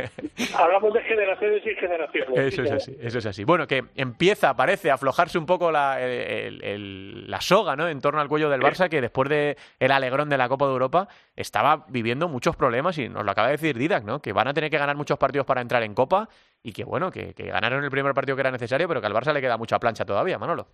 Hablamos 0.57 0.93
de 0.93 1.01
generaciones 1.01 1.61
y 1.65 1.75
generaciones. 1.75 2.29
Eso 2.37 2.61
es 2.63 2.69
Sí, 2.69 2.75
así, 2.75 2.97
eso 3.01 3.17
es 3.19 3.25
así. 3.25 3.43
Bueno, 3.43 3.65
que 3.67 3.83
empieza, 3.95 4.55
parece, 4.55 4.91
a 4.91 4.95
aflojarse 4.95 5.37
un 5.37 5.45
poco 5.45 5.71
la, 5.71 6.01
el- 6.01 6.63
el- 6.63 7.29
la 7.31 7.39
soga, 7.41 7.75
¿no? 7.75 7.87
En 7.87 8.01
torno 8.01 8.19
al 8.21 8.27
cuello 8.27 8.49
del 8.49 8.61
Barça, 8.61 8.89
que 8.89 9.01
después 9.01 9.29
de 9.29 9.57
el 9.79 9.91
alegrón 9.91 10.29
de 10.29 10.37
la 10.37 10.49
Copa 10.49 10.65
de 10.65 10.71
Europa 10.73 11.07
estaba 11.35 11.85
viviendo 11.89 12.27
muchos 12.27 12.55
problemas 12.55 12.97
y 12.97 13.07
nos 13.09 13.23
lo 13.23 13.31
acaba 13.31 13.47
de 13.47 13.53
decir 13.53 13.77
Didac, 13.77 14.03
¿no? 14.03 14.21
Que 14.21 14.33
van 14.33 14.47
a 14.47 14.53
tener 14.53 14.69
que 14.69 14.77
ganar 14.77 14.95
muchos 14.95 15.17
partidos 15.17 15.45
para 15.45 15.61
entrar 15.61 15.83
en 15.83 15.93
Copa 15.93 16.27
y 16.61 16.73
que, 16.73 16.83
bueno, 16.83 17.09
que, 17.11 17.33
que 17.33 17.45
ganaron 17.47 17.83
el 17.83 17.91
primer 17.91 18.13
partido 18.13 18.35
que 18.35 18.41
era 18.41 18.51
necesario, 18.51 18.87
pero 18.87 18.99
que 19.01 19.07
al 19.07 19.13
Barça 19.13 19.33
le 19.33 19.41
queda 19.41 19.57
mucha 19.57 19.79
plancha 19.79 20.05
todavía, 20.05 20.37
Manolo. 20.37 20.67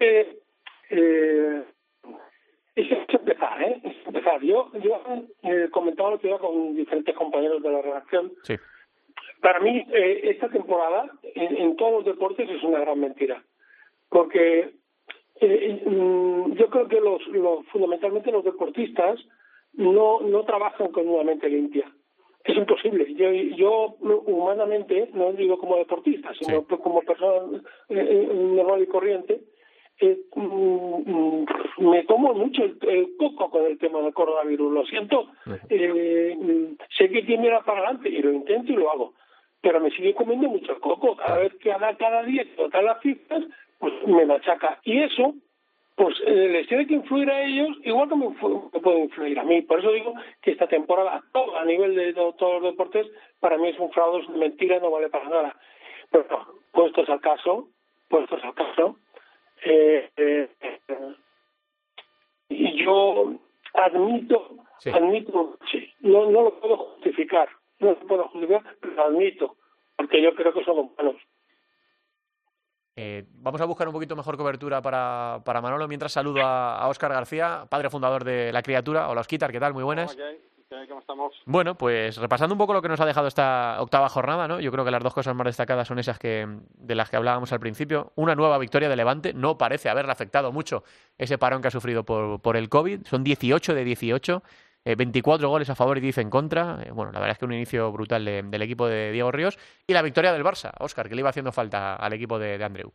Eh, 0.00 0.38
eh, 0.90 1.62
es 2.76 2.90
es 2.90 3.14
empezar, 3.14 3.62
¿eh? 3.62 3.80
Es 3.84 4.06
empezar. 4.06 4.40
Yo, 4.42 4.70
yo 4.82 5.00
eh, 5.42 5.68
comentaba 5.70 6.10
lo 6.10 6.18
que 6.18 6.28
iba 6.28 6.38
con 6.38 6.74
diferentes 6.74 7.14
compañeros 7.14 7.62
de 7.62 7.70
la 7.70 7.82
redacción. 7.82 8.32
Sí. 8.42 8.54
Para 9.40 9.60
mí, 9.60 9.84
eh, 9.92 10.20
esta 10.24 10.48
temporada 10.48 11.10
en, 11.34 11.56
en 11.56 11.76
todos 11.76 11.92
los 11.92 12.04
deportes 12.04 12.48
es 12.48 12.62
una 12.62 12.80
gran 12.80 13.00
mentira. 13.00 13.42
Porque 14.08 14.74
eh, 15.40 15.82
mm, 15.86 16.52
yo 16.54 16.68
creo 16.70 16.88
que 16.88 17.00
los, 17.00 17.26
los 17.28 17.66
fundamentalmente 17.68 18.30
los 18.30 18.44
deportistas 18.44 19.18
no, 19.74 20.20
no 20.20 20.44
trabajan 20.44 20.92
con 20.92 21.08
una 21.08 21.24
mente 21.24 21.48
limpia. 21.48 21.90
Es 22.44 22.56
imposible. 22.56 23.14
Yo, 23.14 23.30
yo 23.30 23.96
humanamente, 24.00 25.10
no 25.14 25.32
digo 25.32 25.58
como 25.58 25.76
deportista, 25.76 26.32
sino 26.34 26.60
Sí. 26.68 26.76
como 26.82 27.00
persona 27.02 27.58
eh, 27.88 27.94
eh, 27.98 28.28
normal 28.34 28.82
y 28.82 28.86
corriente, 28.86 29.42
eh, 30.00 30.18
mm, 30.34 31.10
mm, 31.10 31.46
me 31.90 32.02
tomo 32.04 32.34
mucho 32.34 32.64
el, 32.64 32.76
el 32.88 33.16
coco 33.18 33.50
con 33.50 33.64
el 33.66 33.78
tema 33.78 34.00
del 34.00 34.12
coronavirus. 34.14 34.72
Lo 34.72 34.84
siento. 34.86 35.28
Eh, 35.68 36.36
mm, 36.38 36.76
sé 36.96 37.08
que 37.10 37.22
tiene 37.22 37.46
ir 37.48 37.52
para 37.64 37.78
adelante 37.80 38.08
y 38.08 38.20
lo 38.22 38.32
intento 38.32 38.72
y 38.72 38.76
lo 38.76 38.90
hago. 38.90 39.14
Pero 39.60 39.80
me 39.80 39.90
sigue 39.90 40.14
comiendo 40.14 40.48
mucho 40.48 40.72
el 40.72 40.80
coco. 40.80 41.16
Cada 41.16 41.38
vez 41.38 41.54
que 41.60 41.68
da 41.70 41.96
cada 41.96 42.22
día 42.24 42.44
tocan 42.56 42.84
las 42.84 43.00
cifras, 43.00 43.44
pues 43.78 43.92
me 44.06 44.26
machaca. 44.26 44.80
Y 44.82 44.98
eso, 45.00 45.34
pues 45.94 46.16
eh, 46.26 46.48
les 46.48 46.66
tiene 46.66 46.86
que 46.86 46.94
influir 46.94 47.30
a 47.30 47.42
ellos 47.44 47.68
igual 47.84 48.08
que 48.08 48.16
me, 48.16 48.28
me 48.28 48.80
puede 48.80 48.98
influir 49.04 49.38
a 49.38 49.44
mí. 49.44 49.62
Por 49.62 49.78
eso 49.78 49.92
digo 49.92 50.14
que 50.40 50.50
esta 50.50 50.66
temporada, 50.66 51.22
todo 51.32 51.56
a 51.56 51.64
nivel 51.64 51.94
de, 51.94 52.12
to- 52.12 52.32
todos 52.38 52.60
los 52.60 52.72
deportes, 52.72 53.06
para 53.38 53.56
mí 53.56 53.68
es 53.68 53.78
un 53.78 53.90
fraude, 53.92 54.22
es 54.22 54.28
una 54.28 54.38
mentira, 54.38 54.80
no 54.80 54.90
vale 54.90 55.08
para 55.10 55.28
nada. 55.28 55.54
Pero 56.10 56.26
puestos 56.72 57.08
al 57.08 57.20
caso, 57.20 57.68
puestos 58.08 58.42
al 58.42 58.54
caso, 58.54 58.96
eh, 59.64 60.10
eh, 60.16 60.50
y 62.48 62.84
yo 62.84 63.32
admito, 63.74 64.56
Sí. 64.78 64.90
admito, 64.90 65.58
sí, 65.70 65.88
no, 66.00 66.30
no 66.30 66.42
lo 66.42 66.60
puedo 66.60 66.76
justificar, 66.76 67.48
no 67.78 67.90
lo 67.90 67.98
puedo 68.00 68.28
justificar, 68.28 68.62
pero 68.80 68.94
lo 68.94 69.04
admito, 69.04 69.56
porque 69.96 70.20
yo 70.22 70.34
creo 70.34 70.52
que 70.52 70.64
son 70.64 70.78
humanos. 70.78 71.16
Eh, 72.96 73.24
vamos 73.36 73.60
a 73.60 73.64
buscar 73.64 73.86
un 73.88 73.94
poquito 73.94 74.14
mejor 74.16 74.36
cobertura 74.36 74.82
para, 74.82 75.40
para 75.44 75.62
Manolo. 75.62 75.88
Mientras 75.88 76.12
saludo 76.12 76.42
a, 76.42 76.76
a 76.78 76.88
Óscar 76.88 77.10
García, 77.12 77.64
padre 77.70 77.88
fundador 77.88 78.22
de 78.22 78.52
La 78.52 78.62
Criatura. 78.62 79.08
Hola, 79.08 79.22
Osquitar, 79.22 79.50
¿qué 79.50 79.58
tal? 79.60 79.72
Muy 79.72 79.82
buenas. 79.82 80.14
¿Cómo 80.88 81.00
estamos? 81.00 81.42
Bueno, 81.46 81.76
pues 81.76 82.16
repasando 82.16 82.54
un 82.54 82.58
poco 82.58 82.72
lo 82.72 82.82
que 82.82 82.88
nos 82.88 83.00
ha 83.00 83.06
dejado 83.06 83.26
esta 83.28 83.76
octava 83.80 84.08
jornada, 84.08 84.48
¿no? 84.48 84.60
Yo 84.60 84.70
creo 84.72 84.84
que 84.84 84.90
las 84.90 85.02
dos 85.02 85.14
cosas 85.14 85.34
más 85.34 85.44
destacadas 85.46 85.86
son 85.88 85.98
esas 85.98 86.18
que 86.18 86.46
de 86.74 86.94
las 86.94 87.10
que 87.10 87.16
hablábamos 87.16 87.52
al 87.52 87.60
principio. 87.60 88.12
Una 88.16 88.34
nueva 88.34 88.58
victoria 88.58 88.88
de 88.88 88.96
Levante, 88.96 89.32
no 89.34 89.58
parece 89.58 89.88
haberle 89.88 90.12
afectado 90.12 90.52
mucho 90.52 90.84
ese 91.18 91.38
parón 91.38 91.62
que 91.62 91.68
ha 91.68 91.70
sufrido 91.70 92.04
por, 92.04 92.40
por 92.40 92.56
el 92.56 92.68
COVID. 92.68 93.06
Son 93.06 93.22
18 93.22 93.74
de 93.74 93.84
18, 93.84 94.42
eh, 94.84 94.94
24 94.96 95.48
goles 95.48 95.70
a 95.70 95.74
favor 95.74 95.98
y 95.98 96.00
10 96.00 96.18
en 96.18 96.30
contra. 96.30 96.78
Eh, 96.84 96.90
bueno, 96.90 97.12
la 97.12 97.20
verdad 97.20 97.32
es 97.32 97.38
que 97.38 97.44
un 97.44 97.52
inicio 97.52 97.92
brutal 97.92 98.24
de- 98.24 98.42
del 98.42 98.62
equipo 98.62 98.86
de 98.88 99.12
Diego 99.12 99.30
Ríos. 99.30 99.58
Y 99.86 99.92
la 99.92 100.02
victoria 100.02 100.32
del 100.32 100.42
Barça, 100.44 100.72
Óscar, 100.80 101.08
que 101.08 101.14
le 101.14 101.20
iba 101.20 101.30
haciendo 101.30 101.52
falta 101.52 101.96
al 101.96 102.12
equipo 102.12 102.38
de, 102.38 102.58
de 102.58 102.64
Andreu. 102.64 102.92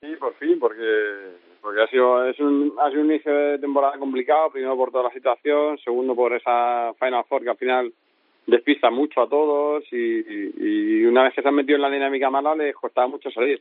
Sí, 0.00 0.16
por 0.16 0.34
fin, 0.36 0.58
porque 0.58 1.36
porque 1.60 1.82
ha 1.82 1.86
sido 1.88 2.24
es 2.26 2.38
un 2.40 2.74
ha 2.78 2.90
sido 2.90 3.02
un 3.02 3.10
inicio 3.10 3.34
de 3.34 3.58
temporada 3.58 3.98
complicado, 3.98 4.50
primero 4.50 4.76
por 4.76 4.90
toda 4.90 5.04
la 5.04 5.12
situación, 5.12 5.78
segundo 5.78 6.14
por 6.14 6.32
esa 6.32 6.92
Final 6.98 7.24
Four 7.28 7.42
que 7.42 7.50
al 7.50 7.56
final 7.56 7.92
despista 8.46 8.90
mucho 8.90 9.22
a 9.22 9.28
todos 9.28 9.84
y, 9.92 11.04
una 11.04 11.24
vez 11.24 11.34
que 11.34 11.42
se 11.42 11.48
han 11.48 11.54
metido 11.54 11.76
en 11.76 11.82
la 11.82 11.90
dinámica 11.90 12.30
mala 12.30 12.54
les 12.54 12.74
costaba 12.74 13.08
mucho 13.08 13.30
salir. 13.30 13.60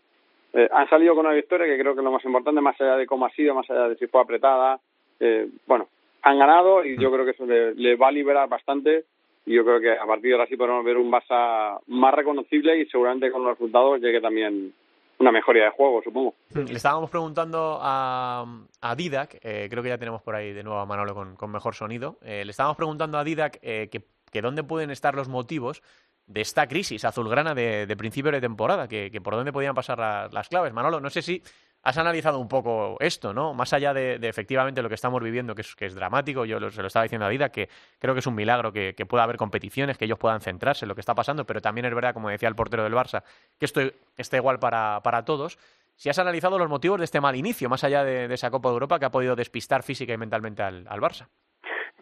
Eh, 0.53 0.67
han 0.71 0.89
salido 0.89 1.15
con 1.15 1.25
una 1.25 1.35
victoria 1.35 1.67
que 1.67 1.79
creo 1.79 1.93
que 1.93 1.99
es 1.99 2.03
lo 2.03 2.11
más 2.11 2.25
importante, 2.25 2.61
más 2.61 2.79
allá 2.81 2.95
de 2.95 3.05
cómo 3.05 3.25
ha 3.25 3.29
sido, 3.31 3.53
más 3.53 3.69
allá 3.69 3.89
de 3.89 3.95
si 3.97 4.07
fue 4.07 4.21
apretada. 4.21 4.79
Eh, 5.19 5.47
bueno, 5.67 5.87
han 6.23 6.39
ganado 6.39 6.83
y 6.83 6.97
yo 6.97 7.11
creo 7.11 7.25
que 7.25 7.31
eso 7.31 7.45
le 7.45 7.95
va 7.95 8.07
a 8.07 8.11
liberar 8.11 8.49
bastante 8.49 9.05
y 9.49 9.55
yo 9.55 9.65
creo 9.65 9.79
que 9.79 9.91
a 9.91 10.05
partir 10.05 10.29
de 10.29 10.33
ahora 10.33 10.47
sí 10.47 10.55
podemos 10.55 10.85
ver 10.85 10.97
un 10.97 11.11
Barça 11.11 11.79
más 11.87 12.13
reconocible 12.13 12.77
y 12.77 12.85
seguramente 12.85 13.31
con 13.31 13.43
los 13.43 13.53
resultados 13.53 13.99
llegue 13.99 14.21
también 14.21 14.73
una 15.19 15.31
mejoría 15.31 15.65
de 15.65 15.69
juego, 15.71 16.01
supongo. 16.03 16.35
Le 16.53 16.73
estábamos 16.73 17.09
preguntando 17.09 17.77
a, 17.81 18.45
a 18.81 18.95
Didac, 18.95 19.39
eh, 19.43 19.67
creo 19.69 19.83
que 19.83 19.89
ya 19.89 19.97
tenemos 19.97 20.21
por 20.21 20.35
ahí 20.35 20.53
de 20.53 20.63
nuevo 20.63 20.79
a 20.79 20.85
Manolo 20.85 21.13
con, 21.13 21.35
con 21.35 21.51
mejor 21.51 21.75
sonido. 21.75 22.17
eh, 22.23 22.43
le 22.45 22.51
estábamos 22.51 22.77
preguntando 22.77 23.17
a 23.17 23.23
Didac 23.23 23.59
eh, 23.61 23.89
que, 23.91 24.05
que 24.31 24.41
dónde 24.41 24.63
pueden 24.63 24.91
estar 24.91 25.15
los 25.15 25.27
motivos 25.27 25.81
de 26.25 26.41
esta 26.41 26.67
crisis 26.67 27.03
azulgrana 27.05 27.53
de, 27.55 27.85
de 27.87 27.97
principio 27.97 28.31
de 28.31 28.39
temporada, 28.39 28.87
que, 28.87 29.09
que 29.11 29.19
por 29.19 29.35
dónde 29.35 29.51
podían 29.51 29.73
pasar 29.75 29.97
la- 29.97 30.29
las 30.31 30.47
claves. 30.47 30.71
Manolo, 30.73 30.99
no 30.99 31.09
sé 31.09 31.21
si 31.21 31.41
has 31.83 31.97
analizado 31.97 32.39
un 32.39 32.47
poco 32.47 32.97
esto, 32.99 33.33
¿no? 33.33 33.53
Más 33.53 33.71
allá 33.73 33.93
de, 33.93 34.19
de 34.19 34.27
efectivamente 34.27 34.81
lo 34.81 34.89
que 34.89 34.95
estamos 34.95 35.23
viviendo, 35.23 35.55
que 35.55 35.61
es, 35.61 35.75
que 35.75 35.85
es 35.85 35.95
dramático, 35.95 36.45
yo 36.45 36.59
lo- 36.59 36.69
se 36.71 36.81
lo 36.81 36.87
estaba 36.87 37.03
diciendo 37.03 37.25
a 37.25 37.29
Dida, 37.29 37.49
que 37.49 37.69
creo 37.99 38.13
que 38.13 38.19
es 38.19 38.27
un 38.27 38.35
milagro 38.35 38.71
que, 38.73 38.93
que 38.95 39.05
pueda 39.05 39.23
haber 39.23 39.37
competiciones, 39.37 39.97
que 39.97 40.05
ellos 40.05 40.19
puedan 40.19 40.41
centrarse 40.41 40.85
en 40.85 40.89
lo 40.89 40.95
que 40.95 41.01
está 41.01 41.15
pasando, 41.15 41.45
pero 41.45 41.61
también 41.61 41.85
es 41.85 41.95
verdad, 41.95 42.13
como 42.13 42.29
decía 42.29 42.49
el 42.49 42.55
portero 42.55 42.83
del 42.83 42.93
Barça, 42.93 43.23
que 43.57 43.65
esto 43.65 43.81
está 44.17 44.37
igual 44.37 44.59
para, 44.59 44.99
para 45.03 45.23
todos. 45.23 45.57
Si 45.95 46.09
has 46.09 46.19
analizado 46.19 46.57
los 46.57 46.69
motivos 46.69 46.99
de 46.99 47.05
este 47.05 47.19
mal 47.21 47.35
inicio, 47.35 47.69
más 47.69 47.83
allá 47.83 48.03
de, 48.03 48.27
de 48.27 48.33
esa 48.35 48.51
Copa 48.51 48.69
de 48.69 48.73
Europa 48.73 48.99
que 48.99 49.05
ha 49.05 49.11
podido 49.11 49.35
despistar 49.35 49.83
física 49.83 50.13
y 50.13 50.17
mentalmente 50.17 50.61
al, 50.63 50.85
al 50.87 50.99
Barça. 51.01 51.27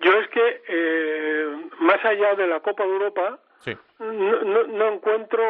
Yo 0.02 0.12
es 0.20 0.28
que, 0.30 0.62
eh, 0.68 1.46
más 1.80 2.04
allá 2.06 2.36
de 2.36 2.48
la 2.48 2.60
Copa 2.60 2.84
de 2.84 2.90
Europa, 2.90 3.40
Sí. 3.60 3.76
no, 4.00 4.42
no, 4.44 4.64
no 4.68 4.94
encuentro 4.94 5.42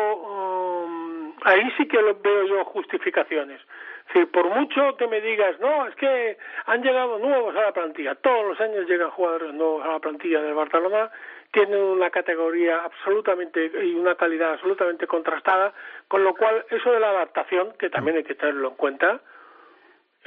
um, 0.85 1.33
ahí 1.43 1.61
sí 1.77 1.85
que 1.89 2.01
lo 2.01 2.15
veo 2.21 2.45
yo 2.47 2.63
justificaciones 2.65 3.59
decir 4.07 4.31
por 4.31 4.49
mucho 4.49 4.95
que 4.97 5.07
me 5.07 5.21
digas 5.21 5.59
no 5.59 5.87
es 5.87 5.95
que 5.95 6.37
han 6.65 6.81
llegado 6.81 7.19
nuevos 7.19 7.55
a 7.55 7.61
la 7.61 7.71
plantilla 7.71 8.15
todos 8.15 8.45
los 8.45 8.59
años 8.61 8.87
llegan 8.87 9.11
jugadores 9.11 9.53
nuevos 9.53 9.83
a 9.85 9.93
la 9.93 9.99
plantilla 9.99 10.41
del 10.41 10.53
Barcelona 10.53 11.11
tienen 11.51 11.81
una 11.81 12.09
categoría 12.09 12.83
absolutamente 12.83 13.71
y 13.83 13.95
una 13.95 14.15
calidad 14.15 14.53
absolutamente 14.53 15.07
contrastada 15.07 15.73
con 16.07 16.23
lo 16.23 16.35
cual 16.35 16.65
eso 16.69 16.91
de 16.91 16.99
la 16.99 17.09
adaptación 17.09 17.73
que 17.79 17.89
también 17.89 18.17
hay 18.17 18.23
que 18.23 18.35
tenerlo 18.35 18.69
en 18.69 18.75
cuenta 18.75 19.21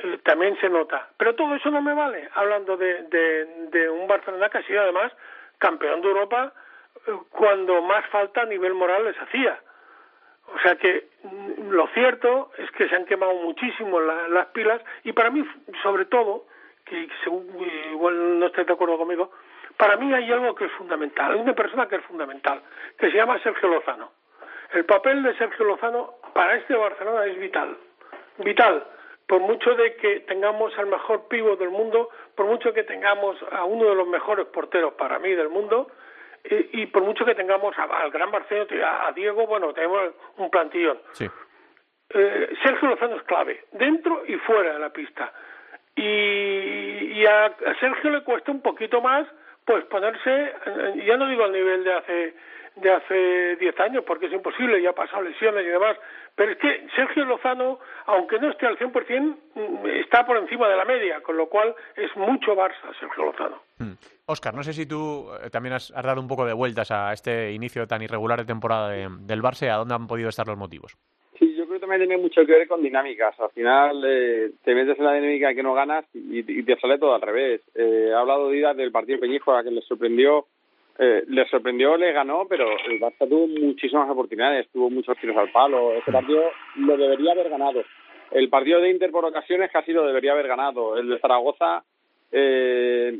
eh, 0.03 0.19
también 0.25 0.59
se 0.61 0.69
nota. 0.69 1.09
Pero 1.17 1.35
todo 1.35 1.55
eso 1.55 1.71
no 1.71 1.83
me 1.83 1.95
vale, 1.95 2.29
hablando 2.35 2.77
de, 2.77 3.03
de, 3.05 3.45
de 3.71 3.91
un 3.91 4.07
Barcelona 4.07 4.49
que 4.49 4.59
ha 4.59 4.63
sido 4.63 4.81
además 4.81 5.13
campeón 5.59 6.01
de 6.01 6.09
Europa 6.09 6.53
eh, 7.07 7.13
cuando 7.31 7.83
más 7.83 8.07
falta 8.07 8.43
a 8.43 8.47
nivel 8.47 8.75
moral 8.75 9.05
les 9.05 9.19
hacía. 9.19 9.61
O 10.55 10.59
sea 10.61 10.77
que 10.77 11.09
mm, 11.23 11.71
lo 11.71 11.87
cierto 11.89 12.51
es 12.59 12.71
que 12.73 12.89
se 12.89 12.95
han 12.97 13.05
quemado 13.07 13.35
muchísimo 13.35 14.01
la- 14.01 14.29
las 14.29 14.47
pilas 14.47 14.81
y 15.05 15.13
para 15.13 15.31
mí, 15.31 15.45
sobre 15.83 16.05
todo, 16.07 16.47
que 16.85 17.09
según, 17.23 17.49
eh, 17.61 17.89
igual 17.93 18.39
no 18.39 18.47
estáis 18.47 18.67
de 18.67 18.73
acuerdo 18.73 18.99
conmigo, 18.99 19.31
para 19.77 19.97
mí 19.97 20.13
hay 20.13 20.31
algo 20.33 20.55
que 20.55 20.65
es 20.67 20.73
fundamental, 20.73 21.33
hay 21.33 21.41
una 21.41 21.55
persona 21.55 21.87
que 21.89 21.97
es 21.97 22.05
fundamental, 22.05 22.61
que 22.99 23.11
se 23.11 23.17
llama 23.17 23.39
Sergio 23.43 23.69
Lozano. 23.69 24.11
El 24.73 24.85
papel 24.85 25.23
de 25.23 25.35
Sergio 25.37 25.65
Lozano 25.65 26.15
para 26.35 26.57
este 26.57 26.75
Barcelona 26.75 27.25
es 27.27 27.39
vital, 27.39 27.77
vital. 28.39 28.85
Por 29.27 29.41
mucho 29.41 29.75
de 29.77 29.95
que 29.97 30.21
tengamos 30.21 30.77
al 30.77 30.87
mejor 30.87 31.29
pivo 31.29 31.55
del 31.57 31.71
mundo, 31.71 32.09
por 32.35 32.47
mucho 32.47 32.73
que 32.73 32.83
tengamos 32.83 33.37
a 33.53 33.65
uno 33.65 33.89
de 33.89 33.95
los 33.95 34.09
mejores 34.09 34.47
porteros 34.47 34.95
para 34.95 35.19
mí 35.21 35.33
del 35.35 35.49
mundo, 35.49 35.89
y, 36.45 36.83
y 36.83 36.87
por 36.87 37.03
mucho 37.03 37.25
que 37.25 37.35
tengamos 37.35 37.77
a- 37.79 37.85
al 38.03 38.11
gran 38.11 38.31
Barcelona, 38.31 38.87
a, 38.87 39.07
a 39.09 39.13
Diego, 39.13 39.47
bueno, 39.47 39.73
tenemos 39.73 40.13
un 40.37 40.51
plantillón. 40.51 40.99
Sí. 41.13 41.29
Eh, 42.13 42.55
Sergio 42.63 42.89
Lozano 42.89 43.17
es 43.17 43.23
clave, 43.25 43.65
dentro 43.73 44.23
y 44.27 44.37
fuera 44.37 44.73
de 44.73 44.79
la 44.79 44.91
pista. 44.91 45.33
Y, 45.95 46.03
y 46.03 47.27
a, 47.27 47.47
a 47.47 47.75
Sergio 47.79 48.11
le 48.11 48.23
cuesta 48.23 48.51
un 48.51 48.63
poquito 48.63 49.01
más, 49.01 49.27
pues 49.65 49.85
ponerse, 49.85 50.55
ya 51.07 51.17
no 51.17 51.29
digo 51.29 51.45
al 51.45 51.53
nivel 51.53 51.85
de 51.85 51.93
hace 51.93 52.35
de 52.77 52.91
hace 52.91 53.57
10 53.57 53.81
años, 53.81 54.05
porque 54.07 54.27
es 54.27 54.33
imposible, 54.33 54.81
ya 54.81 54.91
ha 54.91 54.95
pasado 54.95 55.23
lesiones 55.23 55.65
y 55.65 55.69
demás, 55.69 55.97
pero 56.35 56.53
es 56.53 56.59
que 56.59 56.87
Sergio 56.97 57.25
Lozano, 57.25 57.79
aunque 58.07 58.39
no 58.39 58.51
esté 58.51 58.67
al 58.67 58.79
100%, 58.79 59.37
mm, 59.55 59.87
está 60.01 60.25
por 60.25 60.37
encima 60.39 60.69
de 60.69 60.77
la 60.77 60.85
media, 60.85 61.21
con 61.23 61.37
lo 61.37 61.49
cual 61.49 61.75
es 61.97 62.15
mucho 62.17 62.55
Barça 62.55 62.95
Sergio 62.99 63.25
Lozano. 63.25 63.61
Oscar, 64.27 64.55
no 64.55 64.63
sé 64.63 64.73
si 64.73 64.87
tú 64.87 65.29
eh, 65.45 65.51
también 65.51 65.75
has, 65.75 65.91
has 65.91 66.05
dado 66.05 66.21
un 66.21 66.29
poco 66.29 66.47
de 66.47 66.53
vueltas 66.53 66.91
a 66.91 67.13
este 67.13 67.53
inicio 67.53 67.87
tan 67.87 68.01
irregular 68.03 68.39
de 68.39 68.45
temporada 68.47 68.91
de- 68.91 69.09
del 69.21 69.43
Barça, 69.43 69.69
¿a 69.69 69.77
dónde 69.77 69.95
han 69.95 70.07
podido 70.07 70.29
estar 70.29 70.47
los 70.47 70.57
motivos? 70.57 70.97
Sí, 71.39 71.55
yo 71.57 71.65
creo 71.65 71.77
que 71.77 71.81
también 71.87 72.07
tiene 72.07 72.23
mucho 72.23 72.45
que 72.47 72.53
ver 72.53 72.69
con 72.69 72.83
dinámicas. 72.83 73.39
Al 73.41 73.51
final 73.51 74.03
eh, 74.07 74.51
te 74.63 74.75
metes 74.75 74.99
en 74.99 75.05
la 75.05 75.15
dinámica 75.15 75.55
que 75.55 75.63
no 75.63 75.75
ganas 75.75 76.05
y, 76.15 76.39
y 76.41 76.63
te 76.63 76.79
sale 76.79 76.99
todo 76.99 77.15
al 77.15 77.23
revés. 77.23 77.63
Eh, 77.75 78.13
ha 78.15 78.21
hablado 78.21 78.51
Dida 78.51 78.75
del 78.75 78.93
partido 78.93 79.19
Peñíscola 79.19 79.65
que 79.65 79.71
le 79.71 79.81
sorprendió, 79.83 80.47
eh, 81.03 81.25
le 81.29 81.49
sorprendió, 81.49 81.97
le 81.97 82.13
ganó, 82.13 82.45
pero 82.47 82.69
el 82.87 83.01
Barça 83.01 83.27
tuvo 83.27 83.47
muchísimas 83.47 84.11
oportunidades, 84.11 84.69
tuvo 84.71 84.91
muchos 84.91 85.17
tiros 85.17 85.35
al 85.39 85.51
palo. 85.51 85.95
Ese 85.95 86.13
partido 86.13 86.51
lo 86.77 86.95
debería 86.99 87.33
haber 87.33 87.49
ganado. 87.49 87.83
El 88.31 88.51
partido 88.51 88.83
de 88.83 88.91
Inter 88.91 89.11
por 89.11 89.25
ocasiones 89.25 89.71
casi 89.73 89.95
lo 89.95 90.07
debería 90.07 90.33
haber 90.33 90.47
ganado. 90.47 90.99
El 90.99 91.09
de 91.09 91.19
Zaragoza, 91.19 91.83
eh, 92.31 93.19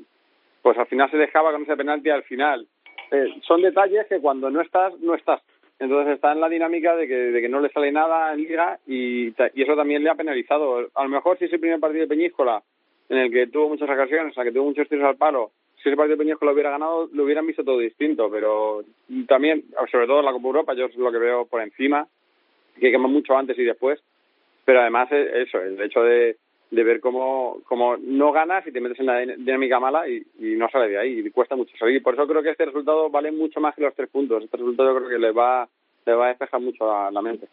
pues 0.61 0.77
al 0.77 0.89
final 0.89 1.11
se 1.11 1.17
dejaba 1.17 1.53
con 1.53 1.63
ese 1.63 1.75
penalti 1.75 2.11
al 2.11 2.23
final. 2.25 2.67
Eh, 3.13 3.41
son 3.47 3.63
detalles 3.63 4.07
que 4.09 4.21
cuando 4.21 4.51
no 4.51 4.61
estás, 4.61 4.93
no 5.01 5.15
estás. 5.15 5.41
Entonces 5.79 6.17
está 6.17 6.33
en 6.33 6.43
la 6.43 6.51
dinámica 6.51 6.95
de 6.95 7.09
que, 7.09 7.17
de 7.17 7.41
que 7.41 7.49
no 7.49 7.61
le 7.61 7.71
sale 7.71 7.91
nada 7.91 8.35
en 8.35 8.41
liga 8.41 8.79
y, 8.87 9.29
eso 9.29 9.75
también 9.75 10.05
le 10.05 10.11
ha 10.11 10.15
penalizado. 10.17 10.91
A 10.95 11.03
lo 11.03 11.09
mejor 11.09 11.39
si 11.39 11.47
ese 11.47 11.59
primer 11.59 11.81
partido 11.81 12.03
de 12.03 12.09
Peñíscola, 12.09 12.63
en 13.09 13.17
el 13.17 13.33
que 13.33 13.47
tuvo 13.47 13.71
muchas 13.71 13.89
ocasiones, 13.89 14.37
en 14.37 14.43
el 14.43 14.49
que 14.49 14.55
tuvo 14.55 14.67
muchos 14.67 14.87
tiros 14.87 15.07
al 15.07 15.17
palo, 15.17 15.51
si 15.83 15.89
ese 15.89 15.97
partido 15.97 16.17
de 16.17 16.25
Peñíscola 16.25 16.53
hubiera 16.53 16.71
ganado, 16.71 17.09
lo 17.13 17.25
hubieran 17.25 17.47
visto 17.47 17.65
todo 17.65 17.79
distinto. 17.79 18.31
Pero 18.31 18.85
también, 19.27 19.65
sobre 19.91 20.07
todo 20.07 20.21
en 20.21 20.27
la 20.27 20.33
Copa 20.33 20.47
Europa, 20.47 20.75
yo 20.75 20.87
es 20.87 20.97
lo 20.97 21.11
que 21.11 21.19
veo 21.19 21.47
por 21.47 21.63
encima, 21.63 22.07
que 22.79 22.91
quema 22.91 23.09
mucho 23.09 23.37
antes 23.37 23.59
y 23.59 23.65
después. 23.65 24.01
Pero 24.65 24.81
además 24.81 25.11
eso, 25.11 25.61
el 25.61 25.81
hecho 25.81 26.03
de, 26.03 26.37
ver 26.71 27.01
cómo, 27.01 27.63
no 28.01 28.33
ganas 28.33 28.67
y 28.67 28.73
te 28.73 28.81
metes 28.81 29.01
en 29.01 29.07
la 29.07 29.23
din- 29.23 29.37
dinámica 29.39 29.81
mala 29.81 30.09
y, 30.09 30.25
no 30.39 30.69
sale 30.71 30.89
de 30.89 30.99
ahí 30.99 31.19
y 31.19 31.31
cuesta 31.31 31.57
mucho 31.57 31.77
salir. 31.77 32.03
Por 32.03 32.15
eso 32.15 32.27
creo 32.27 32.43
que 32.43 32.51
este 32.51 32.67
resultado 32.67 33.11
vale 33.11 33.33
mucho 33.33 33.61
más 33.61 33.75
que 33.75 33.83
los 33.83 33.95
tres 33.95 34.09
puntos. 34.11 34.45
Este 34.45 34.57
resultado 34.59 34.91
yo 34.91 34.99
creo 34.99 35.09
que 35.09 35.19
le 35.19 35.33
va, 35.33 35.69
le 36.07 36.15
va 36.15 36.27
a 36.27 36.29
despejar 36.29 36.61
mucho 36.61 36.87
la, 36.87 37.11
la 37.11 37.23
mente. 37.23 37.49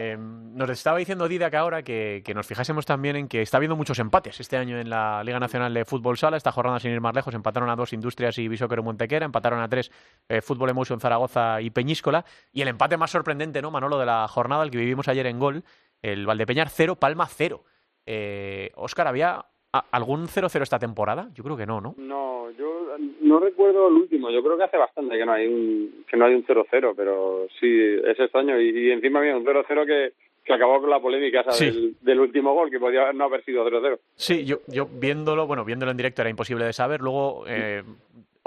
Eh, 0.00 0.16
nos 0.16 0.70
estaba 0.70 0.96
diciendo 0.98 1.26
Didac 1.26 1.52
ahora 1.54 1.82
que, 1.82 2.22
que 2.24 2.32
nos 2.32 2.46
fijásemos 2.46 2.86
también 2.86 3.16
en 3.16 3.26
que 3.26 3.42
está 3.42 3.56
habiendo 3.56 3.74
muchos 3.74 3.98
empates 3.98 4.38
este 4.38 4.56
año 4.56 4.78
en 4.78 4.88
la 4.88 5.24
Liga 5.24 5.40
Nacional 5.40 5.74
de 5.74 5.84
Fútbol 5.84 6.16
Sala. 6.16 6.36
Esta 6.36 6.52
jornada, 6.52 6.78
sin 6.78 6.92
ir 6.92 7.00
más 7.00 7.16
lejos, 7.16 7.34
empataron 7.34 7.68
a 7.68 7.74
dos 7.74 7.92
Industrias 7.92 8.38
y 8.38 8.46
Bisóquero 8.46 8.84
Montequera, 8.84 9.26
empataron 9.26 9.60
a 9.60 9.68
tres 9.68 9.90
eh, 10.28 10.40
Fútbol 10.40 10.70
Emotion 10.70 11.00
Zaragoza 11.00 11.60
y 11.60 11.70
Peñíscola. 11.70 12.24
Y 12.52 12.62
el 12.62 12.68
empate 12.68 12.96
más 12.96 13.10
sorprendente, 13.10 13.60
¿no, 13.60 13.72
Manolo, 13.72 13.98
de 13.98 14.06
la 14.06 14.28
jornada, 14.28 14.62
el 14.62 14.70
que 14.70 14.78
vivimos 14.78 15.08
ayer 15.08 15.26
en 15.26 15.40
Gol, 15.40 15.64
el 16.00 16.26
Valdepeñar 16.26 16.68
0, 16.68 16.94
Palma 16.94 17.26
0. 17.26 17.64
Eh, 18.06 18.70
Óscar, 18.76 19.08
¿había 19.08 19.46
algún 19.72 20.28
0-0 20.28 20.62
esta 20.62 20.78
temporada? 20.78 21.28
Yo 21.34 21.42
creo 21.42 21.56
que 21.56 21.66
no, 21.66 21.80
¿no? 21.80 21.96
No, 21.98 22.52
yo 22.52 22.77
no 23.20 23.40
recuerdo 23.40 23.88
el 23.88 23.94
último. 23.94 24.30
Yo 24.30 24.42
creo 24.42 24.56
que 24.56 24.64
hace 24.64 24.76
bastante 24.76 25.16
que 25.16 25.24
no 25.26 25.32
hay 25.32 25.46
un 25.46 26.04
que 26.10 26.16
no 26.16 26.24
hay 26.26 26.34
un 26.34 26.44
0-0, 26.46 26.94
pero 26.96 27.46
sí 27.60 27.66
es 28.04 28.18
extraño 28.18 28.60
y, 28.60 28.68
y 28.88 28.90
encima 28.90 29.20
había 29.20 29.36
un 29.36 29.44
0-0 29.44 29.86
que 29.86 30.12
que 30.44 30.54
acabó 30.54 30.80
con 30.80 30.88
la 30.88 30.98
polémica 30.98 31.44
Sí. 31.52 31.66
del, 31.66 31.94
del 32.00 32.20
último 32.20 32.54
gol 32.54 32.70
que 32.70 32.80
podía 32.80 33.12
no 33.12 33.24
haber 33.24 33.44
sido 33.44 33.68
0-0. 33.68 33.98
Sí, 34.14 34.46
yo, 34.46 34.60
yo 34.66 34.86
viéndolo, 34.90 35.46
bueno, 35.46 35.62
viéndolo 35.62 35.90
en 35.90 35.98
directo 35.98 36.22
era 36.22 36.30
imposible 36.30 36.64
de 36.64 36.72
saber. 36.72 37.00
Luego 37.02 37.44
eh, 37.46 37.82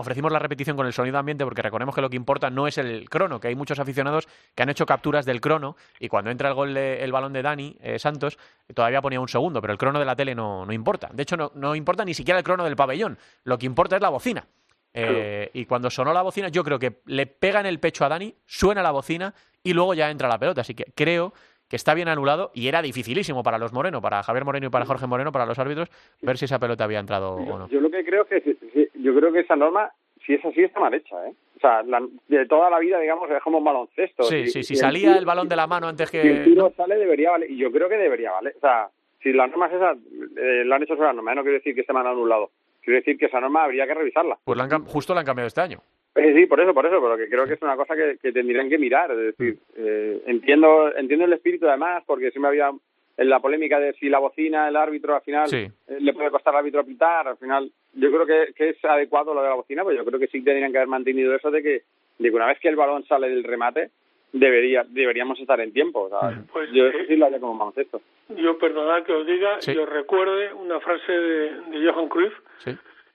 ofrecimos 0.01 0.31
la 0.31 0.39
repetición 0.39 0.75
con 0.75 0.85
el 0.85 0.93
sonido 0.93 1.17
ambiente 1.17 1.43
porque 1.45 1.61
recordemos 1.61 1.95
que 1.95 2.01
lo 2.01 2.09
que 2.09 2.15
importa 2.17 2.49
no 2.49 2.67
es 2.67 2.77
el 2.77 3.09
crono, 3.09 3.39
que 3.39 3.47
hay 3.47 3.55
muchos 3.55 3.79
aficionados 3.79 4.27
que 4.53 4.63
han 4.63 4.69
hecho 4.69 4.85
capturas 4.85 5.25
del 5.25 5.39
crono 5.39 5.77
y 5.99 6.09
cuando 6.09 6.29
entra 6.31 6.49
el 6.49 6.55
gol 6.55 6.73
de- 6.73 7.03
el 7.03 7.11
balón 7.11 7.31
de 7.33 7.41
Dani 7.41 7.77
eh, 7.81 7.97
Santos 7.99 8.37
todavía 8.73 9.01
ponía 9.01 9.19
un 9.19 9.27
segundo, 9.29 9.61
pero 9.61 9.71
el 9.73 9.79
crono 9.79 9.99
de 9.99 10.05
la 10.05 10.15
tele 10.15 10.35
no, 10.35 10.65
no 10.65 10.73
importa. 10.73 11.09
De 11.13 11.23
hecho, 11.23 11.37
no, 11.37 11.51
no 11.55 11.75
importa 11.75 12.03
ni 12.03 12.13
siquiera 12.13 12.37
el 12.37 12.43
crono 12.43 12.63
del 12.65 12.75
pabellón. 12.75 13.17
Lo 13.45 13.57
que 13.57 13.65
importa 13.65 13.95
es 13.95 14.01
la 14.01 14.09
bocina. 14.09 14.45
Eh, 14.93 15.49
y 15.53 15.65
cuando 15.65 15.89
sonó 15.89 16.11
la 16.13 16.21
bocina, 16.21 16.49
yo 16.49 16.63
creo 16.65 16.77
que 16.77 16.99
le 17.05 17.25
pega 17.25 17.61
en 17.61 17.65
el 17.65 17.79
pecho 17.79 18.03
a 18.03 18.09
Dani, 18.09 18.35
suena 18.45 18.81
la 18.83 18.91
bocina 18.91 19.33
y 19.63 19.73
luego 19.73 19.93
ya 19.93 20.09
entra 20.09 20.27
la 20.27 20.37
pelota. 20.37 20.61
Así 20.61 20.75
que 20.75 20.85
creo 20.95 21.33
que 21.71 21.77
está 21.77 21.93
bien 21.93 22.10
anulado 22.10 22.51
y 22.53 22.67
era 22.67 22.81
dificilísimo 22.81 23.43
para 23.43 23.57
los 23.57 23.71
Moreno, 23.71 24.01
para 24.01 24.21
Javier 24.23 24.43
Moreno 24.43 24.67
y 24.67 24.69
para 24.69 24.84
Jorge 24.86 25.07
Moreno, 25.07 25.31
para 25.31 25.45
los 25.45 25.57
árbitros, 25.57 25.89
ver 26.21 26.38
si 26.38 26.43
esa 26.43 26.60
pelota 26.60 26.84
había 26.84 26.99
entrado 26.99 27.36
o 27.36 27.57
no. 27.57 27.69
Yo 27.69 27.79
lo 27.79 27.89
que 27.89 28.03
creo 28.03 28.25
que 28.25 28.41
sí, 28.41 28.57
yo 28.95 29.15
creo 29.15 29.31
que 29.31 29.39
esa 29.39 29.55
norma 29.55 29.89
si 30.25 30.34
es 30.34 30.43
así 30.43 30.62
está 30.63 30.81
mal 30.81 30.93
hecha, 30.93 31.15
¿eh? 31.27 31.34
O 31.55 31.60
sea, 31.62 31.81
la- 31.84 32.05
de 32.27 32.45
toda 32.45 32.69
la 32.69 32.77
vida 32.79 32.99
digamos 32.99 33.31
es 33.31 33.41
como 33.41 33.60
un 33.60 33.63
baloncesto. 33.63 34.23
Sí, 34.23 34.47
Si- 34.47 34.51
sí, 34.51 34.63
si 34.63 34.75
salía 34.75 35.17
el 35.17 35.25
balón 35.25 35.47
de 35.47 35.55
la 35.55 35.65
mano 35.65 35.88
antes 35.88 36.10
si 36.10 36.17
el 36.17 36.39
que... 36.39 36.49
tiro 36.49 36.73
sale 36.75 36.95
debería 36.97 37.31
valer 37.31 37.49
y 37.49 37.55
yo 37.57 37.71
creo 37.71 37.88
que 37.88 37.95
debería 37.95 38.31
valer. 38.31 38.53
O 38.57 38.60
sea, 38.60 38.89
si 39.23 39.31
las 39.31 39.49
normas 39.49 39.71
esas 39.71 39.97
eh, 40.38 40.63
lo 40.65 40.75
han 40.75 40.84
hecho 40.84 40.95
sobre 40.95 41.07
la 41.07 41.13
norma, 41.13 41.34
no 41.36 41.41
quiero 41.43 41.57
decir 41.57 41.73
que 41.73 41.84
se 41.84 41.93
me 41.93 41.99
han 42.01 42.07
anulado. 42.07 42.51
Quiero 42.81 42.99
decir 42.99 43.17
que 43.17 43.27
esa 43.27 43.39
norma 43.39 43.63
habría 43.63 43.88
que 43.88 43.93
revisarla. 43.93 44.38
Pues 44.43 44.57
la 44.57 44.65
han 44.65 44.84
justo 44.86 45.13
la 45.13 45.21
han 45.21 45.25
cambiado 45.25 45.47
este 45.47 45.62
año. 45.62 45.79
Eh, 46.15 46.34
sí, 46.36 46.45
por 46.45 46.60
eso, 46.60 46.74
por 46.74 46.86
eso, 46.86 47.02
pero 47.02 47.17
que 47.17 47.30
creo 47.30 47.45
que 47.45 47.54
es 47.54 47.62
una 47.62 47.76
cosa 47.78 47.95
que, 47.95 48.17
que 48.21 48.32
tendrían 48.32 48.69
que 48.69 48.78
mirar. 48.78 49.12
Es 49.12 49.17
decir, 49.38 49.58
eh, 49.78 50.21
entiendo 50.26 50.93
entiendo 50.97 51.26
el 51.26 51.34
espíritu 51.34 51.67
además, 51.67 52.04
porque 52.06 52.32
siempre 52.32 52.50
había 52.50 52.71
en 53.17 53.30
la 53.30 53.39
polémica 53.39 53.80
de 53.80 53.93
si 53.93 54.10
la 54.10 54.19
bocina, 54.19 54.67
el 54.67 54.76
árbitro, 54.76 55.15
al 55.15 55.21
final 55.21 55.47
Sí. 55.47 55.58
eh, 55.88 55.97
le 56.00 56.13
puede 56.13 56.32
costar 56.32 56.54
al 56.54 56.60
árbitro 56.60 56.84
pitar. 56.86 57.28
Al 57.28 57.38
final, 57.38 57.71
yo 57.93 58.10
creo 58.12 58.26
que, 58.26 58.54
que 58.54 58.69
es 58.69 58.84
adecuado 58.86 59.34
lo 59.34 59.41
de 59.41 59.50
la 59.50 59.56
bocina, 59.56 59.84
pero 59.86 59.95
yo 59.97 60.06
creo 60.06 60.19
que 60.19 60.28
sí 60.28 60.41
tendrían 60.43 60.71
que 60.71 60.80
haber 60.80 60.88
mantenido 60.89 61.34
eso 61.36 61.50
de 61.52 61.62
que, 61.62 61.82
de 62.19 62.30
que 62.30 62.36
una 62.36 62.47
vez 62.47 62.60
que 62.60 62.69
el 62.69 62.76
balón 62.76 63.06
sale 63.06 63.30
del 63.30 63.43
remate, 63.43 63.91
debería 64.34 64.86
deberíamos 64.88 65.39
estar 65.39 65.60
en 65.62 65.71
tiempo. 65.74 66.04
O 66.04 66.10
sea, 66.10 66.41
Pues, 66.52 66.69
yo 66.71 66.88
eh, 66.88 66.89
eso 66.89 67.00
sí 67.08 67.15
lo 67.17 67.26
haría 67.26 67.39
como 67.39 67.58
baloncesto. 67.58 68.02
Yo, 68.30 68.58
perdonad 68.58 69.04
que 69.04 69.13
os 69.13 69.26
diga, 69.28 69.60
Sí. 69.62 69.74
yo 69.76 69.86
recuerde 69.86 70.54
una 70.54 70.80
frase 70.80 71.12
de, 71.12 71.52
de 71.69 71.91
Johan 71.91 72.08
Cruyff 72.10 72.34
Sí. 72.60 72.71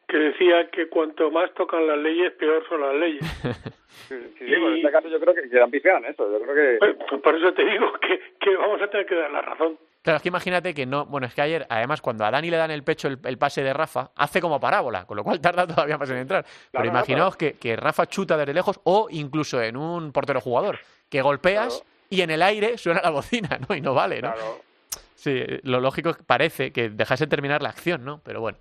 Que 0.06 0.16
decía 0.16 0.70
que 0.70 0.88
cuanto 0.88 1.30
más 1.30 1.52
tocan 1.54 1.86
las 1.86 1.98
leyes, 1.98 2.32
peor 2.32 2.64
son 2.68 2.80
las 2.80 2.94
leyes. 2.94 3.22
Sí, 4.08 4.14
sí, 4.14 4.44
pues 4.46 4.52
en 4.52 4.76
este 4.76 4.92
caso 4.92 5.08
yo 5.08 5.18
creo 5.18 5.34
que, 5.34 5.70
pifiado 5.70 5.98
en 5.98 6.04
eso. 6.04 6.30
Yo 6.30 6.40
creo 6.40 6.54
que... 6.54 6.78
Pues, 6.78 7.20
por 7.22 7.34
eso 7.34 7.52
te 7.54 7.64
digo 7.64 7.92
que, 7.94 8.20
que 8.38 8.54
vamos 8.54 8.80
a 8.80 8.88
tener 8.88 9.06
que 9.06 9.14
dar 9.14 9.30
la 9.30 9.40
razón. 9.40 9.78
Claro, 10.02 10.18
es 10.18 10.22
que 10.22 10.28
imagínate 10.28 10.74
que 10.74 10.86
no. 10.86 11.06
Bueno, 11.06 11.26
es 11.26 11.34
que 11.34 11.40
ayer, 11.40 11.66
además, 11.68 12.00
cuando 12.00 12.24
a 12.24 12.30
Dani 12.30 12.50
le 12.50 12.56
dan 12.56 12.70
el 12.70 12.84
pecho 12.84 13.08
el, 13.08 13.18
el 13.24 13.38
pase 13.38 13.64
de 13.64 13.72
Rafa, 13.72 14.12
hace 14.14 14.40
como 14.40 14.60
parábola, 14.60 15.06
con 15.06 15.16
lo 15.16 15.24
cual 15.24 15.40
tarda 15.40 15.66
todavía 15.66 15.98
más 15.98 16.08
en 16.10 16.18
entrar. 16.18 16.44
Pero 16.44 16.82
Claro, 16.82 16.88
imaginaos 16.88 17.36
que, 17.36 17.54
que 17.54 17.74
Rafa 17.74 18.06
chuta 18.06 18.36
desde 18.36 18.54
lejos 18.54 18.78
o 18.84 19.08
incluso 19.10 19.60
en 19.60 19.76
un 19.76 20.12
portero 20.12 20.40
jugador, 20.40 20.78
que 21.10 21.22
golpeas 21.22 21.82
y 22.08 22.20
en 22.20 22.30
el 22.30 22.42
aire 22.42 22.78
suena 22.78 23.00
la 23.02 23.10
bocina, 23.10 23.58
¿no? 23.68 23.74
Y 23.74 23.80
no 23.80 23.94
vale, 23.94 24.22
¿no? 24.22 24.32
Claro. 24.32 24.60
Sí, 25.16 25.42
lo 25.62 25.80
lógico 25.80 26.10
es 26.10 26.18
que 26.18 26.22
parece 26.22 26.72
que 26.72 26.90
dejase 26.90 27.26
terminar 27.26 27.62
la 27.62 27.70
acción, 27.70 28.04
¿no? 28.04 28.20
Pero 28.22 28.40
bueno. 28.40 28.58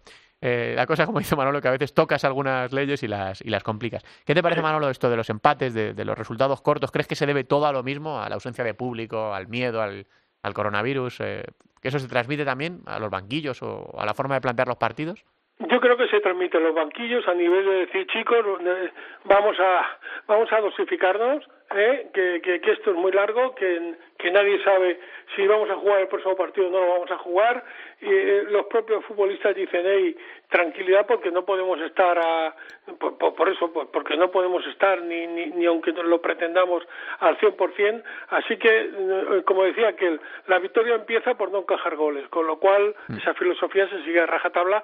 Eh, 0.47 0.73
la 0.75 0.85
cosa, 0.85 1.07
como 1.07 1.17
dice 1.25 1.35
Manolo, 1.35 1.59
que 1.59 1.67
a 1.67 1.71
veces 1.71 1.93
tocas 1.93 2.23
algunas 2.23 2.71
leyes 2.71 3.01
y 3.01 3.07
las, 3.07 3.41
y 3.41 3.49
las 3.49 3.63
complicas. 3.63 4.03
¿Qué 4.25 4.35
te 4.35 4.43
parece, 4.43 4.61
Manolo, 4.61 4.91
esto 4.91 5.09
de 5.09 5.17
los 5.17 5.29
empates, 5.31 5.73
de, 5.73 5.93
de 5.95 6.05
los 6.05 6.15
resultados 6.15 6.61
cortos? 6.61 6.91
¿Crees 6.91 7.07
que 7.07 7.15
se 7.15 7.25
debe 7.25 7.43
todo 7.43 7.65
a 7.65 7.71
lo 7.71 7.81
mismo? 7.81 8.21
¿A 8.21 8.29
la 8.29 8.35
ausencia 8.35 8.63
de 8.63 8.75
público, 8.75 9.33
al 9.33 9.47
miedo, 9.47 9.81
al, 9.81 10.05
al 10.43 10.53
coronavirus? 10.53 11.19
eh, 11.21 11.43
¿Que 11.81 11.87
eso 11.87 11.97
se 11.97 12.07
transmite 12.07 12.45
también 12.45 12.81
a 12.85 12.99
los 12.99 13.09
banquillos 13.09 13.61
o 13.63 13.99
a 13.99 14.05
la 14.05 14.13
forma 14.13 14.35
de 14.35 14.41
plantear 14.41 14.67
los 14.67 14.77
partidos? 14.77 15.25
Yo 15.57 15.79
creo 15.79 15.95
que 15.97 16.07
se 16.09 16.19
transmite 16.19 16.57
en 16.57 16.63
los 16.65 16.75
banquillos 16.75 17.27
a 17.27 17.33
nivel 17.33 17.65
de 17.65 17.71
decir, 17.85 18.05
chicos, 18.07 18.45
eh, 18.59 18.91
vamos 19.23 19.57
a 19.59 19.85
vamos 20.27 20.51
a 20.51 20.59
dosificarnos, 20.59 21.43
¿eh? 21.75 22.07
que, 22.13 22.41
que, 22.41 22.61
que 22.61 22.71
esto 22.71 22.91
es 22.91 22.97
muy 22.97 23.11
largo, 23.11 23.55
que, 23.55 23.95
que 24.17 24.31
nadie 24.31 24.63
sabe 24.63 24.99
si 25.35 25.45
vamos 25.47 25.69
a 25.69 25.75
jugar 25.75 26.01
el 26.01 26.07
próximo 26.07 26.35
partido 26.35 26.67
o 26.67 26.69
no 26.71 26.79
lo 26.81 26.87
vamos 26.93 27.11
a 27.11 27.17
jugar. 27.17 27.63
Y 28.01 28.07
eh, 28.09 28.43
los 28.49 28.65
propios 28.67 29.03
futbolistas 29.05 29.55
dicen, 29.55 29.81
hey, 29.85 30.15
tranquilidad 30.49 31.05
porque 31.07 31.31
no 31.31 31.43
podemos 31.45 31.79
estar 31.81 32.17
a, 32.19 32.55
por, 32.99 33.17
por, 33.17 33.35
por 33.35 33.49
eso, 33.49 33.71
por- 33.73 33.89
porque 33.91 34.15
no 34.17 34.29
podemos 34.31 34.65
estar 34.67 35.01
ni, 35.01 35.25
ni, 35.27 35.47
ni 35.47 35.65
aunque 35.65 35.91
lo 35.91 36.21
pretendamos 36.21 36.83
al 37.19 37.37
100%. 37.39 38.03
Así 38.29 38.57
que, 38.57 38.69
eh, 38.69 39.43
como 39.45 39.63
decía, 39.63 39.95
que 39.95 40.19
la 40.47 40.59
victoria 40.59 40.95
empieza 40.95 41.35
por 41.35 41.51
no 41.51 41.59
encajar 41.59 41.95
goles, 41.95 42.27
con 42.29 42.45
lo 42.47 42.57
cual 42.59 42.95
esa 43.17 43.33
filosofía 43.33 43.87
se 43.89 44.03
sigue 44.03 44.21
a 44.21 44.25
rajatabla 44.25 44.83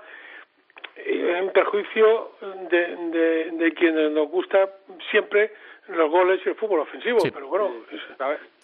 eh, 0.96 1.36
en 1.39 1.50
perjuicio 1.52 2.32
de, 2.70 2.96
de, 3.12 3.52
de 3.52 3.74
quienes 3.74 4.12
nos 4.12 4.28
gusta 4.30 4.70
siempre 5.10 5.52
los 5.88 6.10
goles 6.12 6.39
y 6.46 6.50
el 6.50 6.56
fútbol 6.56 6.82
ofensivo. 6.82 7.20
Sí. 7.20 7.32
Pero 7.32 7.48
bueno. 7.48 7.70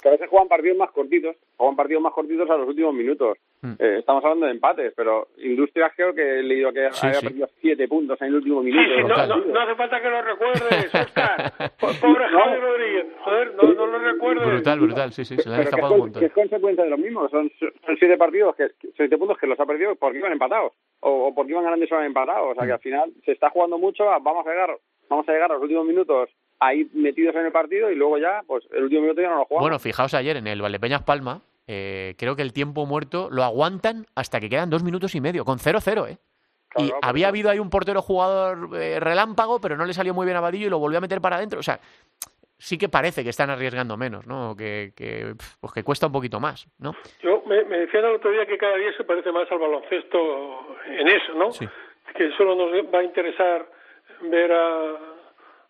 Que 0.02 0.10
a 0.10 0.12
veces 0.12 0.30
juegan 0.30 0.48
partidos 0.48 0.78
más 0.78 0.92
cortitos, 0.92 1.36
juegan 1.58 1.76
partidos 1.76 2.04
más 2.04 2.14
cortitos 2.14 2.48
a 2.50 2.56
los 2.58 2.68
últimos 2.68 2.94
minutos. 2.94 3.38
Mm. 3.62 3.74
Eh, 3.80 3.96
estamos 4.00 4.24
hablando 4.24 4.46
de 4.46 4.52
empates, 4.52 4.94
pero 4.96 5.30
Industria 5.40 5.92
creo 5.96 6.14
que 6.14 6.22
he 6.22 6.44
leído 6.44 6.72
que 6.72 6.88
Sí, 6.92 7.08
había 7.08 7.20
sí. 7.20 7.26
perdido 7.26 7.50
siete 7.60 7.88
puntos 7.88 8.22
en 8.22 8.28
el 8.28 8.36
último 8.36 8.62
minuto. 8.62 8.84
sí, 8.96 9.02
no, 9.04 9.26
no, 9.28 9.38
no 9.46 9.60
hace 9.60 9.74
falta 9.76 10.00
que 10.00 10.10
lo 10.10 10.22
recuerdes, 10.22 10.62
Oscar. 10.94 11.52
Po- 11.80 11.88
Pobre 12.00 12.28
Javi 12.30 12.56
Rodríguez. 12.60 13.06
Joder, 13.22 13.56
no, 13.56 13.64
no 13.74 13.86
lo 13.88 13.98
recuerdes. 14.00 14.48
Brutal, 14.48 14.80
brutal, 14.80 15.12
sí, 15.12 15.26
sí, 15.26 15.36
se 15.38 15.50
le 15.50 15.56
han 15.56 15.62
Pero 15.62 15.72
que 15.72 15.76
escapado 15.76 15.96
es, 15.96 16.02
un 16.04 16.14
que 16.14 16.26
es 16.26 16.34
consecuencia 16.34 16.84
de 16.84 16.90
lo 16.92 16.98
mismo. 17.00 17.28
Son, 17.30 17.52
son 17.60 17.98
siete 17.98 18.18
partidos, 18.18 18.56
que 18.56 18.68
siete 18.96 19.18
puntos 19.18 19.40
que 19.40 19.48
los 19.48 19.60
ha 19.60 19.66
perdido 19.66 19.96
porque 19.96 20.20
iban 20.20 20.32
empatados. 20.32 20.74
O, 21.00 21.28
o 21.30 21.34
porque 21.36 21.54
iban 21.54 21.64
ganando 21.64 21.84
y 21.84 21.88
se 21.88 21.96
van 21.96 22.06
empatados. 22.06 22.52
O 22.52 22.54
sea 22.56 22.68
que 22.68 22.74
al 22.74 22.80
final 22.80 23.12
se 23.26 23.32
está 23.32 23.50
jugando 23.50 23.80
mucho. 23.80 24.06
Vamos 24.06 24.46
a 24.46 24.52
llegar, 24.52 24.78
vamos 25.10 25.28
a 25.28 25.32
llegar 25.32 25.50
a 25.52 25.56
los 25.56 25.64
últimos 25.64 25.86
minutos 25.88 26.30
ahí 26.60 26.90
metidos 26.94 27.36
en 27.36 27.46
el 27.46 27.52
partido 27.52 27.92
y 27.92 27.96
luego 27.96 28.18
ya, 28.18 28.42
pues 28.48 28.66
el 28.72 28.84
último 28.84 29.02
minuto 29.02 29.22
ya 29.22 29.30
no 29.30 29.38
lo 29.38 29.46
jugamos. 29.46 29.64
Bueno, 29.64 29.80
fijaos 29.80 30.14
ayer 30.14 30.38
en 30.38 30.48
el 30.48 30.62
Valdepeñas 30.62 31.04
Palma, 31.04 31.42
eh, 31.68 32.16
creo 32.18 32.36
que 32.36 32.42
el 32.42 32.54
tiempo 32.54 32.86
muerto 32.86 33.30
lo 33.32 33.44
aguantan 33.44 34.06
hasta 34.16 34.40
que 34.40 34.50
quedan 34.50 34.70
dos 34.70 34.84
minutos 34.84 35.16
y 35.16 35.22
medio, 35.22 35.46
con 35.46 35.60
0-0, 35.60 36.10
¿eh? 36.10 36.18
y 36.78 36.88
Claro, 36.90 37.00
había 37.02 37.30
habido 37.30 37.50
ahí 37.50 37.60
un 37.60 37.70
portero 37.70 38.02
jugador 38.02 38.70
eh, 38.76 39.00
relámpago, 39.00 39.60
pero 39.60 39.78
no 39.78 39.86
le 39.86 39.94
salió 39.94 40.14
muy 40.14 40.26
bien 40.26 40.38
a 40.38 40.42
Vadillo 40.42 40.68
y 40.68 40.70
lo 40.70 40.80
volvió 40.80 40.98
a 40.98 41.02
meter 41.02 41.22
para 41.22 41.38
adentro. 41.38 41.60
O 41.60 41.64
sea, 41.64 41.80
sí 42.58 42.78
que 42.78 42.90
parece 42.90 43.24
que 43.24 43.30
están 43.30 43.50
arriesgando 43.50 43.98
menos, 43.98 44.28
¿no? 44.28 44.56
Que, 44.56 44.92
que, 44.96 45.34
pues 45.60 45.74
que 45.74 45.84
cuesta 45.84 46.08
un 46.08 46.14
poquito 46.14 46.40
más, 46.40 46.68
¿no? 46.80 46.96
Yo 47.22 47.42
me, 47.48 47.64
me 47.66 47.80
decían 47.80 48.06
el 48.06 48.16
otro 48.16 48.32
día 48.32 48.46
que 48.46 48.58
cada 48.58 48.76
día 48.76 48.92
se 48.96 49.04
parece 49.04 49.32
más 49.32 49.50
al 49.52 49.60
baloncesto 49.60 50.78
en 50.88 51.08
eso, 51.08 51.34
¿no? 51.34 51.52
Sí. 51.52 51.68
Que 52.16 52.32
solo 52.38 52.56
nos 52.56 52.72
va 52.94 53.00
a 53.00 53.04
interesar 53.04 53.66
ver 54.22 54.52
a, 54.52 55.17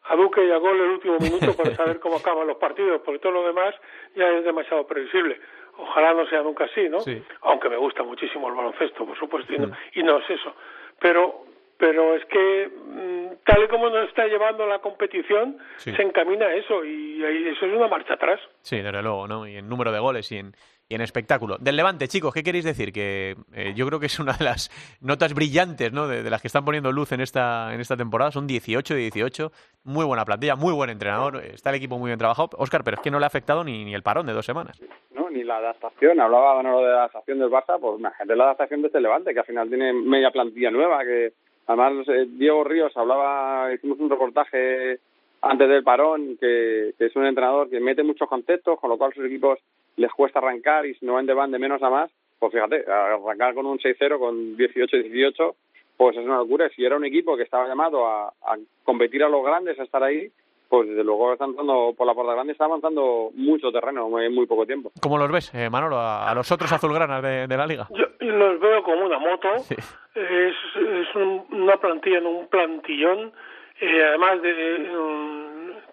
a 0.10 0.16
Duque 0.16 0.46
y 0.46 0.52
a 0.52 0.58
Gol 0.58 0.80
el 0.80 0.90
último 0.90 1.18
minuto 1.20 1.56
para 1.56 1.76
saber 1.76 2.00
cómo 2.00 2.18
acaban 2.18 2.48
los 2.48 2.58
partidos, 2.58 3.02
porque 3.04 3.20
todo 3.20 3.34
lo 3.34 3.48
demás 3.48 3.76
ya 4.16 4.28
es 4.30 4.44
demasiado 4.46 4.86
previsible. 4.88 5.40
Ojalá 5.78 6.14
no 6.14 6.26
sea 6.28 6.42
nunca 6.42 6.64
así, 6.66 6.90
¿no? 6.90 7.00
Sí. 7.02 7.22
Aunque 7.42 7.70
me 7.70 7.78
gusta 7.78 8.04
muchísimo 8.04 8.48
el 8.50 8.56
baloncesto, 8.56 9.06
por 9.06 9.18
supuesto, 9.18 9.54
y 9.54 9.60
no, 9.60 9.72
y 9.94 10.04
no 10.04 10.18
es 10.20 10.30
eso. 10.30 10.54
Pero 11.00 11.44
pero 11.80 12.16
es 12.16 12.26
que 12.26 12.72
mm, 12.88 13.44
tal 13.46 13.64
y 13.64 13.68
como 13.68 13.88
nos 13.90 14.10
está 14.10 14.26
llevando 14.26 14.66
la 14.66 14.80
competición, 14.80 15.60
Sí. 15.76 15.94
se 15.96 16.02
encamina 16.02 16.48
a 16.48 16.56
eso 16.56 16.84
y 16.84 17.24
eso 17.24 17.68
es 17.68 17.74
una 17.74 17.88
marcha 17.88 18.16
atrás. 18.16 18.40
Sí, 18.62 18.82
desde 18.82 19.04
luego, 19.04 19.28
¿no? 19.28 19.48
Y 19.48 19.58
en 19.58 19.70
número 19.70 19.92
de 19.92 20.00
goles 20.00 20.32
y 20.32 20.38
en, 20.40 20.54
y 20.90 20.96
en 20.96 21.02
espectáculo. 21.02 21.58
Del 21.60 21.76
Levante, 21.76 22.08
chicos, 22.08 22.34
¿qué 22.34 22.44
queréis 22.44 22.66
decir? 22.66 22.94
Que 22.94 23.36
eh, 23.54 23.74
yo 23.76 23.86
creo 23.88 24.00
que 24.00 24.06
es 24.06 24.20
una 24.20 24.34
de 24.34 24.46
las 24.46 24.70
notas 25.02 25.34
brillantes, 25.34 25.92
¿no? 25.92 26.08
De, 26.08 26.24
de 26.24 26.30
las 26.30 26.42
que 26.42 26.48
están 26.48 26.64
poniendo 26.64 26.92
luz 26.92 27.12
en 27.12 27.22
esta, 27.22 27.74
en 27.74 27.82
esta 27.82 27.98
temporada. 27.98 28.32
Son 28.32 28.48
18 28.48 28.94
de 28.94 29.00
18. 29.02 29.52
Muy 29.84 30.06
buena 30.06 30.24
plantilla, 30.24 30.56
muy 30.56 30.74
buen 30.74 30.90
entrenador. 30.90 31.44
Está 31.44 31.72
el 31.72 31.76
equipo 31.78 31.98
muy 31.98 32.10
bien 32.10 32.20
trabajado. 32.20 32.50
Oscar, 32.58 32.84
pero 32.84 32.96
es 32.96 33.02
que 33.02 33.12
no 33.12 33.20
le 33.20 33.26
ha 33.26 33.28
afectado 33.28 33.64
ni, 33.64 33.84
ni 33.84 33.94
el 33.94 34.04
parón 34.04 34.26
de 34.28 34.34
dos 34.34 34.46
semanas. 34.46 34.82
¿no? 35.12 35.30
Ni 35.30 35.44
la 35.44 35.58
adaptación, 35.58 36.20
hablaba 36.20 36.58
de 36.58 36.64
la 36.64 36.98
adaptación 37.00 37.40
del 37.40 37.50
Barça, 37.50 37.80
pues 37.80 38.00
imagínate 38.00 38.36
la 38.36 38.46
adaptación 38.46 38.82
de 38.82 38.88
este 38.88 39.02
Levante, 39.02 39.34
que 39.34 39.40
al 39.40 39.46
final 39.46 39.70
tiene 39.70 39.94
media 39.94 40.32
plantilla 40.32 40.72
nueva, 40.72 41.04
que 41.04 41.34
además 41.68 42.08
eh, 42.08 42.28
Diego 42.30 42.64
Ríos 42.64 42.96
hablaba, 42.96 43.74
hicimos 43.74 44.00
un 44.00 44.10
reportaje 44.10 45.00
antes 45.42 45.70
del 45.70 45.84
parón, 45.84 46.38
que, 46.40 46.94
que 46.98 47.06
es 47.06 47.16
un 47.16 47.26
entrenador 47.26 47.70
que 47.70 47.80
mete 47.80 48.04
muchos 48.04 48.28
conceptos, 48.28 48.80
con 48.80 48.90
lo 48.90 48.98
cual 48.98 49.14
sus 49.14 49.26
equipos 49.26 49.60
les 49.98 50.12
cuesta 50.14 50.40
arrancar 50.40 50.86
y 50.86 50.94
si 50.96 51.06
normalmente 51.06 51.34
van 51.34 51.52
de 51.52 51.60
menos 51.60 51.84
a 51.84 51.90
más, 51.90 52.10
pues 52.40 52.54
fíjate, 52.54 52.86
arrancar 52.90 53.54
con 53.54 53.66
un 53.66 53.78
6-0, 53.80 54.18
con 54.20 54.56
18-18, 54.58 55.56
pues 55.98 56.16
es 56.16 56.24
una 56.26 56.38
locura. 56.38 56.70
Si 56.76 56.86
era 56.86 56.96
un 56.96 57.06
equipo 57.06 57.36
que 57.36 57.44
estaba 57.44 57.68
llamado 57.68 58.08
a, 58.08 58.28
a 58.28 58.58
competir 58.84 59.24
a 59.24 59.30
los 59.30 59.44
grandes, 59.44 59.80
a 59.80 59.84
estar 59.84 60.04
ahí, 60.04 60.30
pues 60.70 60.88
desde 60.90 61.04
luego 61.04 61.32
están 61.34 61.50
entrando 61.52 61.94
por 61.98 62.06
la 62.06 62.14
puerta 62.14 62.34
grande, 62.34 62.52
está 62.54 62.66
avanzando 62.66 63.30
mucho 63.34 63.72
terreno 63.72 64.20
en 64.20 64.36
muy 64.36 64.46
poco 64.46 64.66
tiempo. 64.66 64.92
¿Cómo 65.02 65.18
los 65.18 65.32
ves, 65.32 65.52
eh, 65.56 65.70
Manolo, 65.70 65.96
a, 65.98 66.30
a 66.30 66.36
los 66.36 66.52
otros 66.52 66.72
azulgranas 66.72 67.24
de, 67.24 67.48
de 67.48 67.58
la 67.58 67.66
liga? 67.66 67.88
Yo 67.92 68.06
los 68.20 68.60
veo 68.60 68.84
como 68.84 69.06
una 69.06 69.18
moto. 69.18 69.48
Sí. 69.60 69.76
Es, 70.14 70.56
es 70.76 71.16
un- 71.16 71.46
una 71.52 71.78
plantilla, 71.78 72.20
un 72.22 72.48
plantillón. 72.48 73.32
Eh, 73.80 74.04
además 74.04 74.42
de 74.42 74.90
um, 75.00 75.47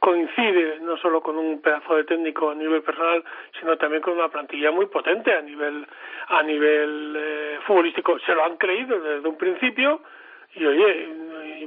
coincide 0.05 0.81
no 0.81 0.99
solo 0.99 1.23
con 1.23 1.39
un 1.39 1.63
pedazo 1.63 1.97
de 1.97 2.05
técnico 2.05 2.51
a 2.51 2.55
nivel 2.55 2.83
personal, 2.83 3.25
sino 3.59 3.79
también 3.79 4.03
con 4.03 4.13
una 4.13 4.29
plantilla 4.29 4.71
muy 4.71 4.85
potente 4.87 5.33
a 5.33 5.41
nivel 5.41 5.87
a 6.29 6.43
nivel 6.43 7.15
eh, 7.17 7.59
futbolístico. 7.67 8.19
Se 8.19 8.35
lo 8.35 8.45
han 8.45 8.59
creído 8.59 9.01
desde 9.01 9.27
un 9.27 9.39
principio 9.39 10.03
y 10.57 10.65
oye, 10.67 11.09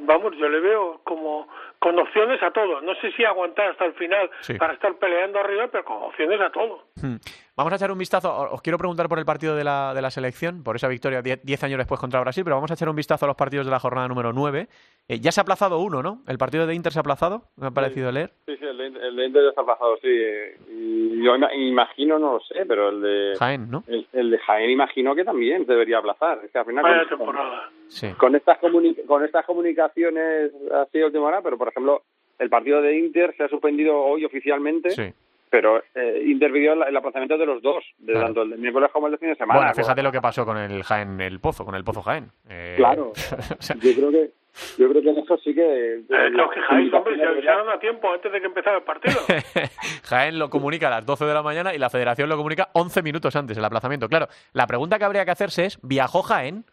vamos, 0.02 0.38
yo 0.38 0.48
le 0.48 0.60
veo 0.60 1.02
como 1.04 1.48
con 1.80 1.98
opciones 1.98 2.42
a 2.44 2.52
todo. 2.52 2.80
No 2.82 2.94
sé 2.96 3.12
si 3.14 3.26
aguantar 3.26 3.72
hasta 3.72 3.86
el 3.86 3.94
final 3.94 4.30
Sí. 4.42 4.54
para 4.54 4.74
estar 4.74 4.94
peleando 5.00 5.40
arriba, 5.40 5.68
pero 5.72 5.84
con 5.84 5.98
opciones 6.04 6.40
a 6.40 6.52
todo. 6.52 6.84
Hmm. 7.02 7.18
Vamos 7.58 7.74
a 7.74 7.76
echar 7.78 7.92
un 7.92 7.98
vistazo. 7.98 8.32
Os 8.52 8.62
quiero 8.62 8.78
preguntar 8.78 9.10
por 9.10 9.18
el 9.18 9.26
partido 9.26 9.56
de 9.56 9.64
la, 9.64 9.92
de 9.96 10.02
la 10.04 10.12
selección, 10.12 10.62
por 10.64 10.76
esa 10.76 10.88
victoria 10.88 11.24
10 11.24 11.64
años 11.64 11.80
después 11.80 12.00
contra 12.00 12.20
Brasil, 12.22 12.44
pero 12.44 12.56
vamos 12.56 12.70
a 12.70 12.76
echar 12.76 12.88
un 12.88 12.96
vistazo 12.96 13.26
a 13.26 13.28
los 13.28 13.36
partidos 13.36 13.66
de 13.66 13.72
la 13.72 13.80
jornada 13.80 14.08
número 14.08 14.32
9. 14.32 14.68
Eh, 15.08 15.20
ya 15.20 15.32
se 15.32 15.40
ha 15.40 15.44
aplazado 15.44 15.80
uno, 15.80 16.04
¿no? 16.04 16.22
El 16.28 16.38
partido 16.38 16.68
de 16.68 16.76
Inter 16.76 16.94
se 16.94 17.00
ha 17.00 17.02
aplazado, 17.02 17.46
me 17.56 17.68
ha 17.68 17.72
parecido 17.72 18.12
leer. 18.12 18.32
Sí, 18.46 18.56
sí, 18.58 18.64
el 18.66 18.78
de, 18.78 18.86
el 19.08 19.16
de 19.16 19.26
Inter 19.26 19.42
ya 19.44 19.50
está 19.50 19.64
pasado, 19.66 19.98
sí. 20.04 20.08
Y 20.08 21.24
yo 21.24 21.36
ima- 21.36 21.50
imagino, 21.56 22.20
no 22.20 22.34
lo 22.34 22.40
sé, 22.42 22.64
pero 22.68 22.90
el 22.90 23.02
de 23.02 23.34
Jaén, 23.40 23.72
¿no? 23.72 23.84
el, 23.88 24.06
el 24.14 24.30
de 24.30 24.38
Jaén 24.38 24.70
imagino 24.70 25.16
que 25.16 25.24
también 25.26 25.66
debería 25.66 25.98
aplazar. 25.98 26.42
Es 26.46 26.52
que 26.52 26.60
al 26.60 26.66
final 26.66 26.84
Vaya 26.84 27.10
con, 27.10 27.18
temporada. 27.18 27.70
Sí. 27.88 28.08
con 28.20 28.36
estas 28.36 28.60
con 28.60 29.26
estas 29.26 29.46
comunicaciones 29.48 30.52
así 30.76 31.00
de 31.00 31.06
última 31.06 31.26
hora, 31.26 31.42
pero 31.42 31.58
por 31.58 31.70
ejemplo 31.70 32.04
el 32.38 32.50
partido 32.52 32.84
de 32.84 33.00
Inter 33.00 33.34
se 33.36 33.46
ha 33.46 33.48
suspendido 33.50 33.98
hoy 34.00 34.24
oficialmente, 34.26 34.92
Sí. 34.92 35.12
Pero 35.50 35.82
eh, 35.96 36.24
Inter 36.26 36.52
pidió 36.52 36.74
el, 36.74 36.84
el 36.84 36.98
aplazamiento 36.98 37.38
de 37.38 37.46
los 37.46 37.62
dos, 37.62 37.84
de 37.98 38.14
Claro. 38.14 38.28
tanto 38.28 38.42
el 38.44 38.50
de 38.52 38.58
miércoles 38.58 38.90
como 38.92 39.08
el 39.08 39.14
de 39.14 39.18
fin 39.18 39.30
de 39.30 39.36
semana. 39.36 39.60
Bueno, 39.60 39.74
fíjate 39.74 40.04
lo 40.04 40.12
que 40.12 40.22
pasó 40.22 40.46
con 40.46 40.58
el 40.58 40.84
Jaén, 40.84 41.20
el 41.22 41.40
Pozo, 41.40 41.64
con 41.66 41.76
el 41.76 41.84
Pozo 41.84 42.02
Jaén. 42.02 42.32
Eh, 42.50 42.74
Claro. 42.78 43.12
o 43.60 43.62
sea, 43.62 43.76
Yo 43.82 43.94
creo 43.96 44.12
que 44.12 44.32
yo 44.80 44.90
creo 44.90 45.04
que 45.04 45.10
en 45.12 45.20
eso 45.20 45.38
sí 45.38 45.54
que 45.54 45.62
Eh, 46.00 46.04
os 46.10 46.52
quejáis, 46.52 46.92
hombre, 46.92 47.16
se 47.16 47.24
avisaron 47.24 47.70
a 47.70 47.80
tiempo 47.80 48.12
antes 48.12 48.32
de 48.32 48.40
que 48.40 48.48
empezara 48.48 48.78
el 48.78 48.84
partido. 48.84 49.16
Jaén 50.04 50.40
lo 50.40 50.50
comunica 50.50 50.88
a 50.88 50.90
las 50.92 51.06
12 51.06 51.26
de 51.26 51.34
la 51.34 51.44
mañana 51.44 51.74
y 51.76 51.78
la 51.78 51.90
federación 51.92 52.28
lo 52.30 52.38
comunica 52.38 52.70
11 52.74 53.04
minutos 53.04 53.36
antes, 53.36 53.58
el 53.58 53.64
aplazamiento. 53.66 54.10
Claro, 54.10 54.28
la 54.54 54.66
pregunta 54.68 54.98
que 54.98 55.06
habría 55.06 55.26
que 55.26 55.32
hacerse 55.32 55.66
es, 55.66 55.80
¿viajó 55.84 56.24
Jaén 56.24 56.66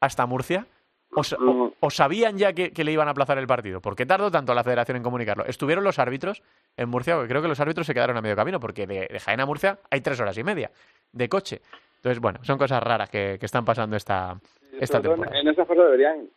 hasta 0.00 0.24
Murcia? 0.26 0.66
¿O, 1.14 1.22
sa- 1.22 1.36
o- 1.36 1.72
o 1.78 1.90
sabían 1.90 2.38
ya 2.38 2.52
que, 2.52 2.70
que 2.72 2.84
le 2.84 2.92
iban 2.92 3.06
a 3.08 3.10
aplazar 3.10 3.36
el 3.38 3.46
partido? 3.46 3.80
¿Por 3.80 3.94
qué 3.94 4.06
tardó 4.06 4.30
tanto 4.30 4.54
la 4.54 4.64
federación 4.64 4.96
en 4.96 5.02
comunicarlo? 5.02 5.44
¿Estuvieron 5.46 5.84
los 5.84 5.98
árbitros 5.98 6.42
en 6.76 6.88
Murcia? 6.88 7.14
Porque 7.16 7.28
creo 7.28 7.42
que 7.42 7.48
los 7.48 7.60
árbitros 7.60 7.86
se 7.86 7.92
quedaron 7.94 8.16
a 8.16 8.22
medio 8.22 8.34
camino, 8.36 8.58
porque 8.60 8.86
de, 8.86 9.08
de 9.10 9.20
Jaén 9.20 9.40
a 9.40 9.46
Murcia 9.46 9.78
hay 9.90 10.00
tres 10.00 10.18
horas 10.20 10.36
y 10.38 10.44
media 10.44 10.70
de 11.12 11.28
coche. 11.28 11.60
Entonces, 11.96 12.20
bueno, 12.20 12.38
son 12.42 12.56
cosas 12.58 12.82
raras 12.82 13.10
que, 13.10 13.36
que 13.38 13.46
están 13.46 13.64
pasando 13.64 13.96
esta, 13.96 14.36
esta 14.80 15.00
temporada. 15.00 15.36
En, 15.38 15.46
en 15.46 15.52
esas 15.52 15.66
cosas 15.66 15.84
deberían 15.84 16.28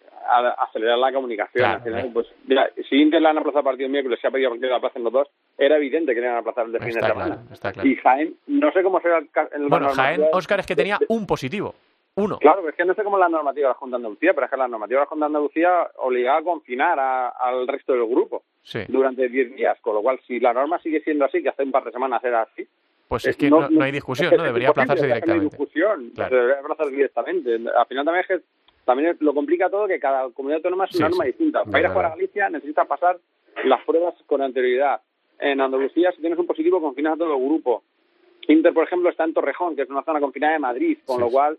acelerar 0.58 0.98
la 0.98 1.14
comunicación. 1.14 1.62
Claro, 1.64 1.78
Al 1.78 1.84
final, 1.84 2.06
eh. 2.06 2.12
pues, 2.14 2.28
mira, 2.46 2.70
si 2.90 2.96
Inter 3.02 3.22
le 3.22 3.30
han 3.30 3.38
aplazado 3.38 3.60
el 3.60 3.66
partido 3.66 3.86
el 3.86 3.92
miércoles, 3.92 4.20
se 4.22 4.28
ha 4.28 4.32
pedido 4.32 4.52
que 4.54 4.60
le 4.60 4.76
aplacen 4.76 5.04
los 5.04 5.14
dos, 5.14 5.28
era 5.58 5.78
evidente 5.78 6.14
que 6.14 6.20
le 6.20 6.26
iban 6.28 6.38
a 6.38 6.40
aplazar 6.42 6.66
el 6.66 6.72
de 6.74 6.80
fin 6.80 6.88
de 6.90 6.94
Está 6.96 7.08
semana. 7.08 7.36
claro, 7.36 7.42
está 7.54 7.72
claro. 7.72 7.90
Y 7.90 7.96
Jaén, 7.96 8.36
no 8.48 8.72
sé 8.72 8.84
cómo 8.84 9.00
será 9.02 9.20
el, 9.20 9.30
el 9.54 9.68
Bueno, 9.70 9.88
la 9.90 9.94
Jaén, 9.96 10.24
Óscar, 10.34 10.60
es 10.60 10.66
que 10.66 10.76
tenía 10.76 11.00
un 11.08 11.26
positivo. 11.26 11.76
Uno. 12.18 12.38
Claro, 12.40 12.60
pero 12.62 12.70
es 12.70 12.76
que 12.76 12.86
no 12.86 12.94
sé 12.94 13.04
cómo 13.04 13.18
es 13.18 13.22
la 13.22 13.30
normativa 13.30 13.68
de 13.68 13.74
la 13.74 13.78
Junta 13.78 13.98
de 13.98 14.04
Andalucía, 14.04 14.34
pero 14.34 14.46
es 14.46 14.52
que 14.52 14.58
la 14.58 14.68
normativa 14.70 15.00
de 15.00 15.04
la 15.04 15.08
Junta 15.10 15.26
de 15.26 15.28
Andalucía 15.28 15.92
obligaba 15.98 16.38
a 16.40 16.44
confinar 16.44 16.98
a- 16.98 17.28
al 17.30 17.68
resto 17.68 17.92
del 17.92 18.06
grupo 18.08 18.44
Sí. 18.64 18.80
durante 18.88 19.28
10 19.28 19.54
días, 19.54 19.78
con 19.82 19.96
lo 19.96 20.02
cual 20.02 20.20
si 20.26 20.40
la 20.40 20.54
norma 20.54 20.80
sigue 20.80 21.02
siendo 21.02 21.26
así, 21.26 21.44
que 21.44 21.50
hace 21.50 21.64
un 21.64 21.72
par 21.72 21.84
de 21.84 21.92
semanas 21.92 22.24
era 22.24 22.44
así, 22.44 22.66
Pues 23.10 23.26
eh, 23.28 23.32
es 23.32 23.38
que 23.38 23.50
no, 23.50 23.70
no 23.70 23.84
hay 23.84 23.92
discusión, 23.92 24.28
es 24.28 24.32
que 24.32 24.38
¿no? 24.38 24.44
Debería 24.54 24.70
aplazarse 24.70 25.02
que 25.04 25.08
No 25.10 25.14
hay 25.14 25.22
directamente. 25.22 25.58
discusión, 25.58 26.12
Claro. 26.16 26.36
debería 26.38 26.60
aplazar 26.62 26.88
directamente. 26.88 27.54
Al 27.78 27.86
final 27.86 28.06
también 28.06 28.22
es 28.22 28.28
que 28.28 28.40
también 28.86 29.18
lo 29.20 29.34
complica 29.34 29.70
todo 29.70 29.86
que 29.88 30.00
cada 30.00 30.30
comunidad 30.30 30.58
autónoma 30.60 30.86
es 30.86 30.92
Sí, 30.92 30.98
una 31.00 31.10
norma 31.10 31.24
sí. 31.26 31.32
distinta. 31.32 31.64
Para 31.66 31.80
ir 31.80 31.86
a 31.88 31.90
jugar 31.90 32.06
a. 32.06 32.10
Galicia 32.12 32.50
necesitas 32.50 32.88
pasar 32.88 33.18
las 33.66 33.84
pruebas 33.84 34.14
con 34.26 34.42
anterioridad. 34.42 35.02
En 35.40 35.60
Andalucía, 35.60 36.12
si 36.14 36.22
tienes 36.22 36.40
un 36.40 36.48
positivo, 36.48 36.80
confinas 36.80 37.14
a 37.14 37.18
todo 37.18 37.36
el 37.36 37.44
grupo. 37.44 37.84
Inter, 38.48 38.74
por 38.74 38.86
ejemplo, 38.86 39.10
está 39.10 39.24
en 39.26 39.34
Torrejón, 39.34 39.76
que 39.76 39.82
es 39.82 39.90
una 39.90 40.04
zona 40.04 40.20
confinada 40.22 40.54
de 40.54 40.60
Madrid, 40.60 40.98
con 41.06 41.18
Sí, 41.18 41.22
lo 41.24 41.30
cual 41.30 41.58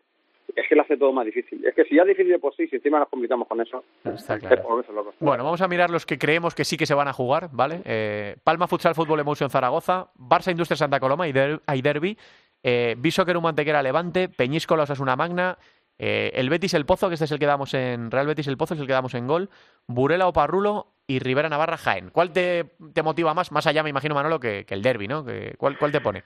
es 0.54 0.68
que 0.68 0.74
lo 0.76 0.82
hace 0.82 0.96
todo 0.96 1.12
más 1.12 1.24
difícil. 1.26 1.64
Es 1.66 1.74
que 1.74 1.84
si 1.84 1.96
ya 1.96 2.02
es 2.02 2.08
difícil 2.08 2.30
de 2.32 2.38
por 2.38 2.54
sí, 2.54 2.66
si 2.68 2.76
encima 2.76 2.98
nos 2.98 3.08
complicamos 3.08 3.48
con 3.48 3.60
eso, 3.60 3.82
Está 4.04 4.34
es 4.34 4.40
claro. 4.40 4.82
Bueno, 5.20 5.44
vamos 5.44 5.60
a 5.60 5.68
mirar 5.68 5.90
los 5.90 6.06
que 6.06 6.18
creemos 6.18 6.54
que 6.54 6.64
sí 6.64 6.76
que 6.76 6.86
se 6.86 6.94
van 6.94 7.08
a 7.08 7.12
jugar, 7.12 7.48
¿vale? 7.52 7.80
Eh, 7.84 8.36
Palma 8.44 8.66
Futsal 8.68 8.94
Fútbol 8.94 9.20
Emotion 9.20 9.50
Zaragoza, 9.50 10.08
Barça 10.18 10.50
Industria 10.50 10.76
Santa 10.76 11.00
Coloma 11.00 11.26
y, 11.28 11.32
Der- 11.32 11.60
y 11.74 11.82
Derby, 11.82 12.16
eh, 12.62 12.94
Bishoker 12.98 13.38
Mantequera 13.40 13.82
Levante, 13.82 14.28
Peñíscola 14.28 14.84
Osasuna 14.84 15.16
Magna, 15.16 15.58
eh, 15.98 16.30
el 16.34 16.50
Betis 16.50 16.74
El 16.74 16.84
Pozo, 16.84 17.08
que 17.08 17.14
este 17.14 17.24
es 17.24 17.32
el 17.32 17.38
que 17.38 17.46
damos 17.46 17.72
en 17.74 18.10
Real 18.10 18.26
Betis 18.26 18.46
El 18.48 18.56
Pozo, 18.56 18.74
es 18.74 18.80
el 18.80 18.86
que 18.86 18.92
damos 18.92 19.14
en 19.14 19.26
gol, 19.26 19.48
Burela 19.86 20.26
Oparrulo 20.28 20.88
y 21.06 21.20
Rivera 21.20 21.48
Navarra 21.48 21.76
Jaén. 21.78 22.10
¿Cuál 22.10 22.32
te, 22.32 22.64
te 22.92 23.02
motiva 23.02 23.32
más? 23.32 23.50
Más 23.52 23.66
allá, 23.66 23.82
me 23.82 23.90
imagino, 23.90 24.14
Manolo, 24.14 24.38
que, 24.40 24.64
que 24.66 24.74
el 24.74 24.82
Derby, 24.82 25.08
¿no? 25.08 25.24
Que, 25.24 25.54
¿cuál, 25.56 25.78
¿Cuál 25.78 25.92
te 25.92 26.00
pone? 26.00 26.22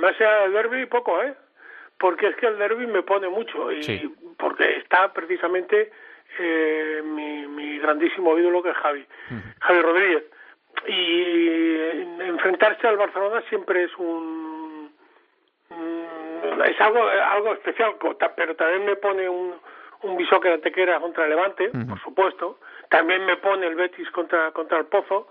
Me 0.00 0.08
hace 0.08 0.24
el 0.46 0.52
derby 0.52 0.86
poco, 0.86 1.20
¿eh? 1.22 1.34
Porque 1.98 2.28
es 2.28 2.36
que 2.36 2.46
el 2.46 2.58
derby 2.58 2.86
me 2.86 3.02
pone 3.02 3.28
mucho 3.28 3.72
y 3.72 3.82
Sí. 3.82 4.14
porque 4.38 4.76
está 4.78 5.12
precisamente 5.12 5.90
eh, 6.38 7.02
mi, 7.04 7.46
mi 7.48 7.78
grandísimo 7.78 8.38
ídolo 8.38 8.62
que 8.62 8.70
es 8.70 8.76
Javi, 8.76 9.06
Javi 9.60 9.80
Rodríguez. 9.82 10.24
Y 10.86 12.20
enfrentarse 12.22 12.86
al 12.86 12.96
Barcelona 12.96 13.42
siempre 13.48 13.84
es 13.84 13.96
un, 13.98 14.92
un- 15.70 16.62
es 16.64 16.80
algo 16.80 17.02
algo 17.08 17.52
especial, 17.54 17.94
pero 18.36 18.54
también 18.56 18.84
me 18.84 18.96
pone 18.96 19.28
un 19.28 19.54
un 20.02 20.16
Bishoker 20.16 20.52
Antequera 20.52 21.00
contra 21.00 21.24
el 21.24 21.30
Levante, 21.30 21.70
por 21.88 22.00
supuesto. 22.00 22.60
También 22.88 23.26
me 23.26 23.36
pone 23.38 23.66
el 23.66 23.74
Betis 23.74 24.08
contra 24.12 24.52
contra 24.52 24.78
el 24.78 24.86
Pozo. 24.86 25.26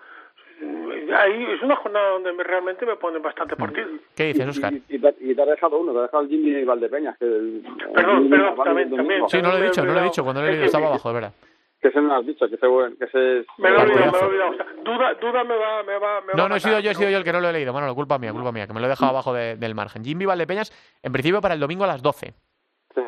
Ahí 0.59 1.45
es 1.53 1.61
una 1.61 1.75
jornada 1.75 2.09
donde 2.11 2.33
me- 2.33 2.43
realmente 2.43 2.85
me 2.85 2.95
ponen 2.95 3.21
bastante 3.21 3.55
partidos. 3.55 3.91
¿Qué 4.15 4.25
dices, 4.25 4.47
Oscar? 4.47 4.73
Y, 4.73 4.83
y 4.89 4.99
te, 4.99 5.15
y 5.19 5.35
te 5.35 5.41
ha 5.41 5.45
dejado 5.45 5.77
uno, 5.79 5.93
te 5.93 5.99
ha 5.99 6.01
dejado 6.03 6.23
el 6.23 6.29
Jimmy 6.29 6.63
Valdepeñas. 6.63 7.17
Que 7.17 7.25
el, 7.25 7.63
Perdón, 7.93 8.23
el- 8.23 8.29
perdón, 8.29 8.89
también. 8.95 9.29
Sí, 9.29 9.41
no 9.41 9.49
lo 9.51 9.57
he 9.57 9.59
me 9.59 9.65
dicho, 9.67 9.85
no 9.85 9.93
lo 9.93 9.99
he 9.99 10.03
dicho. 10.03 10.23
Cuando 10.23 10.41
lo 10.41 10.47
he 10.47 10.51
leído 10.51 10.65
estaba 10.65 10.83
me- 10.85 10.89
abajo, 10.89 11.09
de 11.09 11.13
verdad. 11.15 11.33
Que 11.79 11.89
ese 11.89 12.01
no 12.01 12.07
lo 12.07 12.15
has 12.15 12.25
dicho, 12.25 12.49
que 12.49 12.55
ese, 12.55 12.67
buen- 12.67 12.97
que 12.97 13.05
ese 13.05 13.39
es... 13.39 13.45
Me 13.59 13.69
lo 13.69 13.77
he 13.77 13.81
olvidado, 13.83 14.11
me 14.11 14.17
lo 14.17 14.19
he 14.19 14.27
olvidado. 14.27 14.49
O 14.51 14.55
sea, 14.55 14.65
duda, 14.83 15.13
duda 15.21 15.43
me 15.43 15.55
va, 15.57 15.83
me 15.83 15.93
va, 15.99 16.21
me 16.21 16.27
va 16.27 16.33
No, 16.35 16.49
no 16.49 16.55
he 16.55 16.59
sido 16.59 16.79
yo, 16.79 16.89
he 16.91 16.95
sido 16.95 17.09
yo 17.11 17.17
el 17.19 17.23
que 17.23 17.31
no 17.31 17.39
lo 17.39 17.49
he 17.49 17.53
leído. 17.53 17.71
Bueno, 17.71 17.93
culpa 17.93 18.17
mía, 18.17 18.33
culpa 18.33 18.51
mía, 18.51 18.65
que 18.65 18.73
me 18.73 18.79
lo 18.79 18.87
he 18.87 18.89
dejado 18.89 19.11
abajo 19.11 19.31
de- 19.33 19.55
del 19.57 19.75
margen. 19.75 20.03
Jimmy 20.03 20.25
Valdepeñas, 20.25 20.71
en 21.03 21.11
principio 21.13 21.39
para 21.39 21.53
el 21.53 21.59
domingo 21.59 21.83
a 21.83 21.87
las 21.87 22.01
12. 22.01 22.33
Sí. 22.95 23.01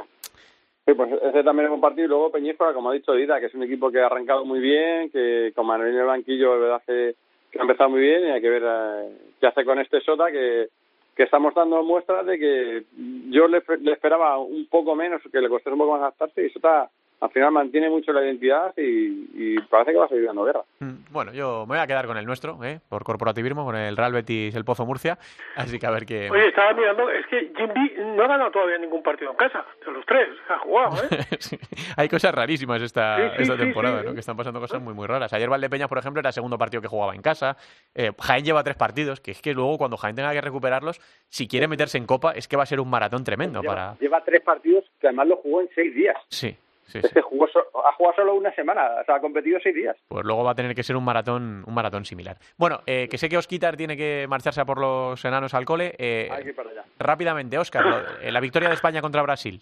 Sí, 0.86 0.94
pues 0.94 1.12
ese 1.22 1.44
también 1.44 1.68
es 1.68 1.74
un 1.74 1.82
partido. 1.82 2.06
Y 2.06 2.10
luego 2.10 2.32
Peñíscola, 2.32 2.74
como 2.74 2.92
ha 2.92 2.94
dicho 2.94 3.12
Dida, 3.14 3.40
que 3.40 3.48
es 3.48 3.54
un 3.56 3.64
equipo 3.64 3.92
que 3.92 4.02
ha 4.02 4.06
arrancado 4.06 4.46
muy 4.46 4.60
bien, 4.60 5.10
que 5.10 5.52
con 5.56 5.66
Manuel 5.66 5.94
en 5.96 6.00
el 6.02 6.06
banquillo, 6.06 6.54
de 6.54 6.60
verdad 6.60 6.82
que, 6.86 7.16
que 7.52 7.60
ha 7.60 7.62
empezado 7.62 7.90
muy 7.90 8.02
bien 8.02 8.26
y 8.26 8.32
hay 8.32 8.42
que 8.42 8.50
ver 8.50 8.64
eh, 8.66 9.18
qué 9.40 9.48
hace 9.48 9.66
con 9.66 9.80
este 9.80 10.02
Sota, 10.02 10.32
que, 10.32 10.68
que 11.16 11.24
estamos 11.24 11.54
dando 11.54 11.84
muestras 11.84 12.26
de 12.26 12.38
que 12.40 12.84
yo 13.30 13.48
le, 13.48 13.64
le 13.82 13.94
esperaba 13.94 14.38
un 14.38 14.68
poco 14.68 14.96
menos, 14.96 15.22
que 15.32 15.42
le 15.42 15.50
costó 15.50 15.72
un 15.72 15.80
poco 15.80 15.94
más 15.94 16.02
adaptarse 16.02 16.46
y 16.46 16.50
Sota 16.50 16.90
al 17.22 17.30
final 17.32 17.52
mantiene 17.52 17.90
mucho 17.90 18.12
la 18.14 18.24
identidad 18.24 18.74
y, 18.78 19.30
y 19.34 19.60
parece 19.70 19.92
que 19.92 19.98
va 19.98 20.06
a 20.06 20.10
seguir 20.10 20.26
dando 20.26 20.44
guerra. 20.46 20.62
Mm, 20.80 21.12
Bueno, 21.12 21.34
yo 21.34 21.62
me 21.68 21.76
voy 21.76 21.80
a 21.80 21.88
quedar 21.88 22.08
con 22.08 22.18
el 22.18 22.26
nuestro, 22.26 22.58
¿eh? 22.64 22.80
por 22.88 23.04
corporativismo, 23.04 23.66
con 23.66 23.76
el 23.76 23.98
Real 23.98 24.14
Betis, 24.14 24.56
el 24.56 24.64
Pozo 24.66 24.86
Murcia. 24.86 25.18
Así 25.56 25.80
que 25.80 25.86
a 25.86 25.92
ver 25.92 26.06
qué. 26.06 26.30
Oye, 26.30 26.48
estaba 26.48 26.74
mirando, 26.74 27.10
es 27.10 27.26
que 27.28 27.52
Jimby 27.56 27.94
no 28.16 28.24
ha 28.24 28.28
ganado 28.28 28.52
todavía 28.52 28.78
ningún 28.78 29.04
partido 29.04 29.32
en 29.32 29.38
casa, 29.38 29.66
de 29.86 29.92
los 29.92 30.06
tres, 30.06 30.30
ha 30.50 30.60
jugado, 30.60 30.96
¿eh? 31.04 31.18
Sí, 31.40 31.58
Hay 31.98 32.08
cosas 32.10 32.34
rarísimas 32.34 32.82
esta, 32.82 33.18
Sí, 33.18 33.24
sí, 33.38 33.42
esta 33.44 33.58
temporada, 33.58 34.02
sí. 34.02 34.08
¿no? 34.08 34.14
Que 34.14 34.20
están 34.22 34.38
pasando 34.38 34.60
cosas 34.60 34.82
muy, 34.82 34.94
muy 34.94 35.08
raras. 35.08 35.32
Ayer 35.34 35.50
Valdepeñas, 35.50 35.90
por 35.90 35.98
ejemplo, 35.98 36.20
era 36.20 36.30
el 36.30 36.34
segundo 36.34 36.58
partido 36.58 36.82
que 36.82 36.88
jugaba 36.88 37.16
en 37.16 37.22
casa. 37.22 37.58
Eh, 37.96 38.12
Jaén 38.20 38.46
lleva 38.46 38.64
tres 38.64 38.78
partidos, 38.78 39.20
que 39.20 39.32
es 39.32 39.42
que 39.42 39.54
luego 39.54 39.78
cuando 39.78 39.98
Jaén 39.98 40.16
tenga 40.16 40.32
que 40.32 40.42
recuperarlos, 40.42 41.00
si 41.28 41.48
quiere 41.48 41.68
meterse 41.68 41.98
en 41.98 42.06
Copa, 42.06 42.32
es 42.32 42.48
que 42.48 42.56
va 42.58 42.64
a 42.64 42.66
ser 42.66 42.80
un 42.80 42.90
maratón 42.90 43.24
tremendo 43.24 43.62
Lleva, 43.62 43.74
para... 43.76 43.98
lleva 44.00 44.24
tres 44.24 44.42
partidos 44.42 44.86
que 45.00 45.08
además 45.08 45.28
lo 45.28 45.36
jugó 45.38 45.62
en 45.62 45.70
seis 45.76 45.94
días. 45.94 46.16
Sí, 46.30 46.56
sí, 46.90 47.00
Es 47.00 47.08
sí. 47.08 47.14
que 47.14 47.22
jugó 47.22 47.48
so- 47.48 47.66
ha 47.86 47.94
jugado 47.94 48.16
solo 48.18 48.34
una 48.36 48.54
semana, 48.54 48.88
o 49.02 49.06
sea, 49.06 49.16
ha 49.16 49.22
competido 49.22 49.60
seis 49.62 49.76
días. 49.76 49.96
Pues 50.08 50.26
luego 50.26 50.44
va 50.44 50.52
a 50.52 50.56
tener 50.56 50.76
que 50.76 50.84
ser 50.84 50.96
un 50.96 51.06
maratón, 51.06 51.64
un 51.66 51.74
maratón 51.74 52.06
similar. 52.06 52.38
Bueno, 52.58 52.80
eh, 52.86 53.08
que 53.10 53.18
sé 53.18 53.30
que 53.30 53.38
Osquitar 53.38 53.78
tiene 53.78 53.96
que 53.96 54.26
marcharse 54.30 54.62
a 54.62 54.66
por 54.66 54.80
los 54.80 55.24
enanos 55.24 55.54
al 55.54 55.66
cole. 55.66 55.94
Eh, 55.98 56.28
Hay 56.32 56.44
que 56.44 56.56
rápidamente, 57.00 57.58
Oscar, 57.58 57.84
eh, 58.22 58.32
la 58.32 58.40
victoria 58.40 58.70
de 58.70 58.76
España 58.76 59.02
contra 59.02 59.22
Brasil. 59.22 59.62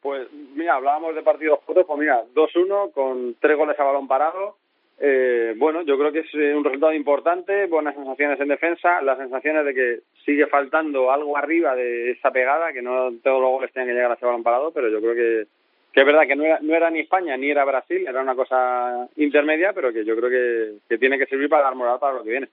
Pues 0.00 0.28
mira, 0.54 0.74
hablábamos 0.74 1.14
de 1.14 1.22
partidos 1.22 1.60
cortos, 1.64 1.84
pues 1.86 1.98
mira, 1.98 2.22
2-1 2.34 2.92
con 2.92 3.36
tres 3.40 3.56
goles 3.56 3.78
a 3.78 3.84
balón 3.84 4.06
parado. 4.08 4.56
Eh, 5.00 5.54
bueno, 5.56 5.82
yo 5.82 5.98
creo 5.98 6.12
que 6.12 6.20
es 6.20 6.34
eh, 6.34 6.54
un 6.54 6.62
resultado 6.62 6.92
importante, 6.92 7.66
buenas 7.66 7.94
sensaciones 7.96 8.38
en 8.40 8.48
defensa, 8.48 9.02
las 9.02 9.18
sensaciones 9.18 9.64
de 9.64 9.74
que 9.74 9.98
sigue 10.24 10.46
faltando 10.46 11.10
algo 11.10 11.36
arriba 11.36 11.74
de 11.74 12.12
esa 12.12 12.30
pegada, 12.30 12.72
que 12.72 12.80
no 12.82 13.10
todos 13.22 13.40
los 13.40 13.50
goles 13.50 13.72
tienen 13.72 13.88
que 13.88 13.94
llegar 13.94 14.12
a 14.12 14.14
ese 14.14 14.24
balón 14.26 14.44
parado, 14.44 14.70
pero 14.72 14.88
yo 14.88 15.00
creo 15.00 15.14
que, 15.14 15.46
que 15.94 16.00
es 16.00 16.06
verdad 16.06 16.26
que 16.26 16.34
no 16.36 16.44
era, 16.44 16.58
no 16.60 16.74
era 16.74 16.90
ni 16.90 17.00
España 17.00 17.36
ni 17.36 17.50
era 17.50 17.64
Brasil, 17.64 18.04
era 18.06 18.20
una 18.20 18.34
cosa 18.34 19.06
intermedia, 19.16 19.72
pero 19.72 19.92
que 19.92 20.04
yo 20.04 20.16
creo 20.16 20.28
que, 20.28 20.78
que 20.88 20.98
tiene 20.98 21.16
que 21.18 21.26
servir 21.26 21.48
para 21.48 21.62
dar 21.64 21.74
moral 21.76 21.98
para 22.00 22.14
lo 22.14 22.24
que 22.24 22.30
viene. 22.30 22.48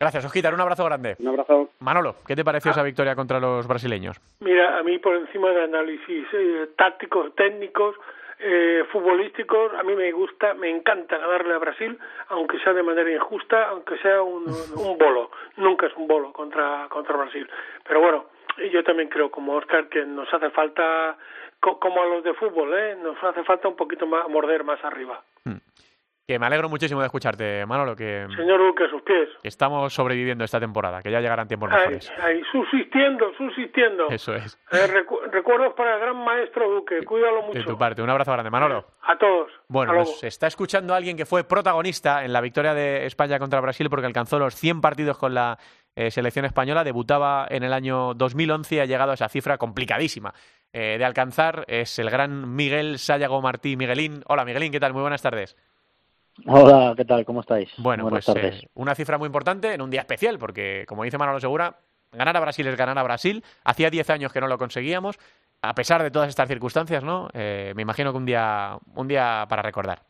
Gracias, 0.00 0.24
Osquitar, 0.24 0.54
un 0.54 0.60
abrazo 0.60 0.84
grande. 0.84 1.16
Un 1.18 1.28
abrazo. 1.28 1.70
Manolo, 1.80 2.14
¿qué 2.26 2.34
te 2.36 2.42
Ah. 2.42 2.44
pareció 2.44 2.70
esa 2.70 2.82
victoria 2.84 3.14
contra 3.16 3.40
los 3.40 3.66
brasileños? 3.66 4.16
Mira, 4.40 4.78
a 4.78 4.82
mí 4.84 4.98
por 4.98 5.16
encima 5.16 5.50
de 5.50 5.64
análisis 5.64 6.24
eh, 6.32 6.68
tácticos, 6.76 7.34
técnicos, 7.34 7.96
eh, 8.38 8.84
futbolísticos, 8.92 9.74
a 9.74 9.82
mí 9.82 9.96
me 9.96 10.12
gusta, 10.12 10.54
me 10.54 10.70
encanta 10.70 11.18
ganarle 11.18 11.54
a 11.54 11.58
Brasil, 11.58 11.98
aunque 12.28 12.58
sea 12.60 12.72
de 12.72 12.84
manera 12.84 13.10
injusta, 13.12 13.68
aunque 13.70 13.98
sea 13.98 14.22
un, 14.22 14.44
un 14.76 14.96
bolo. 14.96 15.30
Nunca 15.56 15.86
es 15.88 15.92
un 15.96 16.06
bolo 16.06 16.32
contra, 16.32 16.86
contra 16.88 17.16
Brasil. 17.16 17.50
Pero 17.86 18.00
bueno, 18.00 18.26
yo 18.72 18.82
también 18.84 19.08
creo, 19.08 19.30
como 19.30 19.54
Oscar, 19.54 19.88
que 19.88 20.04
nos 20.04 20.32
hace 20.32 20.50
falta, 20.50 21.16
co- 21.60 21.78
como 21.78 22.02
a 22.02 22.06
los 22.06 22.24
de 22.24 22.34
fútbol, 22.34 22.72
¿eh? 22.78 22.96
nos 23.02 23.22
hace 23.22 23.42
falta 23.44 23.68
un 23.68 23.76
poquito 23.76 24.06
más, 24.06 24.28
morder 24.28 24.64
más 24.64 24.82
arriba. 24.84 25.22
Que 26.28 26.38
me 26.38 26.44
alegro 26.44 26.68
muchísimo 26.68 27.00
de 27.00 27.06
escucharte, 27.06 27.64
Manolo, 27.64 27.96
que, 27.96 28.26
Señor 28.36 28.58
Duque, 28.58 28.84
a 28.84 28.90
sus 28.90 29.00
pies. 29.00 29.30
estamos 29.42 29.94
sobreviviendo 29.94 30.44
esta 30.44 30.60
temporada, 30.60 31.00
que 31.00 31.10
ya 31.10 31.20
llegarán 31.22 31.48
tiempos 31.48 31.72
Ahí, 31.72 31.78
mejores. 31.78 32.12
ahí, 32.22 32.42
subsistiendo, 32.52 33.32
subsistiendo. 33.38 34.08
Eso 34.10 34.34
es. 34.34 34.58
Eh, 34.70 34.76
recu- 34.92 35.22
recuerdos 35.30 35.72
para 35.72 35.94
el 35.94 36.00
gran 36.02 36.22
maestro 36.22 36.68
Duque, 36.70 37.02
cuídalo 37.02 37.40
mucho. 37.44 37.58
De 37.60 37.64
tu 37.64 37.78
parte, 37.78 38.02
un 38.02 38.10
abrazo 38.10 38.30
grande, 38.32 38.50
Manolo. 38.50 38.84
A 39.04 39.16
todos. 39.16 39.50
Bueno, 39.68 39.94
nos 39.94 40.22
está 40.22 40.46
escuchando 40.48 40.94
alguien 40.94 41.16
que 41.16 41.24
fue 41.24 41.44
protagonista 41.44 42.22
en 42.22 42.34
la 42.34 42.42
victoria 42.42 42.74
de 42.74 43.06
España 43.06 43.38
contra 43.38 43.62
Brasil 43.62 43.88
porque 43.88 44.04
alcanzó 44.04 44.38
los 44.38 44.54
100 44.54 44.82
partidos 44.82 45.16
con 45.16 45.32
la 45.32 45.56
eh, 45.96 46.10
selección 46.10 46.44
española, 46.44 46.84
debutaba 46.84 47.46
en 47.48 47.62
el 47.62 47.72
año 47.72 48.12
2011 48.12 48.74
y 48.74 48.78
ha 48.80 48.84
llegado 48.84 49.12
a 49.12 49.14
esa 49.14 49.30
cifra 49.30 49.56
complicadísima 49.56 50.34
eh, 50.74 50.96
de 50.98 51.04
alcanzar. 51.06 51.64
Es 51.68 51.98
el 51.98 52.10
gran 52.10 52.54
Miguel 52.54 52.98
Sayago 52.98 53.40
Martí 53.40 53.78
Miguelín. 53.78 54.22
Hola 54.26 54.44
Miguelín, 54.44 54.72
¿qué 54.72 54.78
tal? 54.78 54.92
Muy 54.92 55.00
buenas 55.00 55.22
tardes. 55.22 55.56
Hola, 56.46 56.94
¿qué 56.96 57.04
tal? 57.04 57.24
¿Cómo 57.24 57.40
estáis? 57.40 57.68
Bueno, 57.78 58.04
Buenas 58.04 58.24
pues 58.24 58.36
tardes. 58.36 58.62
eh, 58.62 58.68
una 58.74 58.94
cifra 58.94 59.18
muy 59.18 59.26
importante 59.26 59.72
en 59.74 59.82
un 59.82 59.90
día 59.90 60.00
especial 60.00 60.38
porque, 60.38 60.84
como 60.86 61.04
dice 61.04 61.18
Manolo 61.18 61.40
Segura, 61.40 61.76
ganar 62.12 62.36
a 62.36 62.40
Brasil 62.40 62.66
es 62.66 62.76
ganar 62.76 62.98
a 62.98 63.02
Brasil. 63.02 63.42
Hacía 63.64 63.90
10 63.90 64.08
años 64.10 64.32
que 64.32 64.40
no 64.40 64.46
lo 64.48 64.58
conseguíamos. 64.58 65.18
A 65.60 65.74
pesar 65.74 66.02
de 66.02 66.10
todas 66.10 66.28
estas 66.28 66.48
circunstancias, 66.48 67.02
¿no? 67.02 67.28
Eh, 67.34 67.72
me 67.74 67.82
imagino 67.82 68.12
que 68.12 68.18
un 68.18 68.24
día, 68.26 68.78
un 68.94 69.08
día 69.08 69.44
para 69.48 69.62
recordar. 69.62 70.02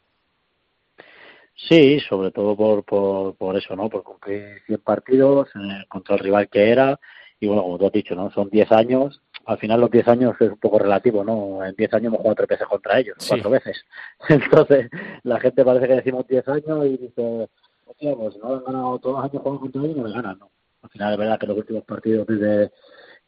Sí, 1.55 1.99
sobre 2.01 2.31
todo 2.31 2.55
por, 2.55 2.85
por, 2.85 3.35
por 3.37 3.57
eso, 3.57 3.75
¿no? 3.75 3.89
Por 3.89 4.03
cumplir 4.05 4.63
100 4.67 4.81
partidos 4.81 5.49
eh, 5.57 5.85
contra 5.89 6.15
el 6.17 6.21
rival 6.21 6.49
que 6.49 6.71
era. 6.71 7.01
Y 7.41 7.47
bueno, 7.47 7.63
como 7.63 7.79
tú 7.79 7.87
has 7.87 7.93
dicho, 7.93 8.15
¿no? 8.15 8.31
Son 8.31 8.51
10 8.51 8.71
años. 8.71 9.23
Al 9.49 9.59
final 9.59 9.81
los 9.81 9.91
10 9.91 10.07
años 10.09 10.37
es 10.41 10.51
un 10.51 10.59
poco 10.59 10.79
relativo, 10.79 11.25
¿no? 11.25 11.65
En 11.65 11.75
10 11.75 11.95
años 11.95 12.07
hemos 12.09 12.19
jugado 12.19 12.35
tres 12.37 12.49
veces 12.51 12.67
contra 12.69 12.99
ellos, 12.99 13.17
Sí. 13.19 13.31
cuatro 13.31 13.51
veces. 13.51 13.85
Entonces, 14.29 14.91
la 15.23 15.41
gente 15.41 15.65
parece 15.65 15.89
que 15.89 15.95
decimos 15.95 16.27
10 16.29 16.47
años 16.49 16.85
y 16.87 16.97
dice, 16.99 17.49
hostia, 17.87 18.15
pues 18.15 18.37
no 18.37 18.55
han 18.55 18.65
ganado 18.65 18.99
todos 18.99 19.17
los 19.17 19.25
años 19.25 19.43
jugando 19.43 19.61
contra 19.61 19.83
ellos 19.83 19.97
y 19.97 20.01
no 20.01 20.07
le 20.09 20.15
ganan, 20.15 20.39
¿no? 20.39 20.51
Al 20.83 20.91
final 20.91 21.13
es 21.13 21.19
verdad 21.19 21.39
que 21.41 21.47
los 21.47 21.57
últimos 21.57 21.85
partidos 21.85 22.27
desde 22.27 22.71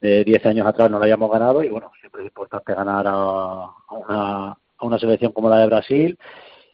de 0.00 0.24
10 0.24 0.46
años 0.46 0.66
atrás 0.66 0.90
no 0.90 0.98
lo 0.98 1.04
hayamos 1.04 1.30
ganado 1.30 1.62
y 1.62 1.68
bueno, 1.68 1.90
siempre 2.00 2.22
es 2.22 2.26
importante 2.28 2.74
ganar 2.74 3.06
a, 3.06 3.12
a 3.12 3.94
una, 3.94 4.46
a 4.52 4.86
una 4.86 4.98
selección 4.98 5.32
como 5.32 5.48
la 5.50 5.58
de 5.58 5.66
Brasil. 5.66 6.18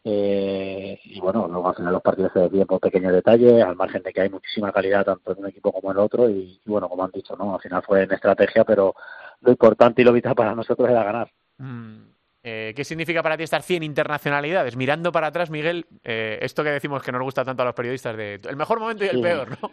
Eh, 0.09 1.01
y 1.05 1.19
bueno, 1.21 1.49
luego 1.49 1.69
al 1.69 1.75
final 1.75 1.93
los 1.93 2.03
partidos 2.03 2.31
se 2.33 2.39
deciden 2.39 2.67
por 2.67 2.79
pequeños 2.79 3.13
detalles, 3.13 3.65
al 3.65 3.75
margen 3.75 4.03
de 4.05 4.13
que 4.13 4.21
hay 4.21 4.29
muchísima 4.29 4.71
calidad 4.71 5.05
tanto 5.05 5.33
en 5.33 5.39
un 5.41 5.47
equipo 5.49 5.73
como 5.73 5.91
en 5.91 5.99
el 5.99 6.05
otro. 6.05 6.29
Y, 6.31 6.61
y 6.65 6.71
bueno, 6.71 6.89
como 6.89 7.05
han 7.05 7.11
dicho, 7.11 7.35
no 7.37 7.55
al 7.55 7.61
final 7.61 7.83
fue 7.83 8.03
en 8.05 8.13
estrategia, 8.13 8.63
pero 8.65 8.95
lo 9.41 9.51
importante 9.51 10.03
y 10.03 10.05
lo 10.05 10.13
vital 10.13 10.35
para 10.35 10.55
nosotros 10.55 10.89
era 10.89 11.03
ganar. 11.05 11.31
Mm, 11.59 11.97
eh, 12.43 12.73
¿Qué 12.77 12.85
significa 12.85 13.23
para 13.23 13.37
ti 13.37 13.43
estar 13.45 13.63
100 13.63 13.83
internacionalidades? 13.83 14.77
Mirando 14.77 15.11
para 15.13 15.29
atrás, 15.29 15.51
Miguel, 15.51 15.87
eh, 16.05 16.39
esto 16.43 16.63
que 16.63 16.71
decimos 16.71 17.03
que 17.03 17.13
nos 17.13 17.23
gusta 17.23 17.45
tanto 17.45 17.63
a 17.63 17.67
los 17.67 17.75
periodistas 17.75 18.17
de 18.17 18.41
el 18.49 18.57
mejor 18.57 18.79
momento 18.81 19.05
y 19.05 19.09
el 19.09 19.17
Sí. 19.17 19.23
peor, 19.23 19.49
¿no? 19.63 19.71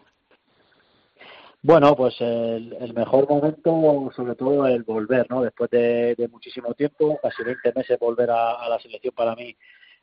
Bueno, 1.61 1.95
pues 1.95 2.19
el, 2.19 2.75
el 2.79 2.93
mejor 2.93 3.27
momento, 3.29 4.11
sobre 4.15 4.35
todo 4.35 4.67
el 4.67 4.83
volver, 4.83 5.25
¿no? 5.29 5.41
Después 5.41 5.69
de, 5.69 6.13
de 6.15 6.27
muchísimo 6.27 6.73
tiempo, 6.73 7.17
casi 7.21 7.41
20 7.43 7.71
meses 7.73 7.97
volver 7.99 8.31
a, 8.31 8.53
a 8.55 8.67
la 8.67 8.79
selección 8.79 9.13
para 9.15 9.33
mí. 9.35 9.55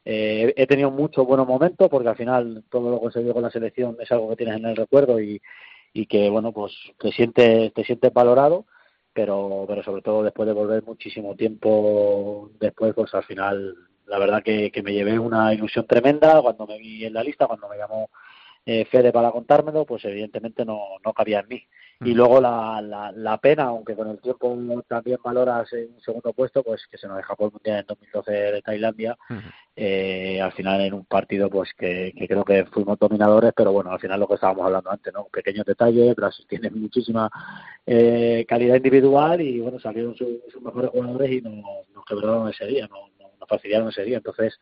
eh, 0.06 0.54
he 0.56 0.66
tenido 0.66 0.90
muchos 0.90 1.26
buenos 1.26 1.46
momentos 1.46 1.86
porque 1.90 2.08
al 2.08 2.16
final 2.16 2.64
todo 2.70 2.90
lo 2.90 2.98
conseguido 3.00 3.34
con 3.34 3.42
la 3.42 3.50
selección 3.50 3.94
es 4.00 4.10
algo 4.10 4.30
que 4.30 4.36
tienes 4.36 4.56
en 4.56 4.64
el 4.64 4.76
recuerdo 4.76 5.20
y, 5.20 5.42
y 5.92 6.06
que, 6.06 6.30
bueno, 6.30 6.50
pues 6.52 6.72
te 6.98 7.12
sientes, 7.12 7.74
te 7.74 7.84
sientes 7.84 8.10
valorado, 8.10 8.64
pero, 9.20 9.66
pero 9.68 9.82
sobre 9.82 10.00
todo 10.00 10.22
después 10.22 10.46
de 10.46 10.54
volver 10.54 10.82
muchísimo 10.82 11.36
tiempo 11.36 12.50
después, 12.58 12.94
pues 12.94 13.12
al 13.12 13.24
final 13.24 13.76
la 14.06 14.18
verdad 14.18 14.42
que, 14.42 14.70
que 14.70 14.82
me 14.82 14.94
llevé 14.94 15.18
una 15.18 15.52
ilusión 15.52 15.86
tremenda 15.86 16.40
cuando 16.40 16.66
me 16.66 16.78
vi 16.78 17.04
en 17.04 17.12
la 17.12 17.22
lista, 17.22 17.46
cuando 17.46 17.68
me 17.68 17.76
llamó 17.76 18.08
eh, 18.64 18.86
Fede 18.86 19.12
para 19.12 19.30
contármelo, 19.30 19.84
pues 19.84 20.06
evidentemente 20.06 20.64
no, 20.64 20.80
no 21.04 21.12
cabía 21.12 21.40
en 21.40 21.48
mí. 21.48 21.62
Y 22.02 22.14
luego 22.14 22.40
la, 22.40 22.80
la, 22.80 23.12
la 23.12 23.36
pena, 23.38 23.64
aunque 23.64 23.94
con 23.94 24.08
el 24.08 24.18
tiempo 24.20 24.56
también 24.88 25.18
valoras 25.22 25.70
un 25.72 26.00
segundo 26.00 26.32
puesto, 26.32 26.62
pues 26.62 26.86
que 26.90 26.96
se 26.96 27.06
nos 27.06 27.20
escapó 27.20 27.46
el 27.46 27.52
Mundial 27.52 27.80
en 27.80 27.86
2012 27.86 28.32
de 28.32 28.62
Tailandia, 28.62 29.18
eh, 29.76 30.40
al 30.40 30.52
final 30.52 30.80
en 30.80 30.94
un 30.94 31.04
partido 31.04 31.50
pues 31.50 31.74
que, 31.76 32.14
que 32.16 32.26
creo 32.26 32.42
que 32.42 32.64
fuimos 32.66 32.98
dominadores, 32.98 33.52
pero 33.54 33.72
bueno, 33.72 33.92
al 33.92 34.00
final 34.00 34.18
lo 34.18 34.28
que 34.28 34.34
estábamos 34.34 34.64
hablando 34.64 34.90
antes, 34.90 35.12
¿no? 35.12 35.24
Pequeños 35.24 35.66
detalles, 35.66 36.16
Brasil 36.16 36.46
tiene 36.48 36.70
muchísima 36.70 37.30
eh, 37.84 38.46
calidad 38.48 38.76
individual 38.76 39.40
y 39.42 39.60
bueno, 39.60 39.78
salieron 39.78 40.16
sus, 40.16 40.28
sus 40.50 40.62
mejores 40.62 40.90
jugadores 40.90 41.30
y 41.30 41.42
nos, 41.42 41.88
nos 41.94 42.04
quebraron 42.06 42.48
ese 42.48 42.66
día, 42.66 42.88
nos, 42.88 43.10
nos, 43.18 43.48
fastidiaron 43.48 43.88
ese 43.88 44.04
día. 44.04 44.18
Entonces, 44.18 44.58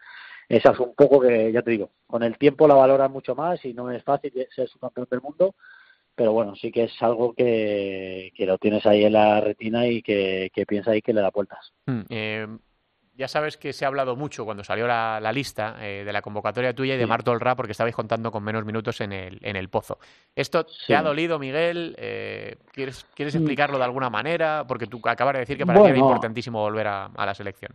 esa 0.48 0.70
es 0.70 0.78
un 0.80 0.94
poco 0.94 1.20
que, 1.20 1.52
ya 1.52 1.62
te 1.62 1.70
digo, 1.70 1.90
con 2.06 2.22
el 2.22 2.36
tiempo 2.38 2.66
la 2.66 2.74
valoran 2.74 3.12
mucho 3.12 3.34
más 3.34 3.64
y 3.64 3.74
no 3.74 3.90
es 3.90 4.02
fácil 4.02 4.32
ser 4.54 4.68
subcampeón 4.68 5.06
del 5.10 5.20
mundo, 5.20 5.54
pero 6.18 6.32
bueno, 6.32 6.56
sí 6.56 6.72
que 6.72 6.82
es 6.84 7.00
algo 7.02 7.32
que, 7.32 8.32
que 8.36 8.44
lo 8.44 8.58
tienes 8.58 8.84
ahí 8.86 9.04
en 9.04 9.12
la 9.12 9.40
retina 9.40 9.86
y 9.86 10.02
que, 10.02 10.50
que 10.52 10.66
piensa 10.66 10.90
ahí 10.90 11.00
que 11.00 11.12
le 11.12 11.20
da 11.20 11.30
vueltas. 11.30 11.72
Mm, 11.86 12.00
eh, 12.10 12.46
ya 13.14 13.28
sabes 13.28 13.56
que 13.56 13.72
se 13.72 13.84
ha 13.84 13.88
hablado 13.88 14.16
mucho 14.16 14.44
cuando 14.44 14.64
salió 14.64 14.86
la, 14.88 15.20
la 15.20 15.32
lista 15.32 15.76
eh, 15.80 16.02
de 16.04 16.12
la 16.12 16.20
convocatoria 16.20 16.74
tuya 16.74 16.94
y 16.94 16.98
de 16.98 17.04
Sí. 17.04 17.08
Marto 17.08 17.30
Olra 17.30 17.54
porque 17.54 17.72
estabais 17.72 17.94
contando 17.94 18.30
con 18.32 18.42
menos 18.42 18.64
minutos 18.64 19.00
en 19.00 19.12
el, 19.12 19.38
en 19.42 19.54
el 19.56 19.68
pozo. 19.68 19.98
¿Esto 20.34 20.66
te 20.86 20.94
ha 20.96 21.02
dolido, 21.02 21.38
Miguel? 21.38 21.94
Eh, 21.98 22.56
¿quieres, 22.72 23.06
¿Quieres 23.14 23.34
Mm. 23.34 23.38
explicarlo 23.38 23.78
de 23.78 23.84
alguna 23.84 24.10
manera? 24.10 24.64
Porque 24.66 24.86
tú 24.88 25.00
acabas 25.04 25.34
de 25.34 25.40
decir 25.40 25.56
que 25.56 25.66
para 25.66 25.78
ti 25.80 25.88
era 25.88 25.98
importantísimo 25.98 26.60
volver 26.60 26.86
a, 26.88 27.06
a 27.06 27.26
la 27.26 27.34
selección. 27.34 27.72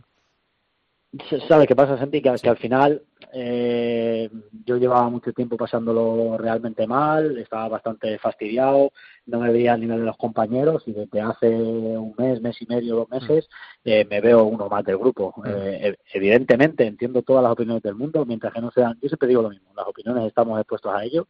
¿Sabes 1.48 1.68
qué 1.68 1.76
pasa, 1.76 1.96
Santi? 1.98 2.20
Que, 2.20 2.34
que 2.42 2.48
al 2.48 2.56
final 2.56 3.02
eh, 3.32 4.28
yo 4.64 4.76
llevaba 4.76 5.08
mucho 5.08 5.32
tiempo 5.32 5.56
pasándolo 5.56 6.36
realmente 6.38 6.86
mal, 6.86 7.36
estaba 7.38 7.68
bastante 7.68 8.18
fastidiado, 8.18 8.90
no 9.26 9.40
me 9.40 9.52
veía 9.52 9.74
al 9.74 9.80
nivel 9.80 9.98
de 10.00 10.06
los 10.06 10.16
compañeros 10.16 10.82
y 10.86 10.92
desde 10.92 11.20
hace 11.20 11.48
un 11.48 12.14
mes, 12.18 12.40
mes 12.40 12.60
y 12.60 12.66
medio, 12.66 12.96
dos 12.96 13.08
meses, 13.10 13.48
eh, 13.84 14.04
me 14.10 14.20
veo 14.20 14.44
uno 14.44 14.68
más 14.68 14.84
del 14.84 14.98
grupo. 14.98 15.34
Eh, 15.46 15.90
ev- 15.92 15.98
evidentemente 16.14 16.86
entiendo 16.86 17.22
todas 17.22 17.42
las 17.42 17.52
opiniones 17.52 17.82
del 17.82 17.94
mundo, 17.94 18.24
mientras 18.24 18.52
que 18.52 18.60
no 18.60 18.70
sean, 18.72 18.98
yo 19.00 19.08
siempre 19.08 19.28
digo 19.28 19.42
lo 19.42 19.50
mismo, 19.50 19.70
las 19.76 19.86
opiniones 19.86 20.24
estamos 20.26 20.58
expuestos 20.58 20.92
a 20.94 21.04
ello, 21.04 21.28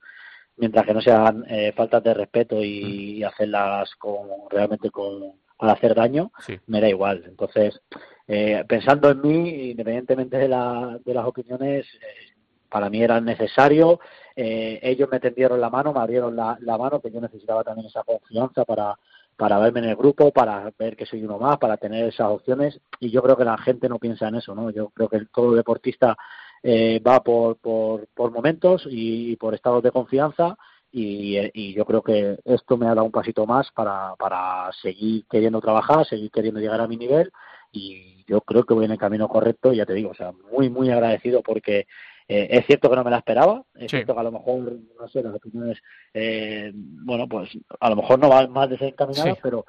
mientras 0.57 0.87
que 0.87 0.95
no 0.95 1.01
sean 1.01 1.45
eh, 1.49 1.73
faltas 1.77 2.03
de 2.03 2.15
respeto 2.15 2.63
y, 2.63 3.19
y 3.19 3.23
hacerlas 3.25 3.95
con 3.97 4.49
realmente 4.51 4.91
con 4.91 5.33
para 5.57 5.73
hacer 5.73 5.95
daño, 5.95 6.31
Sí. 6.41 6.59
me 6.67 6.81
da 6.81 6.89
igual. 6.89 7.25
Entonces, 7.27 7.81
eh, 8.27 8.65
pensando 8.67 9.11
en 9.11 9.21
mí, 9.21 9.71
independientemente 9.71 10.39
de, 10.39 10.49
la, 10.49 10.99
de 11.05 11.15
las 11.15 11.27
opiniones, 11.27 11.87
eh, 11.95 12.33
para 12.69 12.91
mí 12.91 13.03
era 13.03 13.21
necesario. 13.21 14.01
Eh, 14.35 14.81
ellos 14.83 15.09
me 15.11 15.21
tendieron 15.21 15.61
la 15.61 15.71
mano, 15.71 15.93
me 15.93 16.01
abrieron 16.01 16.35
la, 16.35 16.59
la 16.61 16.77
mano, 16.77 17.01
que 17.01 17.11
yo 17.11 17.21
necesitaba 17.21 17.63
también 17.63 17.87
esa 17.87 18.03
confianza 18.03 18.65
para, 18.65 18.99
para 19.37 19.59
verme 19.61 19.81
en 19.81 19.91
el 19.91 19.97
grupo, 19.97 20.33
para 20.33 20.73
ver 20.77 20.97
que 20.97 21.07
soy 21.07 21.23
uno 21.23 21.39
más, 21.39 21.59
para 21.59 21.77
tener 21.77 22.07
esas 22.09 22.29
opciones. 22.31 22.81
Y 22.99 23.11
yo 23.11 23.23
creo 23.23 23.37
que 23.37 23.45
la 23.45 23.59
gente 23.59 23.89
no 23.89 23.99
piensa 24.01 24.27
en 24.29 24.37
eso, 24.37 24.55
¿no? 24.55 24.71
Yo 24.71 24.89
creo 24.91 25.09
que 25.09 25.25
todo 25.33 25.55
deportista 25.55 26.17
eh, 26.63 27.01
va 27.07 27.23
por, 27.23 27.57
por, 27.59 28.07
por 28.09 28.33
momentos 28.33 28.89
y 28.91 29.37
por 29.37 29.55
estados 29.55 29.83
de 29.83 29.93
confianza 29.93 30.57
y, 30.97 31.51
y 31.53 31.75
yo 31.75 31.85
creo 31.85 32.03
que 32.03 32.39
esto 32.45 32.77
me 32.77 32.87
ha 32.87 32.91
dado 32.95 33.05
un 33.05 33.11
pasito 33.11 33.47
más 33.47 33.69
para, 33.73 34.15
para 34.17 34.71
seguir 34.81 35.25
queriendo 35.29 35.61
trabajar, 35.61 36.07
seguir 36.07 36.31
queriendo 36.31 36.61
llegar 36.61 36.81
a 36.81 36.87
mi 36.87 36.97
nivel 36.97 37.33
y 37.73 38.25
yo 38.29 38.41
creo 38.43 38.63
que 38.65 38.75
voy 38.75 38.85
en 38.85 38.93
el 38.93 38.99
camino 38.99 39.27
correcto 39.27 39.73
y 39.73 39.79
ya 39.79 39.87
te 39.87 39.95
digo, 39.95 40.11
o 40.11 40.15
sea, 40.15 40.31
muy, 40.53 40.71
muy 40.71 40.91
agradecido 40.91 41.43
porque 41.43 41.89
eh, 42.29 42.47
es 42.49 42.67
cierto 42.67 42.89
que 42.89 42.95
no 42.95 43.03
me 43.03 43.11
la 43.11 43.19
esperaba, 43.19 43.65
es 43.75 43.91
Sí. 43.91 43.97
cierto 43.97 44.15
que 44.15 44.21
a 44.21 44.23
lo 44.23 44.31
mejor, 44.31 44.73
no 45.01 45.09
sé, 45.09 45.21
las 45.25 45.35
opiniones, 45.35 45.79
eh, 46.15 46.71
bueno, 46.75 47.27
pues 47.29 47.51
a 47.81 47.91
lo 47.91 47.97
mejor 47.97 48.21
no 48.21 48.29
van 48.29 48.53
más 48.53 48.71
desencaminadas, 48.71 49.35
Sí. 49.35 49.41
pero 49.43 49.65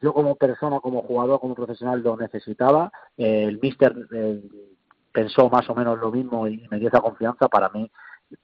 yo 0.00 0.14
como 0.14 0.36
persona, 0.36 0.78
como 0.78 1.02
jugador, 1.02 1.40
como 1.40 1.56
profesional 1.56 2.00
lo 2.02 2.16
necesitaba, 2.16 2.92
eh, 3.16 3.46
el 3.48 3.58
míster 3.58 3.96
eh, 4.14 4.42
pensó 5.10 5.50
más 5.50 5.68
o 5.68 5.74
menos 5.74 5.98
lo 5.98 6.12
mismo 6.12 6.46
y 6.46 6.68
me 6.70 6.78
dio 6.78 6.86
esa 6.88 7.00
confianza, 7.00 7.48
para 7.48 7.68
mí 7.70 7.90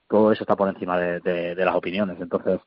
todo 0.07 0.31
eso 0.31 0.43
está 0.43 0.55
por 0.55 0.67
encima 0.69 0.97
de, 0.99 1.19
de- 1.21 1.55
de 1.55 1.65
las 1.65 1.75
opiniones. 1.75 2.19
Entonces, 2.19 2.59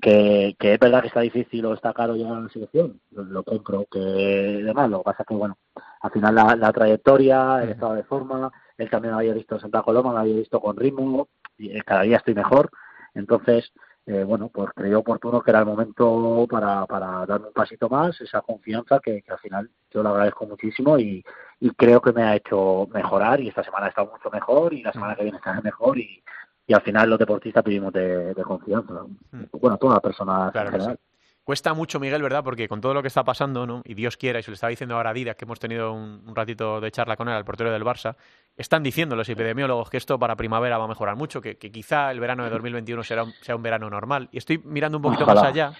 que, 0.00 0.54
que 0.58 0.74
es 0.74 0.78
verdad 0.78 1.00
que 1.00 1.08
está 1.08 1.20
difícil 1.20 1.64
o 1.66 1.74
está 1.74 1.92
caro 1.92 2.14
llegar 2.14 2.34
a 2.36 2.40
la 2.40 2.48
selección, 2.48 3.00
lo, 3.10 3.24
lo 3.24 3.42
compro, 3.42 3.86
que 3.90 3.98
demás, 3.98 4.88
lo 4.90 4.98
que 4.98 5.04
pasa 5.04 5.22
es 5.22 5.26
que, 5.26 5.34
bueno, 5.34 5.58
al 6.00 6.10
final 6.12 6.34
la, 6.34 6.56
la 6.56 6.72
trayectoria, 6.72 7.62
el 7.62 7.70
estado 7.70 7.94
de 7.94 8.04
forma, 8.04 8.52
él 8.76 8.88
también 8.90 9.14
me 9.14 9.20
había 9.20 9.34
visto 9.34 9.56
en 9.56 9.60
Santa 9.60 9.82
Coloma, 9.82 10.12
me 10.12 10.20
había 10.20 10.36
visto 10.36 10.60
con 10.60 10.76
ritmo, 10.76 11.28
y 11.56 11.76
eh, 11.76 11.82
cada 11.84 12.02
día 12.02 12.18
estoy 12.18 12.34
mejor, 12.34 12.70
entonces, 13.14 13.72
eh, 14.06 14.22
bueno, 14.22 14.48
pues 14.50 14.70
creyó 14.74 15.00
oportuno 15.00 15.40
que 15.42 15.50
era 15.50 15.60
el 15.60 15.66
momento 15.66 16.46
para, 16.48 16.86
para 16.86 17.26
darme 17.26 17.48
un 17.48 17.52
pasito 17.52 17.88
más, 17.88 18.20
esa 18.20 18.40
confianza 18.42 19.00
que, 19.00 19.22
que 19.22 19.32
al 19.32 19.38
final 19.40 19.68
yo 19.90 20.02
lo 20.04 20.10
agradezco 20.10 20.46
muchísimo 20.46 20.96
y, 20.98 21.24
y 21.58 21.70
creo 21.70 22.00
que 22.00 22.12
me 22.12 22.22
ha 22.22 22.36
hecho 22.36 22.86
mejorar 22.92 23.40
y 23.40 23.48
esta 23.48 23.64
semana 23.64 23.86
he 23.86 23.88
estado 23.88 24.12
mucho 24.12 24.30
mejor 24.30 24.72
y 24.72 24.82
la 24.82 24.92
semana 24.92 25.16
que 25.16 25.24
viene 25.24 25.38
estaré 25.38 25.60
mejor 25.60 25.98
y, 25.98 26.22
y 26.68 26.74
al 26.74 26.82
final 26.82 27.08
los 27.08 27.18
deportistas 27.18 27.64
vivimos 27.64 27.92
de, 27.94 28.34
de 28.34 28.42
confianza. 28.42 29.02
Bueno, 29.52 29.78
todas 29.78 29.94
las 29.94 30.02
personas 30.02 30.52
Claro 30.52 30.76
en 30.76 30.82
sí. 30.82 30.90
Cuesta 31.42 31.72
mucho, 31.72 31.98
Miguel, 31.98 32.20
¿verdad? 32.22 32.44
Porque 32.44 32.68
con 32.68 32.82
todo 32.82 32.92
lo 32.92 33.00
que 33.00 33.08
está 33.08 33.24
pasando, 33.24 33.66
¿no? 33.66 33.80
Y 33.86 33.94
Dios 33.94 34.18
quiera, 34.18 34.38
y 34.38 34.42
se 34.42 34.50
lo 34.50 34.54
estaba 34.54 34.68
diciendo 34.68 34.94
ahora 34.96 35.08
a 35.08 35.14
Didac, 35.14 35.38
que 35.38 35.46
hemos 35.46 35.58
tenido 35.58 35.94
un, 35.94 36.22
un 36.26 36.36
ratito 36.36 36.78
de 36.78 36.90
charla 36.90 37.16
con 37.16 37.26
él, 37.26 37.34
al 37.34 37.46
portero 37.46 37.72
del 37.72 37.84
Barça, 37.84 38.16
están 38.54 38.82
diciendo 38.82 39.16
los 39.16 39.30
epidemiólogos 39.30 39.88
que 39.88 39.96
esto 39.96 40.18
para 40.18 40.36
primavera 40.36 40.76
va 40.76 40.84
a 40.84 40.88
mejorar 40.88 41.16
mucho, 41.16 41.40
que, 41.40 41.56
que 41.56 41.72
quizá 41.72 42.10
el 42.10 42.20
verano 42.20 42.44
de 42.44 42.50
2021 42.50 43.02
será 43.02 43.24
un, 43.24 43.32
sea 43.40 43.56
un 43.56 43.62
verano 43.62 43.88
normal. 43.88 44.28
Y 44.30 44.36
estoy 44.36 44.58
mirando 44.58 44.98
un 44.98 45.02
poquito 45.02 45.24
Ojalá. 45.24 45.40
más 45.40 45.50
allá, 45.50 45.72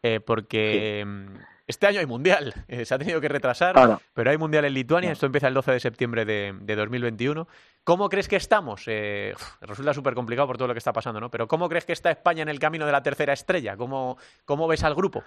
eh, 0.00 0.20
porque 0.20 1.04
mm, 1.04 1.34
este 1.70 1.86
año 1.86 2.00
hay 2.00 2.06
mundial, 2.06 2.52
eh, 2.68 2.84
se 2.84 2.94
ha 2.94 2.98
tenido 2.98 3.20
que 3.20 3.28
retrasar, 3.28 3.98
pero 4.12 4.30
hay 4.30 4.36
mundial 4.38 4.64
en 4.66 4.74
Lituania, 4.74 5.08
Claro. 5.08 5.12
esto 5.14 5.26
empieza 5.26 5.48
el 5.48 5.54
12 5.54 5.72
de 5.72 5.80
septiembre 5.80 6.24
de, 6.24 6.54
de 6.60 6.76
2021. 6.76 7.48
¿Cómo 7.82 8.08
crees 8.10 8.28
que 8.28 8.36
estamos? 8.36 8.82
Eh, 8.86 9.34
resulta 9.62 9.94
súper 9.94 10.14
complicado 10.14 10.46
por 10.46 10.58
todo 10.58 10.68
lo 10.68 10.74
que 10.74 10.78
está 10.78 10.92
pasando, 10.92 11.18
¿no? 11.20 11.30
Pero 11.30 11.48
¿cómo 11.48 11.68
crees 11.68 11.86
que 11.86 11.94
está 11.94 12.10
España 12.10 12.42
en 12.42 12.50
el 12.50 12.58
camino 12.58 12.84
de 12.84 12.92
la 12.92 13.02
tercera 13.02 13.32
estrella? 13.32 13.76
¿Cómo, 13.76 14.18
cómo 14.44 14.68
ves 14.68 14.84
al 14.84 14.94
grupo? 14.94 15.24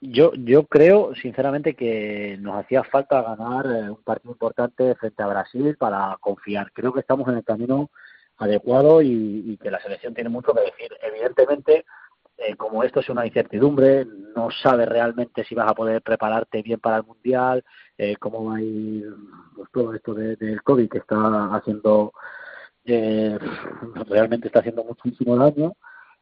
Yo, 0.00 0.32
yo 0.34 0.66
creo, 0.66 1.14
sinceramente, 1.14 1.74
que 1.74 2.36
nos 2.38 2.56
hacía 2.62 2.84
falta 2.84 3.22
ganar 3.22 3.64
eh, 3.66 3.90
un 3.90 4.02
partido 4.02 4.32
importante 4.32 4.94
frente 4.96 5.22
a 5.22 5.26
Brasil 5.26 5.76
para 5.78 6.16
confiar. 6.20 6.70
Creo 6.72 6.92
que 6.92 7.00
estamos 7.00 7.26
en 7.28 7.36
el 7.38 7.44
camino 7.44 7.90
adecuado 8.36 9.00
y, 9.00 9.42
y 9.46 9.56
que 9.56 9.70
la 9.70 9.80
selección 9.80 10.12
tiene 10.12 10.28
mucho 10.28 10.52
que 10.52 10.60
decir. 10.60 10.90
Evidentemente, 11.02 11.84
eh, 12.36 12.56
como 12.56 12.82
esto 12.82 13.00
es 13.00 13.08
una 13.08 13.26
incertidumbre, 13.26 14.06
no 14.36 14.50
sabes 14.50 14.88
realmente 14.88 15.44
si 15.44 15.54
vas 15.54 15.70
a 15.70 15.74
poder 15.74 16.02
prepararte 16.02 16.62
bien 16.62 16.80
para 16.80 16.96
el 16.98 17.04
Mundial, 17.04 17.64
eh, 17.96 18.16
cómo 18.16 18.44
va 18.44 18.56
a 18.56 18.62
ir 18.62 19.06
pues, 19.54 19.70
todo 19.72 19.94
esto 19.94 20.14
de- 20.14 20.58
COVID 20.64 20.88
que 20.88 20.98
está 20.98 21.54
haciendo, 21.54 22.12
eh, 22.84 23.38
realmente 24.08 24.48
está 24.48 24.60
haciendo 24.60 24.84
muchísimo 24.84 25.36
daño. 25.36 25.72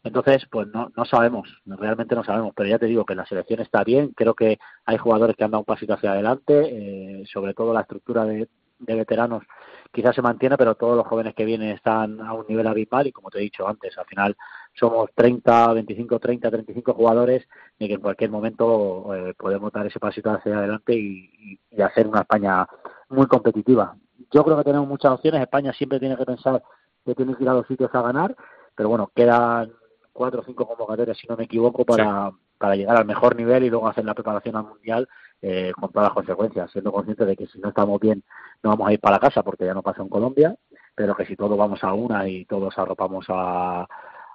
Entonces, 0.05 0.45
pues 0.51 0.67
no, 0.69 0.91
no 0.97 1.05
sabemos, 1.05 1.49
realmente 1.65 2.15
no 2.17 2.25
sabemos, 2.25 2.53
pero 2.57 2.69
ya 2.69 2.79
te 2.79 2.87
digo 2.87 3.05
que 3.07 3.15
la 3.15 3.25
selección 3.25 3.61
está 3.61 3.85
bien, 3.85 4.09
creo 4.17 4.35
que 4.35 4.59
hay 4.85 4.99
jugadores 4.99 5.37
que 5.37 5.45
han 5.45 5.53
dado 5.53 5.61
un 5.61 5.65
pasito 5.65 5.95
hacia 5.95 6.11
adelante, 6.13 7.21
eh, 7.21 7.25
sobre 7.33 7.55
todo 7.55 7.73
la 7.73 7.83
estructura 7.83 8.25
de, 8.25 8.49
de 8.81 8.95
veteranos 8.97 9.45
quizás 9.93 10.15
se 10.15 10.23
mantiene, 10.23 10.57
pero 10.57 10.75
todos 10.75 10.97
los 10.97 11.07
jóvenes 11.07 11.35
que 11.35 11.45
vienen 11.45 11.71
están 11.71 12.21
a 12.21 12.33
un 12.33 12.47
nivel 12.49 12.67
abismal 12.67 13.07
y 13.07 13.13
como 13.13 13.31
te 13.31 13.39
he 13.39 13.43
dicho 13.43 13.69
antes, 13.69 13.97
al 13.99 14.07
final 14.07 14.37
somos 14.75 15.11
30, 15.15 15.75
25, 15.75 16.19
30, 16.19 16.51
35 16.51 16.95
jugadores 16.95 17.47
y 17.79 17.89
que 17.89 17.95
en 17.95 18.01
cualquier 18.01 18.31
momento 18.31 19.15
eh, 19.15 19.35
podemos 19.37 19.73
dar 19.73 19.87
ese 19.87 20.01
pasito 20.01 20.31
hacia 20.31 20.59
adelante 20.59 20.95
y, 20.95 21.59
y, 21.71 21.81
hacer 21.83 22.07
una 22.07 22.21
España 22.21 22.67
muy 23.09 23.27
competitiva. 23.27 23.97
Yo 24.31 24.45
creo 24.45 24.57
que 24.57 24.65
tenemos 24.65 24.89
muchas 24.89 25.13
opciones, 25.13 25.43
España 25.43 25.73
siempre 25.73 26.01
tiene 26.01 26.17
que 26.17 26.25
pensar 26.25 26.63
que 27.05 27.15
tiene 27.15 27.35
que 27.35 27.43
ir 27.43 27.49
a 27.49 27.55
los 27.55 27.67
sitios 27.67 27.95
a 27.95 28.03
ganar, 28.03 28.35
pero 28.75 28.89
bueno, 28.89 29.11
quedan 29.15 29.73
cuatro 30.13 30.41
o 30.41 30.45
cinco 30.45 30.67
convocatorias, 30.67 31.19
si 31.19 31.27
no 31.27 31.37
me 31.37 31.45
equivoco, 31.45 31.85
para, 31.85 32.31
para 32.59 32.77
llegar 32.77 32.97
al 32.97 33.05
mejor 33.05 33.37
nivel 33.37 33.65
y 33.65 33.71
luego 33.71 33.89
hacer 33.89 34.05
la 34.05 34.15
preparación 34.15 34.57
al 34.57 34.65
Mundial 34.65 35.09
eh, 35.41 35.73
con 35.79 35.91
todas 35.91 36.09
las 36.09 36.15
consecuencias, 36.15 36.71
siendo 36.71 36.93
conscientes 36.93 37.27
de 37.27 37.37
que 37.37 37.47
si 37.49 37.59
no 37.59 37.71
estamos 37.71 37.99
bien 38.01 38.23
no 38.63 38.71
vamos 38.71 38.89
a 38.89 38.93
ir 38.93 39.01
para 39.01 39.19
casa 39.19 39.43
porque 39.43 39.65
ya 39.65 39.75
no 39.75 39.83
pasa 39.83 40.03
en 40.03 40.09
Colombia, 40.09 40.55
pero 40.95 41.17
que 41.17 41.27
si 41.27 41.35
todos 41.35 41.59
vamos 41.59 41.83
a 41.83 41.93
una 41.93 42.29
y 42.29 42.45
todos 42.45 42.79
arropamos 42.79 43.27
a, 43.29 43.87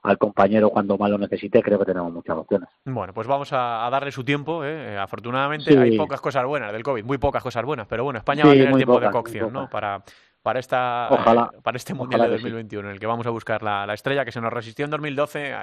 al 0.03 0.17
compañero 0.17 0.69
cuando 0.69 0.97
más 0.97 1.09
lo 1.09 1.17
necesite, 1.17 1.61
creo 1.61 1.79
que 1.79 1.85
tenemos 1.85 2.11
muchas 2.11 2.37
opciones. 2.37 2.69
Bueno, 2.85 3.13
pues 3.13 3.27
vamos 3.27 3.49
a, 3.51 3.87
darle 3.91 4.11
su 4.11 4.23
tiempo. 4.23 4.63
¿eh? 4.63 4.97
Afortunadamente 4.97 5.77
hay 5.77 5.97
pocas 5.97 6.21
cosas 6.21 6.45
buenas 6.45 6.71
del 6.71 6.83
COVID, 6.83 7.03
muy 7.03 7.17
pocas 7.17 7.43
cosas 7.43 7.65
buenas, 7.65 7.87
pero 7.87 8.03
bueno, 8.03 8.19
España 8.19 8.45
va 8.45 8.51
a 8.51 8.53
tener 8.53 8.75
tiempo 8.75 8.99
de 8.99 9.11
cocción 9.11 9.53
¿no? 9.53 9.69
para, 9.69 10.03
para, 10.41 10.59
esta, 10.59 11.09
eh, 11.11 11.57
para 11.61 11.77
este 11.77 11.93
Mundial 11.93 12.21
de 12.21 12.29
2021, 12.29 12.87
en 12.87 12.93
el 12.93 12.99
que 12.99 13.07
vamos 13.07 13.25
a 13.27 13.31
buscar 13.31 13.63
la, 13.63 13.93
estrella 13.93 14.23
que 14.23 14.31
se 14.31 14.41
nos 14.41 14.53
resistió 14.53 14.85
en 14.85 14.91
2012, 14.91 15.53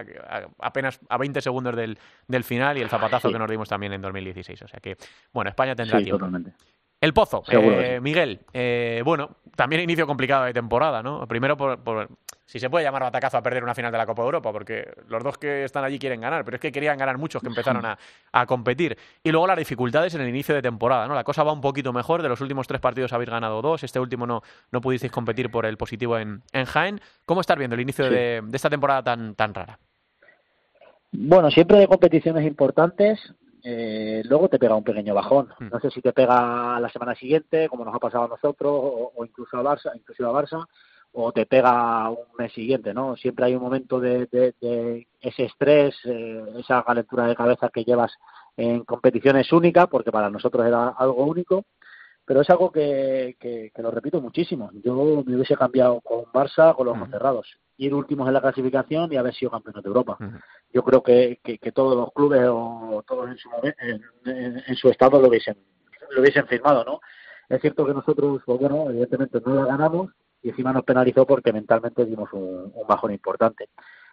apenas 0.58 1.00
a 1.08 1.18
20 1.18 1.40
segundos 1.40 1.76
del, 1.76 1.98
del 2.28 2.44
final, 2.44 2.76
y 2.78 2.82
el 2.82 2.88
zapatazo 2.88 3.30
que 3.30 3.38
nos 3.38 3.50
dimos 3.50 3.68
también 3.68 3.92
en 3.92 4.02
2016. 4.02 4.62
O 4.62 4.68
sea 4.68 4.80
que, 4.80 4.96
bueno, 5.32 5.48
España 5.50 5.74
tendrá 5.74 5.98
tiempo. 5.98 6.18
Totalmente. 6.18 6.52
El 7.04 7.12
Pozo, 7.12 7.42
eh, 7.48 8.00
Miguel, 8.00 8.40
eh, 8.54 9.02
bueno, 9.04 9.36
también 9.54 9.82
inicio 9.82 10.06
complicado 10.06 10.46
de 10.46 10.54
temporada, 10.54 11.02
¿no? 11.02 11.28
Primero 11.28 11.54
por, 11.54 12.08
si 12.46 12.58
se 12.58 12.70
puede 12.70 12.82
llamar 12.82 13.02
batacazo 13.02 13.36
a 13.36 13.42
perder 13.42 13.62
una 13.62 13.74
final 13.74 13.92
de 13.92 13.98
la 13.98 14.06
Copa 14.06 14.22
de 14.22 14.26
Europa, 14.28 14.50
porque 14.52 14.90
los 15.08 15.22
dos 15.22 15.36
que 15.36 15.64
están 15.64 15.84
allí 15.84 15.98
quieren 15.98 16.22
ganar, 16.22 16.46
pero 16.46 16.54
es 16.54 16.62
que 16.62 16.72
querían 16.72 16.96
ganar 16.96 17.18
muchos 17.18 17.42
que 17.42 17.48
empezaron 17.48 17.84
a, 17.84 18.46
competir. 18.46 18.96
Y 19.22 19.30
luego 19.32 19.46
las 19.46 19.58
dificultades 19.58 20.14
en 20.14 20.22
el 20.22 20.30
inicio 20.30 20.54
de 20.54 20.62
temporada, 20.62 21.06
¿no? 21.06 21.14
La 21.14 21.24
cosa 21.24 21.44
va 21.44 21.52
un 21.52 21.60
poquito 21.60 21.92
mejor, 21.92 22.22
de 22.22 22.28
los 22.30 22.40
últimos 22.40 22.66
tres 22.66 22.80
partidos 22.80 23.12
habéis 23.12 23.28
ganado 23.28 23.60
dos, 23.60 23.84
este 23.84 24.00
último 24.00 24.26
no, 24.26 24.40
no 24.72 24.80
pudisteis 24.80 25.12
competir 25.12 25.50
por 25.50 25.66
el 25.66 25.76
positivo 25.76 26.16
en, 26.16 26.40
en 26.54 26.64
Jaén. 26.64 27.02
¿Cómo 27.26 27.42
estás 27.42 27.58
viendo 27.58 27.74
el 27.74 27.82
inicio 27.82 28.08
de, 28.08 28.40
de 28.42 28.56
esta 28.56 28.70
temporada 28.70 29.02
tan, 29.02 29.34
tan 29.34 29.52
rara? 29.52 29.78
Bueno, 31.12 31.50
siempre 31.50 31.76
de 31.76 31.86
competiciones 31.86 32.46
importantes, 32.46 33.20
eh, 33.66 34.22
luego 34.26 34.50
te 34.50 34.58
pega 34.58 34.76
un 34.76 34.84
pequeño 34.84 35.14
bajón. 35.14 35.48
Hmm. 35.58 35.70
No 35.72 35.80
sé 35.80 35.90
si 35.90 36.02
te 36.02 36.12
pega 36.12 36.78
la 36.78 36.90
semana 36.90 37.14
siguiente, 37.14 37.68
como 37.68 37.84
nos 37.84 37.94
ha 37.94 37.98
pasado 37.98 38.24
a 38.24 38.28
nosotros, 38.28 38.70
o, 38.72 39.24
incluso 39.24 39.56
a 39.56 39.62
Barça, 39.62 39.90
incluso 39.94 40.28
a 40.28 40.42
Barça, 40.42 40.66
o 41.12 41.32
te 41.32 41.46
pega 41.46 42.10
un 42.10 42.26
mes 42.38 42.52
siguiente, 42.52 42.92
¿no? 42.92 43.16
Siempre 43.16 43.46
hay 43.46 43.54
un 43.54 43.62
momento 43.62 44.00
de, 44.00 44.28
ese 45.20 45.44
estrés, 45.44 45.96
eh, 46.04 46.44
esa 46.58 46.82
calentura 46.82 47.26
de 47.26 47.36
cabeza 47.36 47.70
que 47.70 47.84
llevas 47.84 48.12
en 48.56 48.84
competiciones 48.84 49.50
únicas, 49.50 49.86
porque 49.86 50.12
para 50.12 50.28
nosotros 50.28 50.66
era 50.66 50.88
algo 50.88 51.24
único, 51.24 51.64
pero 52.26 52.42
es 52.42 52.50
algo 52.50 52.70
que, 52.70 53.36
que, 53.40 53.70
lo 53.82 53.90
repito 53.90 54.20
muchísimo. 54.20 54.70
Yo 54.82 54.94
me 55.24 55.34
hubiese 55.34 55.56
cambiado 55.56 56.00
con 56.00 56.24
Barça 56.24 56.74
con 56.74 56.86
los 56.86 56.96
ojos 56.96 57.10
cerrados, 57.10 57.46
ir 57.78 57.94
últimos 57.94 58.26
en 58.28 58.34
la 58.34 58.40
clasificación 58.40 59.12
y 59.12 59.16
haber 59.16 59.34
sido 59.34 59.50
campeones 59.50 59.82
de 59.82 59.88
Europa. 59.88 60.18
Yo 60.74 60.82
creo 60.82 61.04
que, 61.04 61.38
que, 61.40 61.70
todos 61.70 61.96
los 61.96 62.12
clubes 62.12 62.42
o 62.50 63.04
todos 63.06 63.30
en 63.30 63.38
su, 63.38 63.48
en, 64.24 64.74
su 64.74 64.88
estado 64.88 65.20
lo 65.22 65.28
hubiesen, 65.28 65.56
lo 66.10 66.20
hubiesen 66.20 66.48
firmado, 66.48 66.84
¿no? 66.84 67.00
Es 67.48 67.60
cierto 67.60 67.86
que 67.86 67.94
nosotros, 67.94 68.42
pues 68.44 68.60
bueno, 68.60 68.90
evidentemente 68.90 69.40
no 69.46 69.54
la 69.54 69.66
ganamos 69.66 70.10
y 70.42 70.48
encima 70.48 70.72
nos 70.72 70.82
penalizó 70.82 71.24
porque 71.26 71.52
mentalmente 71.52 72.04
dimos 72.04 72.28
un, 72.32 72.72
bajón 72.88 73.12
importante. 73.12 73.68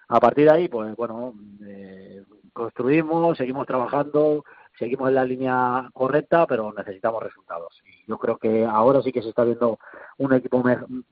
A 0.09 0.19
partir 0.19 0.45
de 0.45 0.51
ahí, 0.51 0.67
pues 0.67 0.95
bueno, 0.95 1.33
eh, 1.65 2.23
construimos, 2.53 3.39
seguimos 3.39 3.65
trabajando, 3.65 4.45
seguimos 4.77 5.09
en 5.09 5.15
la 5.15 5.25
línea 5.25 5.89
correcta, 5.93 6.45
pero 6.45 6.71
necesitamos 6.77 7.23
resultados. 7.23 7.81
Y 7.85 8.07
yo 8.07 8.19
creo 8.19 8.37
que 8.37 8.65
ahora 8.65 9.01
sí 9.01 9.11
que 9.11 9.23
se 9.23 9.29
está 9.29 9.43
viendo 9.43 9.79
un 10.19 10.33
equipo 10.33 10.63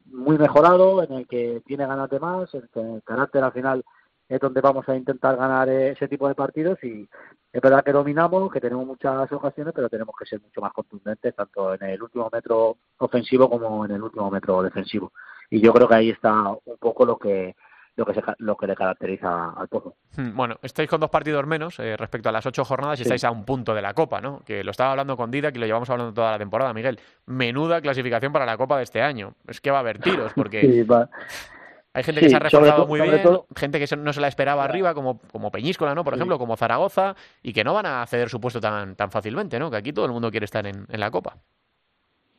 muy 0.06 0.38
mejorado, 0.38 1.02
en 1.02 1.12
el 1.14 1.28
que 1.28 1.64
tiene 1.66 1.88
ganas 1.88 2.10
de 2.12 2.20
más, 2.20 2.54
en 2.54 2.62
el 2.62 2.70
que 2.70 2.80
el 2.82 3.04
carácter 3.04 3.44
al 3.44 3.52
final 3.52 3.84
es 4.30 4.40
donde 4.40 4.62
vamos 4.62 4.88
a 4.88 4.96
intentar 4.96 5.36
ganar 5.36 5.68
ese 5.70 6.08
tipo 6.08 6.28
de 6.28 6.36
partidos 6.36 6.82
y 6.84 7.10
es 7.52 7.62
verdad 7.62 7.84
que 7.84 7.92
dominamos, 7.92 8.52
que 8.52 8.62
tenemos 8.62 8.86
muchas 8.86 9.32
ocasiones, 9.32 9.74
pero 9.76 9.90
tenemos 9.90 10.16
que 10.18 10.26
ser 10.26 10.40
mucho 10.40 10.62
más 10.62 10.72
contundentes 10.72 11.36
tanto 11.36 11.74
en 11.74 11.84
el 11.84 12.02
último 12.02 12.30
metro 12.32 12.78
ofensivo 13.00 13.50
como 13.50 13.84
en 13.86 13.92
el 13.92 14.04
último 14.04 14.30
metro 14.30 14.62
defensivo. 14.62 15.12
Y 15.50 15.60
yo 15.60 15.74
creo 15.74 15.88
que 15.88 15.96
ahí 15.96 16.10
está 16.12 16.52
un 16.52 16.78
poco 16.80 17.06
lo 17.06 17.18
que 17.18 17.56
lo 17.96 18.06
que, 18.06 18.22
lo 18.38 18.56
que 18.56 18.68
le 18.68 18.76
caracteriza 18.76 19.50
al 19.50 19.68
Pozo. 19.68 19.96
Hmm, 20.16 20.36
bueno, 20.36 20.58
estáis 20.62 20.90
con 20.90 21.02
dos 21.02 21.10
partidos 21.10 21.46
menos 21.46 21.80
eh, 21.80 21.98
respecto 21.98 22.30
a 22.30 22.32
las 22.32 22.46
ocho 22.46 22.64
jornadas 22.64 23.00
y 23.00 23.02
estáis 23.02 23.26
a 23.26 23.32
un 23.32 23.44
punto 23.44 23.74
de 23.74 23.82
la 23.82 23.94
Copa, 23.94 24.22
¿no? 24.22 24.42
Que 24.46 24.64
lo 24.64 24.72
estaba 24.72 24.92
hablando 24.92 25.18
con 25.18 25.32
Dida, 25.32 25.52
que 25.52 25.60
lo 25.60 25.66
llevamos 25.66 25.90
hablando 25.90 26.14
toda 26.14 26.32
la 26.32 26.38
temporada, 26.38 26.74
Miguel. 26.74 27.00
Menuda 27.26 27.82
clasificación 27.82 28.32
para 28.32 28.46
la 28.46 28.56
Copa 28.58 28.78
de 28.78 28.84
este 28.84 29.02
año. 29.02 29.34
Es 29.48 29.60
que 29.60 29.72
va 29.72 29.78
a 29.78 29.82
haber 29.82 30.00
tiros, 30.00 30.32
porque... 30.34 30.86
Hay 31.94 32.04
gente 32.04 32.22
que 32.22 32.30
se 32.30 32.36
ha 32.36 32.40
reforzado 32.40 32.86
muy 32.86 33.02
bien, 33.02 33.22
gente 33.56 33.80
que 33.80 33.96
no 33.98 34.14
se 34.14 34.22
la 34.22 34.28
esperaba 34.28 34.64
arriba, 34.64 34.94
como, 34.94 35.20
como 35.32 35.52
Peñíscola, 35.52 35.96
¿no? 35.96 36.04
Por 36.04 36.14
ejemplo, 36.14 36.38
como 36.38 36.56
Zaragoza, 36.56 37.16
y 37.42 37.52
que 37.52 37.64
no 37.64 37.74
van 37.74 37.88
a 37.88 38.06
ceder 38.06 38.30
su 38.30 38.40
puesto 38.40 38.62
tan, 38.62 38.96
tan 38.96 39.10
fácilmente, 39.10 39.58
¿no? 39.58 39.72
Que 39.72 39.78
aquí 39.78 39.92
todo 39.92 40.06
el 40.06 40.12
mundo 40.12 40.30
quiere 40.30 40.46
estar 40.46 40.66
en, 40.68 40.86
en 40.88 41.00
la 41.00 41.10
Copa. 41.10 41.38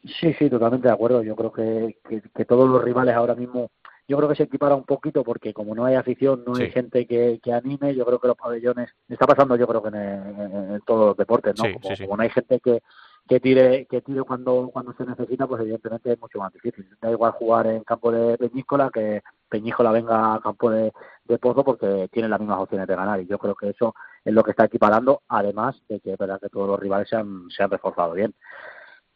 Sí, 0.05 0.33
sí, 0.39 0.49
totalmente 0.49 0.89
de 0.89 0.95
acuerdo. 0.95 1.23
Yo 1.23 1.35
creo 1.35 1.53
que, 1.53 1.99
que 2.35 2.45
todos 2.45 2.69
los 2.69 2.83
rivales 2.83 3.15
ahora 3.15 3.35
mismo 3.35 3.71
yo 4.11 4.17
creo 4.17 4.29
que 4.29 4.35
se 4.35 4.43
equipara 4.43 4.75
un 4.75 4.83
poquito 4.83 5.23
porque 5.23 5.55
como 5.55 5.73
no 5.73 5.85
hay 5.85 5.95
afición, 5.95 6.43
no 6.45 6.57
hay 6.57 6.69
gente 6.73 7.07
que, 7.07 7.39
que, 7.41 7.53
anime, 7.53 7.95
yo 7.95 8.05
creo 8.05 8.19
que 8.19 8.27
los 8.27 8.37
pabellones, 8.37 8.91
está 9.09 9.25
pasando 9.25 9.55
yo 9.55 9.69
creo 9.69 9.81
que 9.81 9.89
en, 9.89 10.81
todos 10.85 11.07
los 11.07 11.17
deportes, 11.17 11.55
¿no? 11.57 11.81
como, 11.81 12.17
no 12.17 12.23
hay 12.25 12.31
gente 12.31 12.59
que, 12.59 12.83
que 13.29 13.41
tire 13.41 13.87
que 13.87 14.01
tire 14.03 14.23
cuando 14.23 14.71
cuando 14.73 14.93
se 14.95 15.05
necesita, 15.05 15.47
pues 15.47 15.63
evidentemente 15.63 16.13
es 16.13 16.21
mucho 16.21 16.39
más 16.39 16.53
difícil. 16.53 16.89
Da 17.01 17.11
igual 17.11 17.33
jugar 17.33 17.67
en 17.67 17.85
campo 17.85 18.11
de 18.13 18.37
Peñíscola 18.39 18.91
que 18.93 19.23
Peñíscola 19.49 19.93
venga 19.93 20.35
a 20.35 20.41
campo 20.41 20.71
de, 20.71 20.93
Pozo 21.41 21.65
porque 21.65 22.09
tiene 22.13 22.29
las 22.29 22.41
mismas 22.41 22.59
opciones 22.59 22.89
de 22.89 22.97
ganar 22.97 23.21
y 23.21 23.27
yo 23.27 23.39
creo 23.39 23.55
que 23.55 23.71
eso 23.71 23.95
es 24.25 24.35
lo 24.35 24.43
que 24.43 24.51
está 24.51 24.65
equiparando, 24.65 25.23
además 25.29 25.81
de 25.89 26.01
que 26.01 26.13
es 26.15 26.19
verdad 26.19 26.41
que 26.41 26.49
todos 26.49 26.67
los 26.67 26.81
rivales 26.81 27.09
se 27.09 27.17
han, 27.17 27.49
se 27.51 27.63
han 27.63 27.71
reforzado 27.71 28.15
bien 28.15 28.35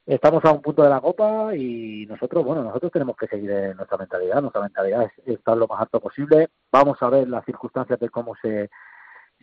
estamos 0.06 0.44
a 0.44 0.52
un 0.52 0.60
punto 0.60 0.82
de 0.82 0.90
la 0.90 1.00
copa 1.00 1.54
y 1.56 2.06
nosotros, 2.06 2.44
bueno, 2.44 2.62
nosotros 2.62 2.92
tenemos 2.92 3.16
que 3.16 3.26
seguir 3.26 3.50
en 3.50 3.76
nuestra 3.76 3.96
mentalidad. 3.96 4.40
Nuestra 4.40 4.62
mentalidad 4.62 5.04
es 5.04 5.34
estar 5.34 5.56
lo 5.56 5.66
más 5.66 5.80
alto 5.80 6.00
posible. 6.00 6.48
Vamos 6.70 6.98
a 7.00 7.08
ver 7.08 7.28
las 7.28 7.44
circunstancias 7.44 7.98
de 7.98 8.10
cómo 8.10 8.34
se, 8.42 8.70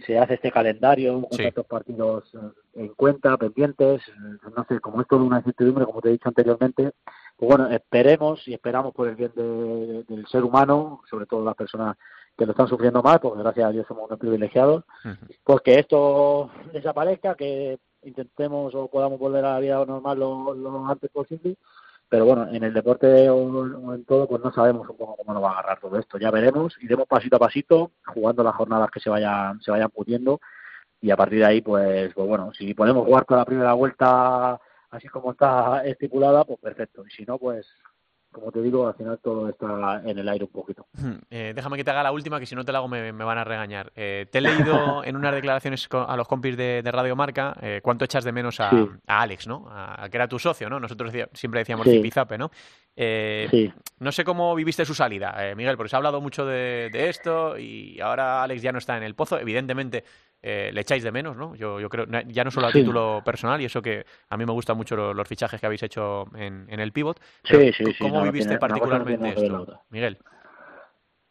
se 0.05 0.17
hace 0.17 0.35
este 0.35 0.51
calendario, 0.51 1.27
con 1.29 1.41
estos 1.41 1.65
partidos 1.65 2.31
en 2.73 2.89
cuenta, 2.89 3.37
pendientes. 3.37 4.01
No 4.55 4.65
sé, 4.67 4.79
como 4.79 5.01
esto 5.01 5.17
de 5.17 5.25
una 5.25 5.37
incertidumbre, 5.37 5.85
como 5.85 6.01
te 6.01 6.09
he 6.09 6.13
dicho 6.13 6.29
anteriormente, 6.29 6.91
pues 7.37 7.49
bueno, 7.49 7.69
esperemos 7.69 8.47
y 8.47 8.53
esperamos 8.53 8.93
por 8.93 9.07
el 9.07 9.15
bien 9.15 9.31
del 9.35 10.25
ser 10.27 10.43
humano, 10.43 11.01
sobre 11.09 11.25
todo 11.25 11.43
las 11.43 11.55
personas 11.55 11.97
que 12.37 12.45
lo 12.45 12.51
están 12.51 12.67
sufriendo 12.67 13.01
más, 13.01 13.19
porque 13.19 13.41
gracias 13.41 13.67
a 13.67 13.71
Dios 13.71 13.85
somos 13.87 14.05
unos 14.07 14.19
privilegiados, 14.19 14.83
pues 15.43 15.61
que 15.61 15.79
esto 15.79 16.49
desaparezca, 16.71 17.35
que 17.35 17.79
intentemos 18.03 18.73
o 18.75 18.87
podamos 18.87 19.19
volver 19.19 19.45
a 19.45 19.53
la 19.53 19.59
vida 19.59 19.85
normal 19.85 20.19
lo, 20.19 20.87
antes 20.87 21.09
posible. 21.11 21.57
Pero 22.11 22.25
bueno, 22.25 22.45
en 22.51 22.61
el 22.61 22.73
deporte 22.73 23.29
o, 23.29 23.93
en 23.95 24.03
todo, 24.03 24.27
pues 24.27 24.43
no 24.43 24.51
sabemos 24.51 24.89
un 24.89 24.97
poco 24.97 25.15
cómo 25.15 25.33
nos 25.33 25.41
va 25.41 25.51
a 25.51 25.53
agarrar 25.53 25.79
todo 25.79 25.97
esto. 25.97 26.17
Ya 26.17 26.29
veremos, 26.29 26.75
iremos 26.81 27.07
pasito 27.07 27.37
a 27.37 27.39
pasito, 27.39 27.91
jugando 28.05 28.43
las 28.43 28.53
jornadas 28.53 28.91
que 28.91 28.99
se 28.99 29.09
vayan, 29.09 29.61
se 29.61 29.71
vayan 29.71 29.89
pudiendo. 29.89 30.41
Y 30.99 31.09
a 31.09 31.15
partir 31.15 31.39
de 31.39 31.45
ahí, 31.45 31.61
pues, 31.61 32.13
pues 32.13 32.27
bueno, 32.27 32.51
si 32.53 32.73
podemos 32.73 33.05
jugar 33.05 33.25
con 33.25 33.37
la 33.37 33.45
primera 33.45 33.71
vuelta 33.71 34.59
así 34.89 35.07
como 35.07 35.31
está 35.31 35.85
estipulada, 35.85 36.43
pues 36.43 36.59
perfecto. 36.59 37.05
Y 37.07 37.11
si 37.11 37.23
no, 37.23 37.37
pues 37.37 37.65
como 38.31 38.51
te 38.51 38.61
digo, 38.61 38.87
al 38.87 38.93
final 38.93 39.19
todo 39.21 39.49
está 39.49 40.01
en 40.05 40.17
el 40.17 40.27
aire 40.29 40.45
un 40.45 40.51
poquito. 40.51 40.87
Eh, 41.29 41.53
déjame 41.55 41.77
que 41.77 41.83
te 41.83 41.91
haga 41.91 42.03
la 42.03 42.11
última, 42.11 42.39
que 42.39 42.45
si 42.45 42.55
no 42.55 42.65
te 42.65 42.71
la 42.71 42.79
hago 42.79 42.87
me, 42.87 43.11
van 43.11 43.37
a 43.37 43.43
regañar. 43.43 43.91
Eh, 43.95 44.27
te 44.29 44.39
he 44.39 44.41
leído 44.41 45.03
en 45.05 45.15
unas 45.15 45.33
declaraciones 45.33 45.87
a 45.91 46.17
los 46.17 46.27
compis 46.27 46.57
de, 46.57 46.81
Radio 46.83 47.15
Marca 47.15 47.55
eh, 47.61 47.79
cuánto 47.81 48.03
echas 48.03 48.23
de 48.23 48.31
menos 48.31 48.59
a, 48.59 48.69
Alex, 49.07 49.47
¿no? 49.47 49.67
A, 49.69 50.07
que 50.09 50.17
era 50.17 50.27
tu 50.27 50.39
socio, 50.39 50.69
¿no? 50.69 50.79
Nosotros 50.79 51.13
siempre 51.33 51.61
decíamos 51.61 51.85
sí. 51.85 51.97
Zipizape, 51.97 52.37
¿no? 52.37 52.51
sí. 52.95 53.73
No 53.99 54.11
sé 54.11 54.23
cómo 54.23 54.53
viviste 54.55 54.83
su 54.83 54.93
salida, 54.93 55.37
Miguel, 55.55 55.77
porque 55.77 55.89
se 55.89 55.95
ha 55.95 55.97
hablado 55.97 56.19
mucho 56.19 56.45
de, 56.45 56.89
esto 56.93 57.57
y 57.57 57.99
ahora 58.01 58.43
Alex 58.43 58.61
ya 58.61 58.71
no 58.71 58.79
está 58.79 58.97
en 58.97 59.03
el 59.03 59.15
pozo. 59.15 59.39
Evidentemente 59.39 60.03
le 60.41 60.81
echáis 60.81 61.03
de 61.03 61.11
menos, 61.11 61.37
¿no? 61.37 61.55
Yo, 61.55 61.79
yo 61.79 61.89
creo, 61.89 62.05
ya 62.27 62.43
no 62.43 62.51
solo 62.51 62.67
a 62.67 62.71
título 62.71 63.21
personal, 63.23 63.61
y 63.61 63.65
eso 63.65 63.81
que 63.81 64.05
a 64.29 64.37
mí 64.37 64.45
me 64.45 64.53
gustan 64.53 64.77
mucho 64.77 64.95
los, 64.95 65.27
fichajes 65.27 65.59
que 65.59 65.65
habéis 65.65 65.83
hecho 65.83 66.25
en, 66.35 66.67
el 66.69 66.91
pivot. 66.91 67.19
Sí, 67.43 67.71
sí, 67.73 67.85
sí. 67.85 67.93
¿Cómo 67.99 68.23
viviste 68.23 68.57
particularmente 68.57 69.29
esto, 69.29 69.81
Miguel? 69.89 70.17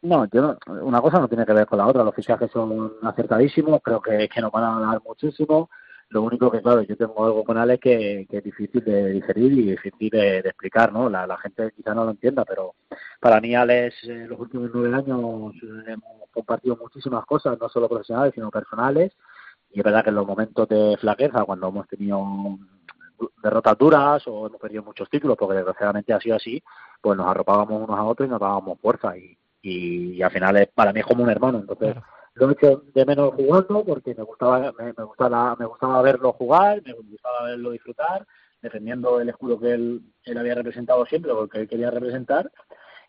No, 0.02 0.26
yo 0.32 0.56
una 0.66 1.00
cosa 1.02 1.18
no 1.18 1.28
tiene 1.28 1.44
que 1.44 1.52
ver 1.52 1.66
con 1.66 1.78
la 1.78 1.86
otra. 1.86 2.02
Los 2.02 2.14
fichajes 2.14 2.50
son 2.50 2.94
acertadísimos, 3.02 3.80
creo 3.82 4.00
que, 4.00 4.28
que 4.28 4.40
nos 4.40 4.50
van 4.50 4.64
a 4.64 4.86
dar 4.86 5.02
muchísimo. 5.04 5.68
Lo 6.10 6.22
único 6.22 6.50
que, 6.50 6.60
claro, 6.60 6.82
yo 6.82 6.96
tengo 6.96 7.24
algo 7.24 7.44
con 7.44 7.56
Alex 7.56 7.80
que, 7.80 8.26
es 8.28 8.44
difícil 8.44 8.84
de 8.84 9.10
digerir 9.12 9.52
y 9.52 9.70
difícil 9.70 10.10
de, 10.10 10.38
explicar, 10.38 10.92
¿no? 10.92 11.08
La, 11.08 11.36
gente 11.38 11.72
quizá 11.76 11.94
no 11.94 12.04
lo 12.04 12.10
entienda, 12.10 12.44
pero 12.44 12.74
para 13.20 13.40
mí, 13.40 13.54
Alex, 13.54 13.94
eh, 14.04 14.26
los 14.28 14.40
últimos 14.40 14.70
nueve 14.74 14.92
años 14.94 15.54
eh, 15.62 15.92
hemos 15.92 16.28
compartido 16.32 16.76
muchísimas 16.76 17.24
cosas, 17.26 17.56
no 17.60 17.68
solo 17.68 17.88
profesionales, 17.88 18.34
sino 18.34 18.50
personales. 18.50 19.12
Y 19.72 19.78
es 19.78 19.84
verdad 19.84 20.02
que 20.02 20.10
en 20.10 20.16
los 20.16 20.26
momentos 20.26 20.68
de 20.68 20.96
flaqueza, 21.00 21.44
cuando 21.44 21.68
hemos 21.68 21.86
tenido 21.86 22.58
derrotas 23.40 23.78
duras 23.78 24.26
o 24.26 24.48
hemos 24.48 24.60
perdido 24.60 24.82
muchos 24.82 25.08
títulos, 25.08 25.36
porque 25.38 25.56
desgraciadamente 25.56 26.12
ha 26.12 26.20
sido 26.20 26.36
así, 26.36 26.60
pues 27.00 27.16
nos 27.16 27.28
arropábamos 27.28 27.82
unos 27.82 27.98
a 27.98 28.02
otros 28.02 28.26
y 28.26 28.30
nos 28.30 28.40
dábamos 28.40 28.80
fuerza. 28.80 29.16
Y, 29.16 29.38
y, 29.62 30.22
al 30.22 30.32
final, 30.32 30.56
es, 30.56 30.68
para 30.74 30.92
mí 30.92 30.98
es 30.98 31.06
como 31.06 31.22
un 31.22 31.30
hermano. 31.30 31.58
Entonces, 31.58 31.94
lo 32.34 32.48
he 32.48 32.52
hecho 32.52 32.82
de 32.94 33.04
menos 33.04 33.34
jugando 33.34 33.84
porque 33.84 34.14
me 34.14 34.22
gustaba 34.22 34.72
me, 34.78 34.92
gustaba 35.04 35.56
me 35.56 35.66
gustaba 35.66 36.02
verlo 36.02 36.32
jugar 36.32 36.82
me 36.84 36.92
gustaba 36.92 37.44
verlo 37.44 37.70
disfrutar 37.70 38.26
defendiendo 38.62 39.20
el 39.20 39.28
escudo 39.28 39.58
que 39.58 39.72
él, 39.72 40.02
él 40.24 40.38
había 40.38 40.54
representado 40.54 41.04
siempre 41.06 41.32
o 41.32 41.48
que 41.48 41.60
él 41.60 41.68
quería 41.68 41.90
representar. 41.90 42.50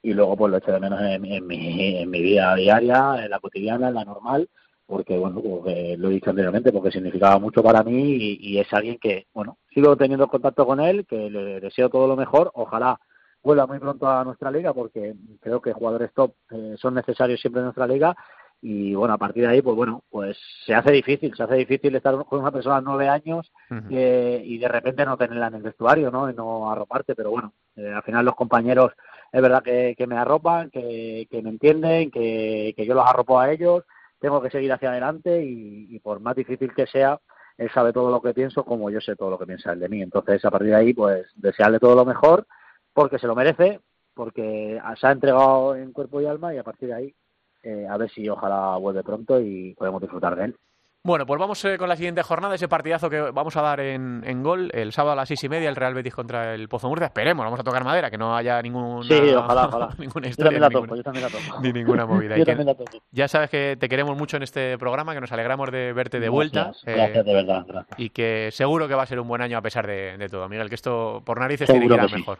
Y 0.01 0.13
luego 0.13 0.35
pues 0.35 0.49
lo 0.49 0.57
he 0.57 0.59
hecho 0.59 0.71
de 0.71 0.79
menos 0.79 1.01
en, 1.01 1.25
en, 1.25 1.45
mi, 1.45 1.97
en 1.97 2.09
mi 2.09 2.21
vida 2.21 2.55
diaria 2.55 3.23
en 3.23 3.29
la 3.29 3.39
cotidiana 3.39 3.89
en 3.89 3.95
la 3.95 4.05
normal 4.05 4.49
porque 4.87 5.17
bueno 5.17 5.41
lo 5.41 6.09
he 6.09 6.13
dicho 6.13 6.31
anteriormente 6.31 6.71
porque 6.73 6.91
significaba 6.91 7.39
mucho 7.39 7.63
para 7.63 7.83
mí 7.83 8.15
y, 8.15 8.37
y 8.41 8.59
es 8.59 8.73
alguien 8.73 8.97
que 8.99 9.27
bueno 9.33 9.57
sigo 9.73 9.95
teniendo 9.95 10.27
contacto 10.27 10.65
con 10.65 10.79
él 10.79 11.05
que 11.05 11.29
le 11.29 11.59
deseo 11.59 11.89
todo 11.89 12.07
lo 12.07 12.15
mejor. 12.15 12.51
Ojalá 12.55 12.99
vuelva 13.43 13.67
muy 13.67 13.79
pronto 13.79 14.07
a 14.07 14.23
nuestra 14.23 14.51
liga 14.51 14.73
porque 14.73 15.15
creo 15.39 15.61
que 15.61 15.73
jugadores 15.73 16.11
top 16.13 16.33
eh, 16.49 16.75
son 16.77 16.95
necesarios 16.95 17.39
siempre 17.39 17.59
en 17.59 17.65
nuestra 17.65 17.87
liga 17.87 18.15
y 18.61 18.93
bueno 18.93 19.15
a 19.15 19.17
partir 19.17 19.43
de 19.43 19.49
ahí 19.49 19.61
pues 19.61 19.75
bueno 19.75 20.03
pues 20.09 20.37
se 20.65 20.75
hace 20.75 20.91
difícil 20.91 21.33
se 21.35 21.41
hace 21.43 21.55
difícil 21.55 21.95
estar 21.95 22.15
con 22.25 22.39
una 22.39 22.51
persona 22.51 22.75
de 22.75 22.83
nueve 22.83 23.09
años 23.09 23.51
uh 23.71 23.73
-huh. 23.73 23.87
eh, 23.89 24.41
y 24.45 24.59
de 24.59 24.67
repente 24.67 25.03
no 25.03 25.17
tenerla 25.17 25.47
en 25.47 25.55
el 25.55 25.63
vestuario 25.63 26.11
no 26.11 26.29
y 26.29 26.33
no 26.35 26.71
arroparte 26.71 27.15
pero 27.15 27.31
bueno 27.31 27.53
eh, 27.75 27.91
al 27.91 28.03
final 28.03 28.23
los 28.23 28.35
compañeros 28.35 28.93
es 29.31 29.41
verdad 29.41 29.63
que, 29.63 29.95
que 29.97 30.05
me 30.05 30.15
arropan 30.15 30.69
que, 30.69 31.27
que 31.31 31.41
me 31.41 31.49
entienden 31.49 32.11
que, 32.11 32.73
que 32.77 32.85
yo 32.85 32.93
los 32.93 33.05
arropo 33.05 33.39
a 33.39 33.51
ellos 33.51 33.83
tengo 34.19 34.39
que 34.41 34.51
seguir 34.51 34.71
hacia 34.71 34.91
adelante 34.91 35.43
y, 35.43 35.87
y 35.89 35.99
por 35.99 36.19
más 36.19 36.35
difícil 36.35 36.71
que 36.75 36.85
sea 36.85 37.19
él 37.57 37.71
sabe 37.73 37.91
todo 37.91 38.11
lo 38.11 38.21
que 38.21 38.33
pienso 38.33 38.63
como 38.63 38.91
yo 38.91 39.01
sé 39.01 39.15
todo 39.15 39.31
lo 39.31 39.39
que 39.39 39.47
piensa 39.47 39.71
él 39.71 39.79
de 39.79 39.89
mí 39.89 40.03
entonces 40.03 40.45
a 40.45 40.51
partir 40.51 40.69
de 40.69 40.75
ahí 40.75 40.93
pues 40.93 41.25
desearle 41.35 41.79
todo 41.79 41.95
lo 41.95 42.05
mejor 42.05 42.45
porque 42.93 43.17
se 43.17 43.25
lo 43.25 43.33
merece 43.35 43.79
porque 44.13 44.79
se 44.99 45.07
ha 45.07 45.11
entregado 45.11 45.75
en 45.75 45.93
cuerpo 45.93 46.21
y 46.21 46.27
alma 46.27 46.53
y 46.53 46.59
a 46.59 46.63
partir 46.63 46.89
de 46.89 46.95
ahí 46.95 47.15
eh, 47.63 47.87
a 47.89 47.97
ver 47.97 48.09
si 48.09 48.27
ojalá 48.29 48.77
vuelve 48.77 49.03
pronto 49.03 49.39
y 49.39 49.73
podemos 49.75 50.01
disfrutar 50.01 50.35
de 50.35 50.45
él. 50.45 50.55
Bueno, 51.03 51.25
pues 51.25 51.39
vamos 51.39 51.65
eh, 51.65 51.79
con 51.79 51.89
la 51.89 51.95
siguiente 51.95 52.21
jornada, 52.21 52.53
ese 52.53 52.67
partidazo 52.67 53.09
que 53.09 53.19
vamos 53.19 53.57
a 53.57 53.61
dar 53.63 53.79
en, 53.79 54.21
en 54.23 54.43
gol 54.43 54.69
el 54.71 54.91
sábado 54.91 55.13
a 55.13 55.15
las 55.15 55.27
seis 55.27 55.43
y 55.43 55.49
media, 55.49 55.67
el 55.67 55.75
Real 55.75 55.95
Betis 55.95 56.13
contra 56.13 56.53
el 56.53 56.69
Pozo 56.69 56.89
Murcia. 56.89 57.07
Esperemos, 57.07 57.43
vamos 57.43 57.59
a 57.59 57.63
tocar 57.63 57.83
madera, 57.83 58.11
que 58.11 58.19
no 58.19 58.35
haya 58.35 58.61
ninguna, 58.61 59.01
sí, 59.07 59.33
ojalá, 59.33 59.65
ojalá. 59.65 59.89
ninguna 59.97 60.27
historia. 60.27 60.51
Yo 60.51 60.59
también 60.59 60.61
la 60.61 60.69
toco, 60.69 60.95
yo 60.95 61.01
también 61.01 61.25
la 61.25 61.29
toco. 61.31 61.59
Ni 61.63 61.73
ninguna 61.73 62.05
movida. 62.05 62.37
yo 62.37 62.45
también 62.45 62.67
la 62.67 62.75
toco. 62.75 62.99
Ya 63.11 63.27
sabes 63.27 63.49
que 63.49 63.77
te 63.79 63.89
queremos 63.89 64.15
mucho 64.15 64.37
en 64.37 64.43
este 64.43 64.77
programa, 64.77 65.15
que 65.15 65.21
nos 65.21 65.31
alegramos 65.31 65.71
de 65.71 65.91
verte 65.91 66.19
de 66.19 66.29
vuelta. 66.29 66.71
Gracias, 66.85 67.17
eh, 67.17 67.23
de 67.23 67.33
verdad. 67.33 67.65
Gracias. 67.67 67.99
Y 67.99 68.11
que 68.11 68.49
seguro 68.51 68.87
que 68.87 68.93
va 68.93 69.01
a 69.01 69.07
ser 69.07 69.19
un 69.19 69.27
buen 69.27 69.41
año 69.41 69.57
a 69.57 69.61
pesar 69.63 69.87
de, 69.87 70.19
de 70.19 70.29
todo, 70.29 70.47
Miguel, 70.47 70.69
que 70.69 70.75
esto 70.75 71.23
por 71.25 71.39
narices 71.39 71.65
seguro 71.65 71.87
tiene 71.87 71.95
que 71.95 71.99
ir 71.99 72.05
a 72.05 72.09
sí. 72.09 72.15
mejor. 72.15 72.39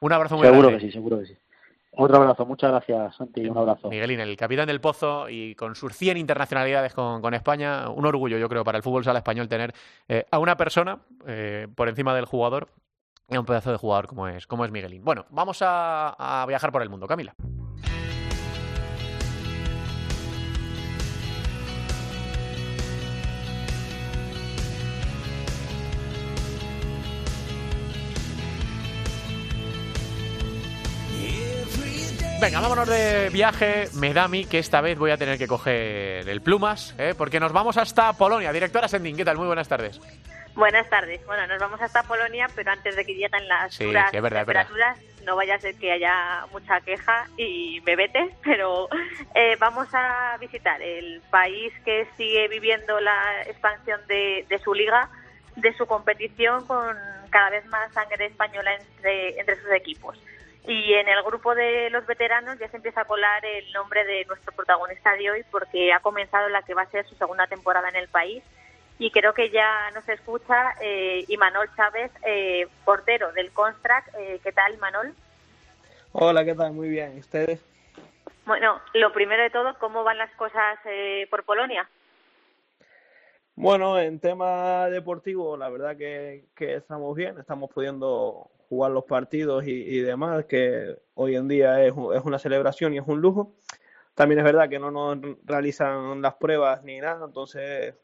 Un 0.00 0.12
abrazo 0.12 0.36
muy 0.36 0.46
seguro 0.46 0.68
grande. 0.68 0.80
Seguro 0.80 0.86
que 0.86 0.86
sí, 0.86 0.92
seguro 0.92 1.18
que 1.20 1.26
sí. 1.26 1.45
Otro 1.98 2.18
abrazo, 2.18 2.44
muchas 2.44 2.70
gracias, 2.70 3.16
Santi, 3.16 3.48
un 3.48 3.56
abrazo. 3.56 3.88
Miguelín, 3.88 4.20
el 4.20 4.36
capitán 4.36 4.66
del 4.66 4.82
Pozo 4.82 5.30
y 5.30 5.54
con 5.54 5.74
sus 5.74 5.94
100 5.94 6.18
internacionalidades 6.18 6.92
con, 6.92 7.22
con 7.22 7.32
España, 7.32 7.88
un 7.88 8.04
orgullo, 8.04 8.36
yo 8.36 8.50
creo, 8.50 8.64
para 8.64 8.76
el 8.76 8.84
fútbol 8.84 9.02
sala 9.02 9.20
español 9.20 9.48
tener 9.48 9.72
eh, 10.06 10.26
a 10.30 10.38
una 10.38 10.56
persona 10.58 10.98
eh, 11.26 11.68
por 11.74 11.88
encima 11.88 12.14
del 12.14 12.26
jugador 12.26 12.68
y 13.30 13.36
a 13.36 13.40
un 13.40 13.46
pedazo 13.46 13.72
de 13.72 13.78
jugador 13.78 14.08
como 14.08 14.28
es, 14.28 14.46
como 14.46 14.66
es 14.66 14.70
Miguelín. 14.70 15.04
Bueno, 15.04 15.24
vamos 15.30 15.62
a, 15.62 16.42
a 16.42 16.44
viajar 16.46 16.70
por 16.70 16.82
el 16.82 16.90
mundo, 16.90 17.06
Camila. 17.06 17.34
Venga, 32.38 32.60
vámonos 32.60 32.86
de 32.86 33.30
viaje. 33.30 33.88
Me 33.94 34.12
da 34.12 34.24
a 34.24 34.28
mí 34.28 34.44
que 34.44 34.58
esta 34.58 34.82
vez 34.82 34.98
voy 34.98 35.10
a 35.10 35.16
tener 35.16 35.38
que 35.38 35.48
coger 35.48 36.28
el 36.28 36.42
plumas, 36.42 36.94
¿eh? 36.98 37.14
porque 37.16 37.40
nos 37.40 37.52
vamos 37.52 37.78
hasta 37.78 38.12
Polonia. 38.12 38.52
Directora 38.52 38.88
Sendin, 38.88 39.16
¿qué 39.16 39.24
tal? 39.24 39.38
Muy 39.38 39.46
buenas 39.46 39.68
tardes. 39.68 40.00
Buenas 40.54 40.88
tardes. 40.90 41.24
Bueno, 41.26 41.46
nos 41.46 41.58
vamos 41.58 41.80
hasta 41.80 42.02
Polonia, 42.02 42.46
pero 42.54 42.70
antes 42.70 42.94
de 42.94 43.04
que 43.06 43.14
lleguen 43.14 43.48
las 43.48 43.74
sí, 43.74 43.84
duras 43.84 44.10
sí, 44.10 44.18
es 44.18 44.22
verdad, 44.22 44.40
temperaturas, 44.40 44.98
es 44.98 45.24
no 45.24 45.34
vaya 45.34 45.54
a 45.54 45.60
ser 45.60 45.76
que 45.76 45.92
haya 45.92 46.46
mucha 46.52 46.80
queja 46.82 47.26
y 47.38 47.80
me 47.86 47.96
vete, 47.96 48.30
pero 48.44 48.88
eh, 49.34 49.56
vamos 49.58 49.88
a 49.92 50.36
visitar 50.38 50.80
el 50.82 51.22
país 51.30 51.72
que 51.84 52.06
sigue 52.18 52.48
viviendo 52.48 53.00
la 53.00 53.42
expansión 53.46 54.00
de, 54.08 54.44
de 54.48 54.58
su 54.58 54.74
liga, 54.74 55.08
de 55.56 55.74
su 55.74 55.86
competición, 55.86 56.66
con 56.66 56.96
cada 57.30 57.50
vez 57.50 57.64
más 57.66 57.92
sangre 57.92 58.26
española 58.26 58.74
entre, 58.74 59.40
entre 59.40 59.56
sus 59.56 59.72
equipos. 59.72 60.18
Y 60.66 60.94
en 60.94 61.08
el 61.08 61.22
grupo 61.22 61.54
de 61.54 61.90
los 61.90 62.04
veteranos 62.06 62.58
ya 62.58 62.68
se 62.68 62.76
empieza 62.76 63.02
a 63.02 63.04
colar 63.04 63.44
el 63.44 63.72
nombre 63.72 64.04
de 64.04 64.24
nuestro 64.24 64.52
protagonista 64.52 65.14
de 65.14 65.30
hoy 65.30 65.44
porque 65.50 65.92
ha 65.92 66.00
comenzado 66.00 66.48
la 66.48 66.62
que 66.62 66.74
va 66.74 66.82
a 66.82 66.90
ser 66.90 67.06
su 67.06 67.14
segunda 67.14 67.46
temporada 67.46 67.88
en 67.88 67.96
el 67.96 68.08
país 68.08 68.42
y 68.98 69.10
creo 69.10 69.34
que 69.34 69.50
ya 69.50 69.90
nos 69.94 70.08
escucha 70.08 70.74
eh, 70.80 71.24
Imanol 71.28 71.68
Chávez, 71.76 72.10
eh, 72.24 72.66
portero 72.84 73.30
del 73.32 73.52
Constrac. 73.52 74.10
Eh, 74.18 74.40
¿Qué 74.42 74.52
tal, 74.52 74.74
Imanol? 74.74 75.14
Hola, 76.12 76.44
¿qué 76.44 76.54
tal? 76.54 76.72
Muy 76.72 76.88
bien. 76.88 77.16
¿Y 77.16 77.20
ustedes? 77.20 77.62
Bueno, 78.46 78.80
lo 78.94 79.12
primero 79.12 79.42
de 79.42 79.50
todo, 79.50 79.76
¿cómo 79.78 80.02
van 80.02 80.18
las 80.18 80.30
cosas 80.36 80.78
eh, 80.86 81.26
por 81.30 81.44
Polonia? 81.44 81.88
Bueno, 83.58 83.98
en 83.98 84.20
tema 84.20 84.90
deportivo, 84.90 85.56
la 85.56 85.70
verdad 85.70 85.96
que, 85.96 86.44
estamos 86.58 87.16
bien, 87.16 87.38
estamos 87.38 87.70
pudiendo 87.70 88.50
jugar 88.68 88.90
los 88.92 89.04
partidos 89.04 89.66
y, 89.66 89.98
demás, 90.00 90.44
que 90.44 90.98
hoy 91.14 91.36
en 91.36 91.48
día 91.48 91.82
es, 91.82 91.94
es, 92.14 92.22
una 92.24 92.38
celebración 92.38 92.92
y 92.92 92.98
es 92.98 93.04
un 93.06 93.22
lujo. 93.22 93.54
También 94.14 94.40
es 94.40 94.44
verdad 94.44 94.68
que 94.68 94.78
no 94.78 94.90
nos 94.90 95.18
realizan 95.44 96.20
las 96.20 96.34
pruebas 96.34 96.84
ni 96.84 96.98
nada, 97.00 97.24
entonces 97.24 97.94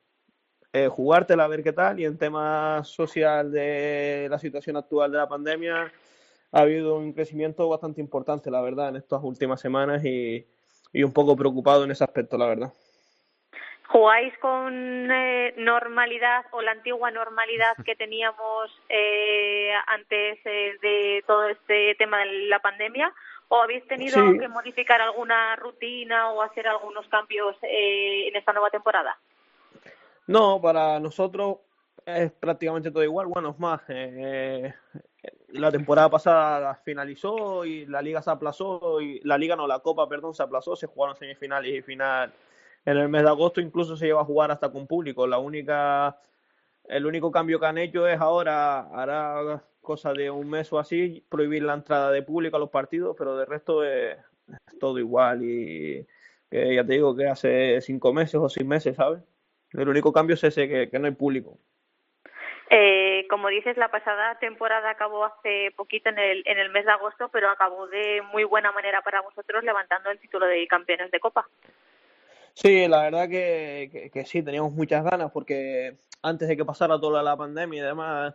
eh, 0.73 0.89
jugártela 0.89 1.45
a 1.45 1.49
ver 1.49 1.63
qué 1.63 1.75
tal. 1.75 2.01
Y 2.01 2.07
en 2.07 2.17
tema 2.17 2.83
social 2.85 3.53
de 3.53 4.29
la 4.31 4.39
situación 4.39 4.79
actual 4.79 5.13
de 5.13 5.19
la 5.19 5.29
pandemia, 5.29 5.93
ha 6.53 6.61
habido 6.61 6.97
un 6.97 7.13
crecimiento 7.13 7.69
bastante 7.69 8.01
importante, 8.01 8.51
la 8.51 8.63
verdad, 8.63 8.89
en 8.89 8.97
estas 8.97 9.23
últimas 9.23 9.61
semanas 9.61 10.03
y, 10.03 10.47
y 10.95 11.03
un 11.03 11.13
poco 11.13 11.37
preocupado 11.37 11.85
en 11.85 11.91
ese 11.91 12.05
aspecto, 12.05 12.39
la 12.39 12.47
verdad. 12.47 12.73
¿Jugáis 13.93 14.33
con 14.39 15.11
eh, 15.11 15.53
normalidad 15.59 16.47
o 16.53 16.63
la 16.63 16.71
antigua 16.71 17.11
normalidad 17.11 17.77
que 17.85 17.95
teníamos 17.95 18.71
eh, 18.89 19.71
antes 19.87 20.39
eh, 20.47 20.79
de 20.81 21.23
todo 21.27 21.47
este 21.49 21.95
tema 21.97 22.21
de 22.21 22.49
la 22.49 22.59
pandemia? 22.61 23.13
¿O 23.49 23.61
habéis 23.61 23.87
tenido 23.87 24.33
sí. 24.33 24.39
que 24.39 24.49
modificar 24.49 25.03
alguna 25.03 25.57
rutina 25.57 26.31
o 26.31 26.41
hacer 26.41 26.67
algunos 26.69 27.07
cambios 27.09 27.55
eh, 27.61 28.29
en 28.29 28.37
esta 28.37 28.55
nueva 28.55 28.71
temporada? 28.71 29.15
No, 30.27 30.59
para 30.59 30.99
nosotros 30.99 31.59
es 32.07 32.33
prácticamente 32.33 32.91
todo 32.91 33.05
igual. 33.05 33.27
Bueno, 33.27 33.51
es 33.51 33.59
más, 33.59 33.83
eh, 33.89 34.73
la 35.49 35.71
temporada 35.71 36.09
pasada 36.09 36.81
finalizó 36.83 37.67
y 37.67 37.85
la 37.85 38.01
liga 38.01 38.23
se 38.23 38.31
aplazó, 38.31 39.03
y 39.03 39.21
la 39.21 39.37
liga 39.37 39.55
no, 39.55 39.67
la 39.67 39.81
copa, 39.81 40.09
perdón, 40.09 40.33
se 40.33 40.43
aplazó, 40.43 40.77
se 40.77 40.87
jugaron 40.87 41.15
semifinales 41.15 41.75
y 41.75 41.83
final 41.83 42.33
en 42.85 42.97
el 42.97 43.09
mes 43.09 43.23
de 43.23 43.29
agosto 43.29 43.61
incluso 43.61 43.97
se 43.97 44.07
lleva 44.07 44.23
a 44.23 44.25
jugar 44.25 44.51
hasta 44.51 44.71
con 44.71 44.87
público. 44.87 45.27
La 45.27 45.39
única, 45.39 46.17
el 46.85 47.07
único 47.07 47.31
cambio 47.31 47.61
que 47.61 47.67
han 47.67 47.79
hecho 47.79 48.07
es 48.07 48.21
ahora, 48.21 48.81
hará 48.93 49.63
cosa 49.81 50.13
de 50.13 50.31
un 50.31 50.49
mes 50.49 50.73
o 50.73 50.79
así, 50.79 51.25
prohibir 51.29 51.63
la 51.63 51.75
entrada 51.75 52.11
de 52.11 52.23
público 52.23 52.57
a 52.57 52.61
los 52.61 52.71
partidos, 52.71 53.17
pero 53.19 53.37
de 53.37 53.45
resto 53.45 53.85
es, 53.85 54.17
es 54.49 54.79
todo 54.79 54.99
igual 54.99 55.43
y 55.43 56.07
eh, 56.51 56.75
ya 56.75 56.85
te 56.85 56.93
digo 56.93 57.17
que 57.17 57.29
hace 57.29 57.81
cinco 57.81 58.13
meses 58.13 58.37
o 58.37 58.49
seis 58.49 58.67
meses, 58.67 58.97
¿sabes? 58.97 59.23
El 59.73 59.89
único 59.89 60.13
cambio 60.13 60.35
es 60.35 60.45
ese, 60.45 60.69
que, 60.69 60.91
que 60.91 60.99
no 60.99 61.07
hay 61.07 61.15
público. 61.15 61.59
Eh, 62.75 63.27
como 63.29 63.49
dices, 63.49 63.77
la 63.77 63.91
pasada 63.91 64.39
temporada 64.39 64.91
acabó 64.91 65.25
hace 65.25 65.73
poquito 65.77 66.09
en 66.09 66.19
el, 66.19 66.43
en 66.47 66.59
el 66.59 66.71
mes 66.71 66.87
de 66.87 66.93
agosto, 66.93 67.29
pero 67.31 67.51
acabó 67.51 67.87
de 67.87 68.23
muy 68.33 68.45
buena 68.45 68.73
manera 68.73 69.03
para 69.03 69.21
vosotros 69.21 69.63
levantando 69.63 70.11
el 70.11 70.19
título 70.19 70.47
de 70.47 70.67
campeones 70.67 71.11
de 71.11 71.21
Copa. 71.21 71.47
Sí, 72.55 72.87
la 72.87 73.03
verdad 73.03 73.29
que, 73.29 73.89
que, 73.91 74.11
que, 74.11 74.25
sí, 74.27 74.43
teníamos 74.43 74.73
muchas 74.73 75.05
ganas 75.05 75.31
porque 75.33 75.99
antes 76.23 76.49
de 76.49 76.57
que 76.57 76.65
pasara 76.65 77.01
toda 77.01 77.23
la 77.23 77.37
pandemia 77.37 77.83
y 77.83 77.87
demás, 77.87 78.35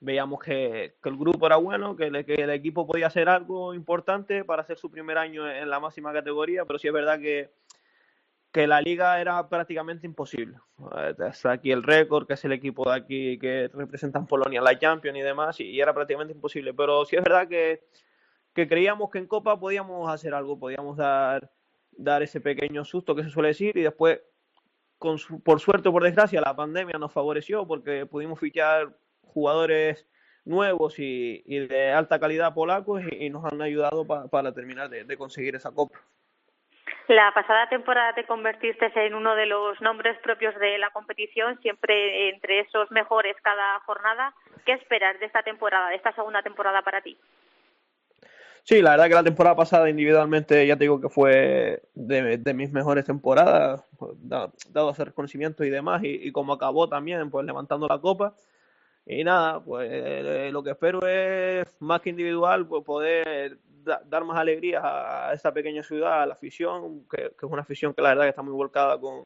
veíamos 0.00 0.40
que, 0.40 0.96
que 1.00 1.08
el 1.08 1.16
grupo 1.16 1.46
era 1.46 1.56
bueno, 1.56 1.96
que, 1.96 2.10
le, 2.10 2.24
que, 2.24 2.34
el 2.34 2.50
equipo 2.50 2.86
podía 2.86 3.06
hacer 3.06 3.28
algo 3.28 3.72
importante 3.72 4.44
para 4.44 4.62
hacer 4.62 4.78
su 4.78 4.90
primer 4.90 5.16
año 5.16 5.48
en 5.48 5.70
la 5.70 5.80
máxima 5.80 6.12
categoría, 6.12 6.64
pero 6.64 6.78
sí 6.78 6.88
es 6.88 6.94
verdad 6.94 7.20
que, 7.20 7.52
que 8.50 8.66
la 8.66 8.82
liga 8.82 9.20
era 9.20 9.48
prácticamente 9.48 10.06
imposible. 10.06 10.58
Está 11.18 11.52
aquí 11.52 11.70
el 11.70 11.84
récord, 11.84 12.26
que 12.26 12.34
es 12.34 12.44
el 12.44 12.52
equipo 12.52 12.90
de 12.90 12.96
aquí 12.96 13.38
que 13.38 13.70
representa 13.72 14.18
en 14.18 14.26
Polonia 14.26 14.60
la 14.60 14.78
Champions 14.78 15.18
y 15.18 15.22
demás, 15.22 15.60
y, 15.60 15.64
y 15.70 15.80
era 15.80 15.94
prácticamente 15.94 16.34
imposible. 16.34 16.74
Pero 16.74 17.04
sí 17.04 17.16
es 17.16 17.22
verdad 17.22 17.46
que, 17.46 17.84
que 18.52 18.68
creíamos 18.68 19.08
que 19.10 19.18
en 19.18 19.26
Copa 19.26 19.58
podíamos 19.58 20.10
hacer 20.10 20.34
algo, 20.34 20.58
podíamos 20.58 20.96
dar, 20.96 21.50
dar 21.92 22.22
ese 22.22 22.40
pequeño 22.40 22.84
susto 22.84 23.14
que 23.14 23.22
se 23.22 23.30
suele 23.30 23.48
decir, 23.48 23.76
y 23.76 23.82
después, 23.82 24.20
con 24.98 25.18
su- 25.18 25.42
por 25.42 25.60
suerte 25.60 25.88
o 25.88 25.92
por 25.92 26.02
desgracia, 26.02 26.40
la 26.40 26.54
pandemia 26.56 26.98
nos 26.98 27.12
favoreció 27.12 27.66
porque 27.66 28.06
pudimos 28.06 28.38
fichar 28.40 28.88
jugadores 29.24 30.06
nuevos 30.44 30.98
y, 30.98 31.42
y 31.46 31.66
de 31.66 31.92
alta 31.92 32.18
calidad 32.18 32.54
polacos 32.54 33.02
y, 33.10 33.30
nos 33.30 33.44
han 33.44 33.62
ayudado 33.62 34.04
pa- 34.06 34.26
para 34.28 34.52
terminar 34.52 34.88
de- 34.88 35.04
de 35.04 35.16
conseguir 35.16 35.54
esa 35.54 35.70
Copa. 35.72 35.98
La 37.08 37.32
pasada 37.34 37.68
temporada 37.68 38.14
te 38.14 38.24
convertiste 38.26 38.90
en 39.06 39.14
uno 39.14 39.34
de 39.34 39.46
los 39.46 39.80
nombres 39.80 40.16
propios 40.20 40.54
de 40.58 40.78
la 40.78 40.90
competición, 40.90 41.60
siempre 41.60 42.30
entre 42.30 42.60
esos 42.60 42.90
mejores 42.90 43.36
cada 43.42 43.80
jornada. 43.80 44.34
¿Qué 44.64 44.72
esperas 44.72 45.18
de 45.20 45.26
esta 45.26 45.42
temporada, 45.42 45.88
de 45.90 45.96
esta 45.96 46.12
segunda 46.14 46.42
temporada 46.42 46.82
para 46.82 47.00
ti? 47.02 47.16
Sí, 48.64 48.80
la 48.80 48.90
verdad 48.92 49.08
que 49.08 49.14
la 49.14 49.24
temporada 49.24 49.56
pasada 49.56 49.90
individualmente 49.90 50.64
ya 50.66 50.76
te 50.76 50.84
digo 50.84 51.00
que 51.00 51.08
fue 51.08 51.82
de, 51.94 52.38
de 52.38 52.54
mis 52.54 52.70
mejores 52.70 53.04
temporadas, 53.04 53.84
da- 54.18 54.52
dado 54.70 54.90
ese 54.90 55.04
reconocimiento 55.04 55.64
y 55.64 55.70
demás, 55.70 56.02
y, 56.04 56.30
como 56.30 56.52
acabó 56.52 56.88
también, 56.88 57.28
pues 57.30 57.44
levantando 57.44 57.88
la 57.88 57.98
copa. 57.98 58.34
Y 59.06 59.24
nada, 59.24 59.60
pues 59.64 59.88
eh, 59.92 60.50
lo 60.52 60.62
que 60.62 60.70
espero 60.72 61.06
es, 61.06 61.66
más 61.80 62.00
que 62.02 62.10
individual, 62.10 62.66
pues 62.68 62.84
poder 62.84 63.58
da- 63.84 64.02
dar 64.08 64.24
más 64.24 64.38
alegría 64.38 64.80
a, 65.28 65.32
esta 65.34 65.52
pequeña 65.52 65.82
ciudad, 65.82 66.22
a 66.22 66.26
la 66.26 66.34
afición, 66.34 67.04
que, 67.10 67.18
que 67.38 67.46
es 67.46 67.52
una 67.52 67.62
afición 67.62 67.94
que 67.94 68.02
la 68.02 68.10
verdad 68.10 68.24
que 68.24 68.30
está 68.30 68.42
muy 68.42 68.54
volcada 68.54 68.98
con, 69.00 69.24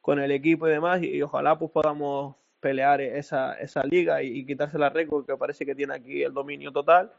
con 0.00 0.18
el 0.20 0.30
equipo 0.32 0.68
y 0.68 0.70
demás, 0.72 1.02
y, 1.02 1.22
ojalá 1.22 1.58
pues 1.58 1.70
podamos 1.72 2.36
pelear 2.60 3.00
esa, 3.02 3.54
esa 3.54 3.84
liga 3.84 4.22
y 4.22 4.46
quitarse 4.46 4.78
la 4.78 4.90
récord 4.90 5.26
que 5.26 5.36
parece 5.36 5.66
que 5.66 5.74
tiene 5.74 5.94
aquí 5.94 6.22
el 6.22 6.32
dominio 6.34 6.72
total. 6.72 7.12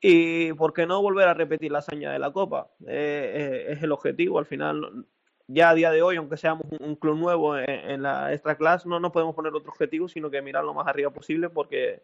Y 0.00 0.52
por 0.54 0.72
qué 0.72 0.86
no 0.86 1.00
volver 1.00 1.28
a 1.28 1.34
repetir 1.34 1.72
la 1.72 1.78
hazaña 1.78 2.12
de 2.12 2.18
la 2.18 2.30
Copa. 2.32 2.68
Eh, 2.86 3.66
eh, 3.68 3.72
es 3.72 3.82
el 3.82 3.92
objetivo. 3.92 4.38
Al 4.38 4.46
final, 4.46 5.06
ya 5.46 5.70
a 5.70 5.74
día 5.74 5.90
de 5.90 6.02
hoy, 6.02 6.16
aunque 6.16 6.36
seamos 6.36 6.66
un, 6.80 6.96
club 6.96 7.16
nuevo 7.16 7.56
en, 7.56 8.02
la 8.02 8.32
extra 8.32 8.56
class, 8.56 8.86
no 8.86 9.00
nos 9.00 9.12
podemos 9.12 9.34
poner 9.34 9.54
otro 9.54 9.70
objetivo, 9.70 10.08
sino 10.08 10.30
que 10.30 10.42
mirar 10.42 10.64
lo 10.64 10.74
más 10.74 10.86
arriba 10.86 11.10
posible, 11.10 11.48
porque 11.50 12.02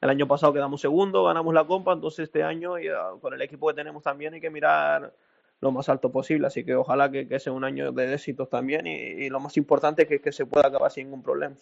el 0.00 0.10
año 0.10 0.26
pasado 0.26 0.52
quedamos 0.52 0.80
segundo, 0.80 1.24
ganamos 1.24 1.54
la 1.54 1.66
Copa, 1.66 1.92
entonces 1.92 2.24
este 2.24 2.42
año, 2.42 2.74
ah, 2.74 3.16
con 3.20 3.34
el 3.34 3.42
equipo 3.42 3.68
que 3.68 3.74
tenemos 3.74 4.02
también, 4.02 4.34
hay 4.34 4.40
que 4.40 4.50
mirar 4.50 5.14
lo 5.60 5.70
más 5.70 5.88
alto 5.88 6.10
posible. 6.10 6.46
Así 6.46 6.64
que 6.64 6.74
ojalá 6.74 7.10
que, 7.10 7.28
que 7.28 7.38
sea 7.38 7.52
un 7.52 7.64
año 7.64 7.92
de 7.92 8.14
éxitos 8.14 8.48
también, 8.48 8.86
y, 8.86 8.92
y 8.92 9.30
lo 9.30 9.40
más 9.40 9.56
importante 9.56 10.02
es 10.02 10.08
que, 10.08 10.20
que 10.20 10.32
se 10.32 10.46
pueda 10.46 10.68
acabar 10.68 10.90
sin 10.90 11.06
ningún 11.06 11.22
problema. 11.22 11.56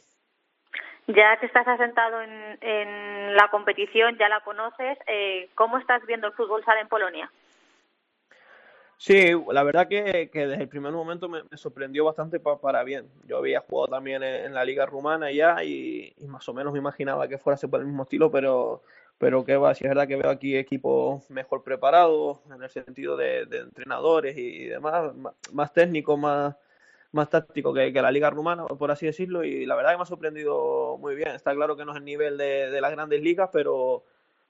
Ya 1.15 1.37
que 1.39 1.47
estás 1.47 1.67
asentado 1.67 2.21
en, 2.21 2.59
en 2.61 3.35
la 3.35 3.49
competición, 3.49 4.17
ya 4.19 4.29
la 4.29 4.41
conoces, 4.41 4.99
eh, 5.07 5.49
¿cómo 5.55 5.79
estás 5.79 6.05
viendo 6.07 6.29
el 6.29 6.33
fútbol 6.35 6.65
sala 6.65 6.81
en 6.81 6.89
Polonia? 6.89 7.31
Sí, 8.97 9.33
la 9.51 9.63
verdad 9.63 9.89
que, 9.89 10.29
desde 10.31 10.63
el 10.63 10.69
primer 10.69 10.93
momento 10.93 11.27
me, 11.27 11.41
sorprendió 11.55 12.05
bastante 12.05 12.39
pa- 12.39 12.61
para 12.61 12.85
bien. 12.85 13.09
Yo 13.27 13.39
había 13.39 13.61
jugado 13.61 13.89
también 13.89 14.23
en, 14.23 14.53
la 14.53 14.63
liga 14.63 14.85
rumana 14.85 15.33
ya 15.33 15.65
y, 15.65 16.15
más 16.29 16.47
o 16.51 16.53
menos 16.53 16.73
me 16.73 16.81
imaginaba 16.81 17.27
que 17.27 17.39
fuera 17.39 17.59
por 17.69 17.81
el 17.81 17.87
mismo 17.87 18.03
estilo, 18.03 18.31
pero, 18.31 18.83
pero 19.17 19.43
que 19.43 19.57
va, 19.57 19.75
si 19.75 19.85
es 19.85 19.91
verdad 19.91 20.07
que 20.07 20.17
veo 20.17 20.31
aquí 20.31 20.55
equipos 20.55 21.29
mejor 21.31 21.65
preparados 21.65 22.41
en 22.55 22.63
el 22.63 22.69
sentido 22.69 23.17
de, 23.17 23.47
de 23.47 23.61
entrenadores 23.61 24.37
y, 24.37 24.65
y 24.65 24.67
demás, 24.67 25.15
más, 25.17 25.35
más 25.51 25.73
técnicos, 25.73 26.19
más, 26.19 26.55
más 27.13 27.29
táctico 27.31 27.73
que, 27.75 27.93
que 27.93 28.03
la 28.03 28.11
liga 28.13 28.31
rumana, 28.31 28.67
por 28.67 28.91
así 28.91 29.07
decirlo, 29.07 29.45
y 29.45 29.67
la 29.67 29.75
verdad 29.77 29.93
que 29.93 29.97
me 29.99 30.03
ha 30.03 30.07
sorprendido 30.07 30.97
muy 30.99 31.15
bien. 31.17 31.29
Está 31.31 31.55
claro 31.55 31.77
que 31.77 31.85
no 31.85 31.93
es 31.93 31.99
el 31.99 32.05
nivel 32.05 32.37
de, 32.39 32.71
de 32.71 32.81
las 32.81 32.91
grandes 32.93 33.23
ligas, 33.23 33.51
pero 33.53 34.05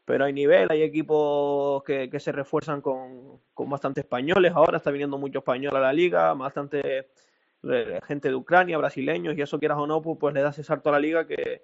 pero 0.04 0.24
hay 0.24 0.32
nivel, 0.32 0.68
hay 0.70 0.82
equipos 0.82 1.84
que, 1.84 2.11
que 2.11 2.18
se 2.20 2.32
refuerzan 2.32 2.80
con, 2.80 3.40
con 3.54 3.70
bastante 3.70 4.00
españoles, 4.00 4.52
ahora 4.54 4.78
está 4.78 4.90
viniendo 4.90 5.18
mucho 5.18 5.38
español 5.38 5.76
a 5.76 5.80
la 5.80 5.92
liga, 5.92 6.34
bastante 6.34 7.11
eh, 7.62 8.00
gente 8.06 8.28
de 8.28 8.34
Ucrania, 8.34 8.78
brasileños, 8.78 9.36
y 9.36 9.42
eso 9.42 9.58
quieras 9.61 9.78
o 9.78 9.86
no, 9.86 10.02
pues, 10.02 10.18
pues 10.18 10.34
le 10.34 10.42
da 10.42 10.50
ese 10.50 10.64
salto 10.64 10.88
a 10.88 10.92
la 10.92 11.00
liga 11.00 11.26
que, 11.26 11.62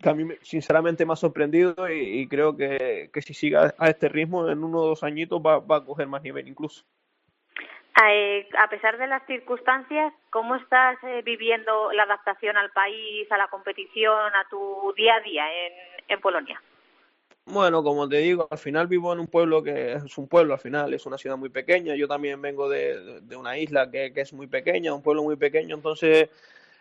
que 0.00 0.08
a 0.10 0.14
mí 0.14 0.24
me- 0.24 0.38
sinceramente 0.42 1.06
me 1.06 1.12
ha 1.14 1.16
sorprendido 1.16 1.74
y, 1.90 2.28
creo 2.28 2.56
que, 2.56 3.10
que 3.12 3.22
si 3.22 3.34
sigue 3.34 3.56
a 3.58 3.88
este 3.90 4.08
ritmo 4.08 4.48
en 4.50 4.64
uno 4.64 4.80
o 4.80 4.88
dos 4.88 5.02
añitos 5.04 5.40
va, 5.40 5.60
va 5.60 5.76
a 5.78 5.84
coger 5.84 6.08
más 6.08 6.22
nivel 6.22 6.48
incluso. 6.48 6.84
Eh, 8.08 8.48
a 8.58 8.68
pesar 8.68 8.96
de 8.98 9.06
las 9.06 9.26
circunstancias, 9.26 10.12
¿cómo 10.30 10.54
estás 10.56 10.96
eh, 11.02 11.22
viviendo 11.24 11.92
la 11.92 12.04
adaptación 12.04 12.56
al 12.56 12.70
país, 12.70 13.30
a 13.30 13.36
la 13.36 13.48
competición, 13.48 14.34
a 14.34 14.48
tu 14.48 14.94
día 14.96 15.16
a 15.16 15.20
día 15.20 15.44
en, 15.66 15.72
en 16.08 16.20
Polonia? 16.20 16.62
Bueno, 17.46 17.82
como 17.82 18.08
te 18.08 18.18
digo, 18.18 18.46
al 18.50 18.58
final 18.58 18.86
vivo 18.86 19.12
en 19.12 19.20
un 19.20 19.26
pueblo 19.26 19.62
que 19.62 19.94
es 19.94 20.18
un 20.18 20.28
pueblo, 20.28 20.54
al 20.54 20.60
final 20.60 20.94
es 20.94 21.04
una 21.04 21.18
ciudad 21.18 21.36
muy 21.36 21.48
pequeña. 21.48 21.96
Yo 21.96 22.06
también 22.06 22.40
vengo 22.40 22.68
de, 22.68 23.20
de 23.22 23.36
una 23.36 23.58
isla 23.58 23.90
que, 23.90 24.12
que 24.12 24.20
es 24.20 24.32
muy 24.32 24.46
pequeña, 24.46 24.94
un 24.94 25.02
pueblo 25.02 25.22
muy 25.22 25.36
pequeño, 25.36 25.74
entonces 25.74 26.30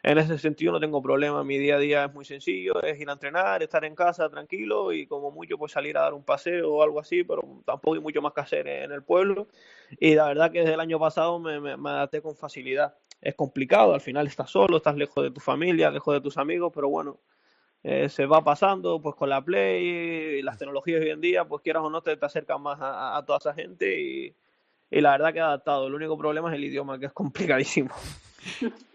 en 0.04 0.18
ese 0.18 0.38
sentido 0.38 0.72
no 0.72 0.80
tengo 0.80 1.02
problema. 1.02 1.43
Mi 1.43 1.58
día 1.58 1.76
a 1.76 1.80
día 1.80 2.06
es 2.06 2.14
muy 2.14 2.26
sencillo, 2.26 2.82
es 2.82 3.00
ir 3.00 3.10
a 3.10 3.14
entrenar, 3.14 3.62
estar 3.62 3.84
en 3.84 3.95
casa 3.95 4.30
tranquilo 4.30 4.93
y 4.93 5.06
como 5.08 5.32
mucho 5.32 5.58
pues 5.58 5.72
salir 5.72 5.97
a 5.97 6.02
dar 6.02 6.14
un 6.14 6.24
paseo 6.24 6.74
o 6.74 6.84
algo 6.84 7.00
así, 7.00 7.24
pero 7.24 7.41
tampoco 7.66 7.95
hay 7.95 8.02
mucho 8.02 8.22
más 8.22 8.34
que 8.34 8.41
hacer 8.41 8.68
en 8.68 8.91
el 8.91 9.04
pueblo. 9.04 9.47
Y 10.00 10.16
la 10.16 10.28
verdad 10.28 10.52
que 10.52 10.60
desde 10.60 10.74
el 10.74 10.80
año 10.80 11.00
pasado 11.00 11.39
me, 11.39 11.72
adapté 11.89 12.22
con 12.22 12.36
facilidad. 12.36 12.95
Es 13.22 13.36
complicado, 13.36 13.93
al 13.93 14.02
final 14.02 14.28
estás 14.28 14.50
solo, 14.50 14.78
estás 14.78 14.95
lejos 14.95 15.24
de 15.24 15.32
tu 15.32 15.41
familia, 15.41 15.91
lejos 15.91 16.14
de 16.14 16.22
tus 16.22 16.38
amigos, 16.38 16.72
pero 16.74 16.88
bueno, 16.88 17.20
eh, 17.84 18.08
se 18.08 18.26
va 18.26 18.43
pasando 18.43 19.02
pues 19.02 19.16
con 19.16 19.30
la 19.30 19.43
Play 19.43 20.39
y 20.39 20.41
las 20.41 20.58
tecnologías 20.58 21.02
hoy 21.02 21.10
en 21.10 21.20
día, 21.20 21.43
pues 21.43 21.62
quieras 21.62 21.84
o 21.84 21.89
no 21.89 22.02
te, 22.02 22.16
te 22.16 22.26
acercan 22.26 22.62
más 22.62 22.78
a, 22.82 23.22
toda 23.26 23.39
esa 23.39 23.54
gente 23.54 24.00
y, 24.00 24.34
y 24.89 25.02
la 25.02 25.12
verdad 25.12 25.34
que 25.34 25.41
ha 25.41 25.47
adaptado. 25.47 25.88
El 25.88 25.95
único 25.95 26.18
problema 26.18 26.50
es 26.50 26.56
el 26.56 26.64
idioma, 26.64 26.97
que 26.97 27.08
es 27.08 27.14
complicadísimo. 27.14 27.89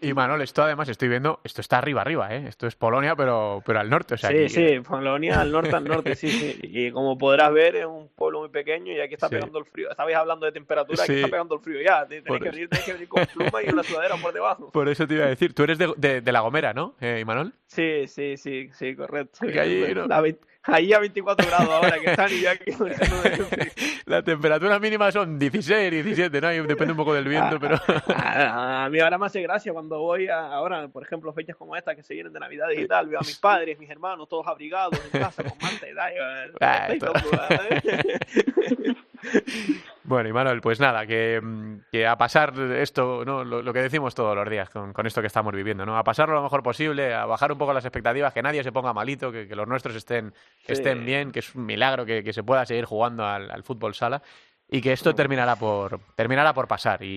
Y 0.01 0.13
Manuel, 0.13 0.41
esto 0.41 0.63
además 0.63 0.87
estoy 0.89 1.07
viendo, 1.07 1.39
esto 1.43 1.61
está 1.61 1.77
arriba, 1.77 2.01
arriba, 2.01 2.33
¿eh? 2.35 2.45
Esto 2.47 2.67
es 2.67 2.75
Polonia, 2.75 3.15
pero, 3.15 3.61
pero 3.65 3.79
al 3.79 3.89
norte, 3.89 4.13
o 4.13 4.17
sea, 4.17 4.29
sí, 4.29 4.37
aquí- 4.37 4.49
sí, 4.49 4.79
Polonia 4.79 5.41
al 5.41 5.51
norte, 5.51 5.75
al 5.75 5.83
norte, 5.85 6.15
sí, 6.15 6.29
sí. 6.29 6.59
Y 6.63 6.91
como 6.91 7.17
podrás 7.17 7.51
ver, 7.53 7.75
es 7.77 7.85
un 7.85 8.09
pueblo 8.15 8.39
muy 8.41 8.49
pequeño 8.49 8.91
y 8.93 8.99
aquí 8.99 9.13
está 9.15 9.27
Sí. 9.29 9.35
pegando 9.35 9.59
el 9.59 9.65
frío. 9.65 9.89
Estabais 9.91 10.15
hablando 10.17 10.45
de 10.45 10.51
temperatura, 10.51 11.03
aquí 11.03 11.13
Sí. 11.13 11.19
está 11.19 11.29
pegando 11.29 11.55
el 11.55 11.61
frío 11.61 11.81
ya. 11.81 12.05
Tenéis 12.05 12.25
Por 12.25 12.39
que, 12.41 12.49
venir, 12.49 12.69
tenéis 12.69 12.85
que 12.85 12.93
venir 12.93 13.07
con 13.07 13.25
pluma 13.25 13.63
y 13.63 13.69
una 13.69 13.83
sudadera 13.83 14.15
por 14.17 14.33
debajo. 14.33 14.71
Por 14.71 14.87
eso 14.89 15.07
te 15.07 15.15
iba 15.15 15.25
a 15.25 15.29
decir, 15.29 15.53
tú 15.53 15.63
eres 15.63 15.77
de, 15.77 15.93
de- 15.97 16.21
de 16.21 16.31
La 16.31 16.41
Gomera, 16.41 16.73
¿no, 16.73 16.95
eh, 17.01 17.19
Imanol? 17.21 17.53
Sí, 17.67 18.07
sí, 18.07 18.37
sí, 18.37 18.69
sí, 18.73 18.95
correcto. 18.95 19.39
Porque 19.41 19.59
allí, 19.59 19.93
¿no? 19.93 20.05
La 20.07 20.21
vein- 20.21 20.37
ahí 20.65 20.93
a 20.93 20.99
24 20.99 21.47
grados 21.47 21.69
ahora 21.69 21.99
que 21.99 22.11
están 22.11 22.31
y 22.31 22.41
yo 22.41 22.49
aquí. 22.51 22.71
Las 24.05 24.23
temperaturas 24.23 24.79
mínimas 24.79 25.13
son 25.13 25.39
16, 25.39 25.91
17, 25.91 26.41
¿no? 26.41 26.49
Depende 26.49 26.91
un 26.91 26.97
poco 26.97 27.13
del 27.13 27.27
viento, 27.27 27.59
pero... 27.59 27.79
A, 28.07 28.87
mí 28.89 28.99
ahora 28.99 29.17
me 29.17 29.25
hace 29.25 29.41
gracia 29.41 29.73
cuando 29.73 29.99
voy 29.99 30.27
a, 30.27 30.53
ahora, 30.53 30.87
por 30.87 31.03
ejemplo, 31.03 31.33
fechas 31.33 31.55
como 31.55 31.75
esta 31.75 31.95
que 31.95 32.03
se 32.03 32.13
vienen 32.13 32.31
de 32.31 32.39
Navidad 32.39 32.69
y 32.69 32.87
tal, 32.87 33.07
veo 33.07 33.19
a 33.19 33.23
mis 33.23 33.37
padres, 33.37 33.79
mis 33.79 33.89
hermanos, 33.89 34.29
todos 34.29 34.45
abrigados 34.47 34.99
en 35.11 35.21
casa 35.21 35.43
con 35.43 35.57
manta 35.59 35.87
y 35.89 35.95
tal. 35.95 36.53
y. 39.33 39.81
Bueno, 40.03 40.29
Imanol, 40.29 40.61
pues 40.61 40.79
nada, 40.79 41.07
que, 41.07 41.41
mm, 41.41 41.77
que 41.91 42.05
a 42.05 42.15
pasar 42.15 42.53
esto, 42.59 43.23
¿no? 43.25 43.43
Lo, 43.43 43.63
lo 43.63 43.73
que 43.73 43.81
decimos 43.81 44.13
todos 44.13 44.35
los 44.35 44.47
días 44.47 44.69
con, 44.69 44.93
con 44.93 45.07
esto 45.07 45.19
que 45.21 45.27
estamos 45.27 45.53
viviendo, 45.53 45.83
¿no? 45.85 45.97
A 45.97 46.03
pasarlo 46.03 46.35
lo 46.35 46.43
mejor 46.43 46.61
posible, 46.61 47.13
a 47.13 47.25
bajar 47.25 47.51
un 47.51 47.57
poco 47.57 47.73
las 47.73 47.85
expectativas, 47.85 48.31
que 48.33 48.43
nadie 48.43 48.63
se 48.63 48.71
ponga 48.71 48.93
malito, 48.93 49.31
que, 49.31 49.47
que 49.47 49.55
los 49.55 49.67
nuestros 49.67 49.95
estén, 49.95 50.33
Sí. 50.65 50.73
estén 50.73 51.05
bien, 51.05 51.31
que 51.31 51.39
es 51.39 51.55
un 51.55 51.65
milagro 51.65 52.05
que, 52.05 52.23
que 52.23 52.33
se 52.33 52.43
pueda 52.43 52.65
seguir 52.67 52.85
jugando 52.85 53.25
al, 53.25 53.49
al 53.49 53.63
fútbol 53.63 53.95
sala 53.95 54.21
y 54.67 54.81
que 54.81 54.91
esto 54.93 55.13
terminará 55.13 55.55
por, 55.55 55.99
terminará 56.15 56.53
por 56.53 56.67
pasar 56.67 57.03
y, 57.03 57.07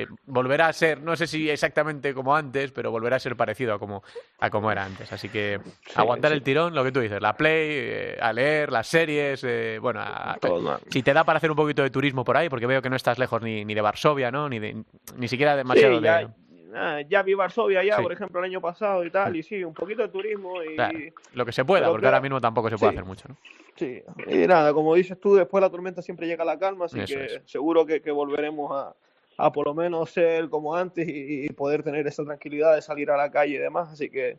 y 0.00 0.06
volverá 0.26 0.66
a 0.66 0.72
ser, 0.72 1.00
no 1.00 1.14
sé 1.16 1.26
si 1.28 1.48
exactamente 1.48 2.12
como 2.12 2.34
antes, 2.34 2.72
pero 2.72 2.90
volverá 2.90 3.16
a 3.16 3.20
ser 3.20 3.36
parecido 3.36 3.74
a 3.74 3.78
como, 3.78 4.02
a 4.40 4.50
como 4.50 4.72
era 4.72 4.84
antes. 4.84 5.12
Así 5.12 5.28
que 5.28 5.60
aguantar 5.94 6.32
sí. 6.32 6.36
el 6.36 6.42
tirón, 6.42 6.74
lo 6.74 6.82
que 6.82 6.90
tú 6.92 7.00
dices, 7.00 7.22
la 7.22 7.36
play, 7.36 7.68
eh, 7.70 8.18
a 8.20 8.32
leer, 8.32 8.72
las 8.72 8.88
series, 8.88 9.42
eh, 9.44 9.78
bueno, 9.80 10.00
a- 10.02 10.36
Todo. 10.40 10.80
si 10.88 11.02
te 11.02 11.12
da 11.14 11.22
para 11.24 11.36
hacer 11.36 11.50
un 11.50 11.56
poquito 11.56 11.82
de 11.82 11.90
turismo 11.90 12.24
por 12.24 12.36
ahí, 12.36 12.48
porque 12.48 12.66
veo 12.66 12.82
que 12.82 12.90
no 12.90 12.96
estás 12.96 13.18
lejos 13.18 13.40
ni, 13.40 13.64
ni 13.64 13.74
de 13.74 13.80
Varsovia, 13.80 14.30
¿no? 14.32 14.48
Ni, 14.48 14.58
de- 14.58 14.82
ni 15.16 15.28
siquiera 15.28 15.54
demasiado 15.54 15.98
Sí, 15.98 16.04
ya, 16.04 16.18
de... 16.18 16.28
ah, 16.74 17.00
ya 17.08 17.22
vi 17.22 17.34
Varsovia 17.34 17.82
ya, 17.84 17.96
Sí. 17.96 18.02
por 18.02 18.12
ejemplo, 18.12 18.38
el 18.40 18.46
año 18.46 18.60
pasado 18.60 19.04
y 19.04 19.10
tal, 19.10 19.36
y 19.36 19.42
sí, 19.42 19.62
un 19.64 19.74
poquito 19.74 20.02
de 20.02 20.08
turismo 20.08 20.62
y... 20.62 20.74
Claro, 20.74 20.98
lo 21.34 21.44
que 21.46 21.52
se 21.52 21.64
pueda, 21.64 21.82
Pero 21.82 21.92
porque 21.92 22.02
claro, 22.02 22.16
ahora 22.16 22.22
mismo 22.22 22.40
tampoco 22.40 22.68
se 22.70 22.76
puede 22.78 22.92
sí. 22.92 22.96
hacer 22.98 23.06
mucho, 23.06 23.28
¿no? 23.28 23.36
Sí, 23.76 24.02
y 24.26 24.46
nada, 24.46 24.72
como 24.74 24.94
dices 24.94 25.18
tú, 25.18 25.34
después 25.36 25.60
de 25.62 25.66
la 25.66 25.70
tormenta 25.70 26.02
siempre 26.02 26.26
llega 26.26 26.44
la 26.44 26.58
calma, 26.58 26.84
así 26.86 27.00
Eso 27.00 27.14
que 27.14 27.24
es. 27.26 27.42
seguro 27.46 27.86
que, 27.86 28.02
que 28.02 28.10
volveremos 28.10 28.70
a, 28.72 28.94
a 29.38 29.52
por 29.52 29.66
lo 29.66 29.74
menos 29.74 30.10
ser 30.10 30.48
como 30.50 30.74
antes 30.76 31.08
y, 31.08 31.46
y 31.46 31.48
poder 31.50 31.82
tener 31.82 32.06
esa 32.06 32.24
tranquilidad 32.24 32.74
de 32.74 32.82
salir 32.82 33.10
a 33.10 33.16
la 33.16 33.30
calle 33.30 33.54
y 33.54 33.58
demás, 33.58 33.90
así 33.90 34.10
que 34.10 34.38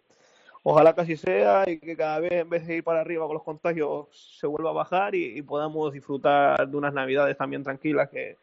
ojalá 0.63 0.93
que 0.93 1.01
así 1.01 1.17
sea 1.17 1.63
y 1.67 1.79
que 1.79 1.97
cada 1.97 2.19
vez 2.19 2.33
en 2.33 2.49
vez 2.49 2.67
de 2.67 2.75
ir 2.75 2.83
para 2.83 3.01
arriba 3.01 3.25
con 3.25 3.33
los 3.33 3.43
contagios 3.43 4.07
se 4.39 4.45
vuelva 4.45 4.69
a 4.69 4.73
bajar 4.73 5.15
y, 5.15 5.37
y 5.39 5.41
podamos 5.41 5.91
disfrutar 5.91 6.67
de 6.67 6.77
unas 6.77 6.93
navidades 6.93 7.35
también 7.35 7.63
tranquilas 7.63 8.09
que, 8.09 8.37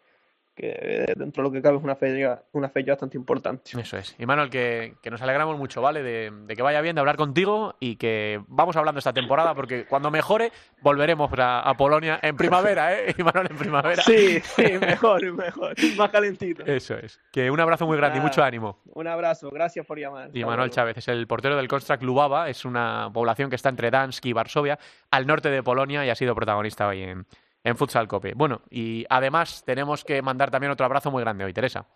que 0.59 1.15
dentro 1.17 1.43
de 1.43 1.49
lo 1.49 1.53
que 1.53 1.63
cabe 1.63 1.77
es 1.77 1.85
una 1.85 1.95
fecha, 1.95 2.43
una 2.53 2.69
fecha 2.69 2.93
bastante 2.93 3.17
importante. 3.17 3.81
Eso 3.81 3.97
es. 3.97 4.15
Y 4.19 4.27
Manuel, 4.27 4.51
que, 4.51 4.95
que 5.01 5.11
nos 5.11 5.23
alegramos 5.23 5.57
mucho, 5.57 5.81
¿vale? 5.81 6.03
De, 6.03 6.31
de 6.31 6.57
que 6.57 6.63
vaya 6.63 6.81
bien, 6.81 6.97
de 6.97 7.01
hablar 7.01 7.17
contigo 7.17 7.77
y 7.81 7.97
que 7.97 8.43
vamos 8.49 8.77
hablando 8.77 8.99
esta 8.99 9.13
temporada 9.13 9.55
porque 9.55 9.87
cuando 9.87 10.11
mejore 10.11 10.53
volveremos 10.83 11.31
a, 11.39 11.61
a 11.61 11.75
Polonia 11.75 12.19
en 12.23 12.37
primavera, 12.37 12.99
¿eh? 12.99 13.15
Y 13.17 13.23
Manuel 13.23 13.49
en 13.51 13.57
primavera. 13.57 14.03
Sí, 14.03 14.41
sí, 14.41 14.79
mejor, 14.81 15.33
mejor. 15.33 15.75
Más 15.97 16.11
calentito. 16.11 16.65
Eso 16.67 16.95
es. 16.99 17.21
Que 17.33 17.51
un 17.51 17.61
abrazo 17.61 17.87
muy 17.87 17.97
grande 17.97 18.19
y 18.19 18.21
mucho 18.21 18.43
ánimo. 18.43 18.81
Un 18.95 19.07
abrazo, 19.07 19.51
gracias 19.51 19.87
por 19.87 19.99
llamar. 19.99 20.31
Y 20.35 20.45
Manuel. 20.45 20.71
Chávez 20.71 20.99
es 20.99 21.09
el 21.09 21.27
portero 21.27 21.57
del 21.57 21.69
Konstak 21.69 22.03
Lubava, 22.03 22.49
es 22.49 22.65
una 22.65 23.11
población 23.13 23.49
que 23.49 23.57
está 23.57 23.69
entre 23.69 23.91
Dansk 23.91 24.27
y 24.27 24.33
Varsovia, 24.33 24.79
al 25.11 25.27
norte 25.27 25.51
de 25.51 25.63
Polonia, 25.63 26.05
y 26.05 26.11
ha 26.11 26.15
sido 26.15 26.35
protagonista 26.35 26.89
hoy 26.89 27.03
en, 27.03 27.27
en 27.65 27.77
Futsal 27.77 28.09
Cope. 28.09 28.33
Bueno, 28.35 28.63
y 28.71 29.05
además 29.09 29.63
tenemos 29.65 30.05
que 30.05 30.23
mandar 30.23 30.51
también 30.51 30.73
otro 30.73 30.87
abrazo 30.87 31.11
muy 31.11 31.23
grande 31.23 31.45
hoy, 31.45 31.53
Teresa. 31.53 31.87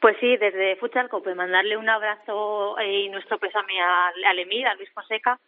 Pues 0.00 0.16
sí, 0.18 0.36
desde 0.36 0.76
Futsal 0.76 1.08
Cope, 1.08 1.34
mandarle 1.34 1.76
un 1.76 1.88
abrazo 1.88 2.78
eh, 2.78 3.02
y 3.02 3.08
nuestro 3.10 3.38
pésame 3.38 3.80
al, 3.80 4.24
al 4.24 4.38
Emir, 4.38 4.66
a 4.66 4.74
Luis 4.74 4.90
Fonseca, 4.92 5.38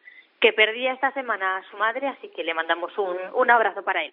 que 0.40 0.52
perdía 0.52 0.92
esta 0.92 1.12
semana 1.12 1.58
a 1.58 1.70
su 1.70 1.76
madre, 1.76 2.08
así 2.08 2.28
que 2.28 2.44
le 2.44 2.52
mandamos 2.52 2.96
un, 2.98 3.16
un 3.34 3.50
abrazo 3.50 3.82
para 3.82 4.04
él. 4.04 4.12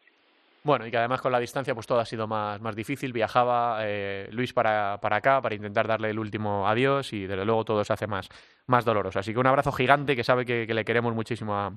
Bueno, 0.63 0.85
y 0.85 0.91
que 0.91 0.97
además 0.97 1.21
con 1.21 1.31
la 1.31 1.39
distancia 1.39 1.73
pues 1.73 1.87
todo 1.87 1.99
ha 1.99 2.05
sido 2.05 2.27
más, 2.27 2.59
más 2.61 2.75
difícil. 2.75 3.13
Viajaba 3.13 3.79
eh, 3.83 4.27
Luis 4.31 4.53
para, 4.53 4.99
para 5.01 5.17
acá 5.17 5.41
para 5.41 5.55
intentar 5.55 5.87
darle 5.87 6.09
el 6.09 6.19
último 6.19 6.67
adiós 6.67 7.13
y 7.13 7.27
desde 7.27 7.45
luego 7.45 7.63
todo 7.63 7.83
se 7.83 7.93
hace 7.93 8.07
más, 8.07 8.29
más 8.67 8.83
doloroso. 8.83 9.19
Así 9.19 9.33
que 9.33 9.39
un 9.39 9.47
abrazo 9.47 9.71
gigante 9.71 10.15
que 10.15 10.23
sabe 10.23 10.45
que, 10.45 10.67
que 10.67 10.73
le 10.73 10.83
queremos 10.83 11.13
muchísimo 11.15 11.55
a, 11.55 11.71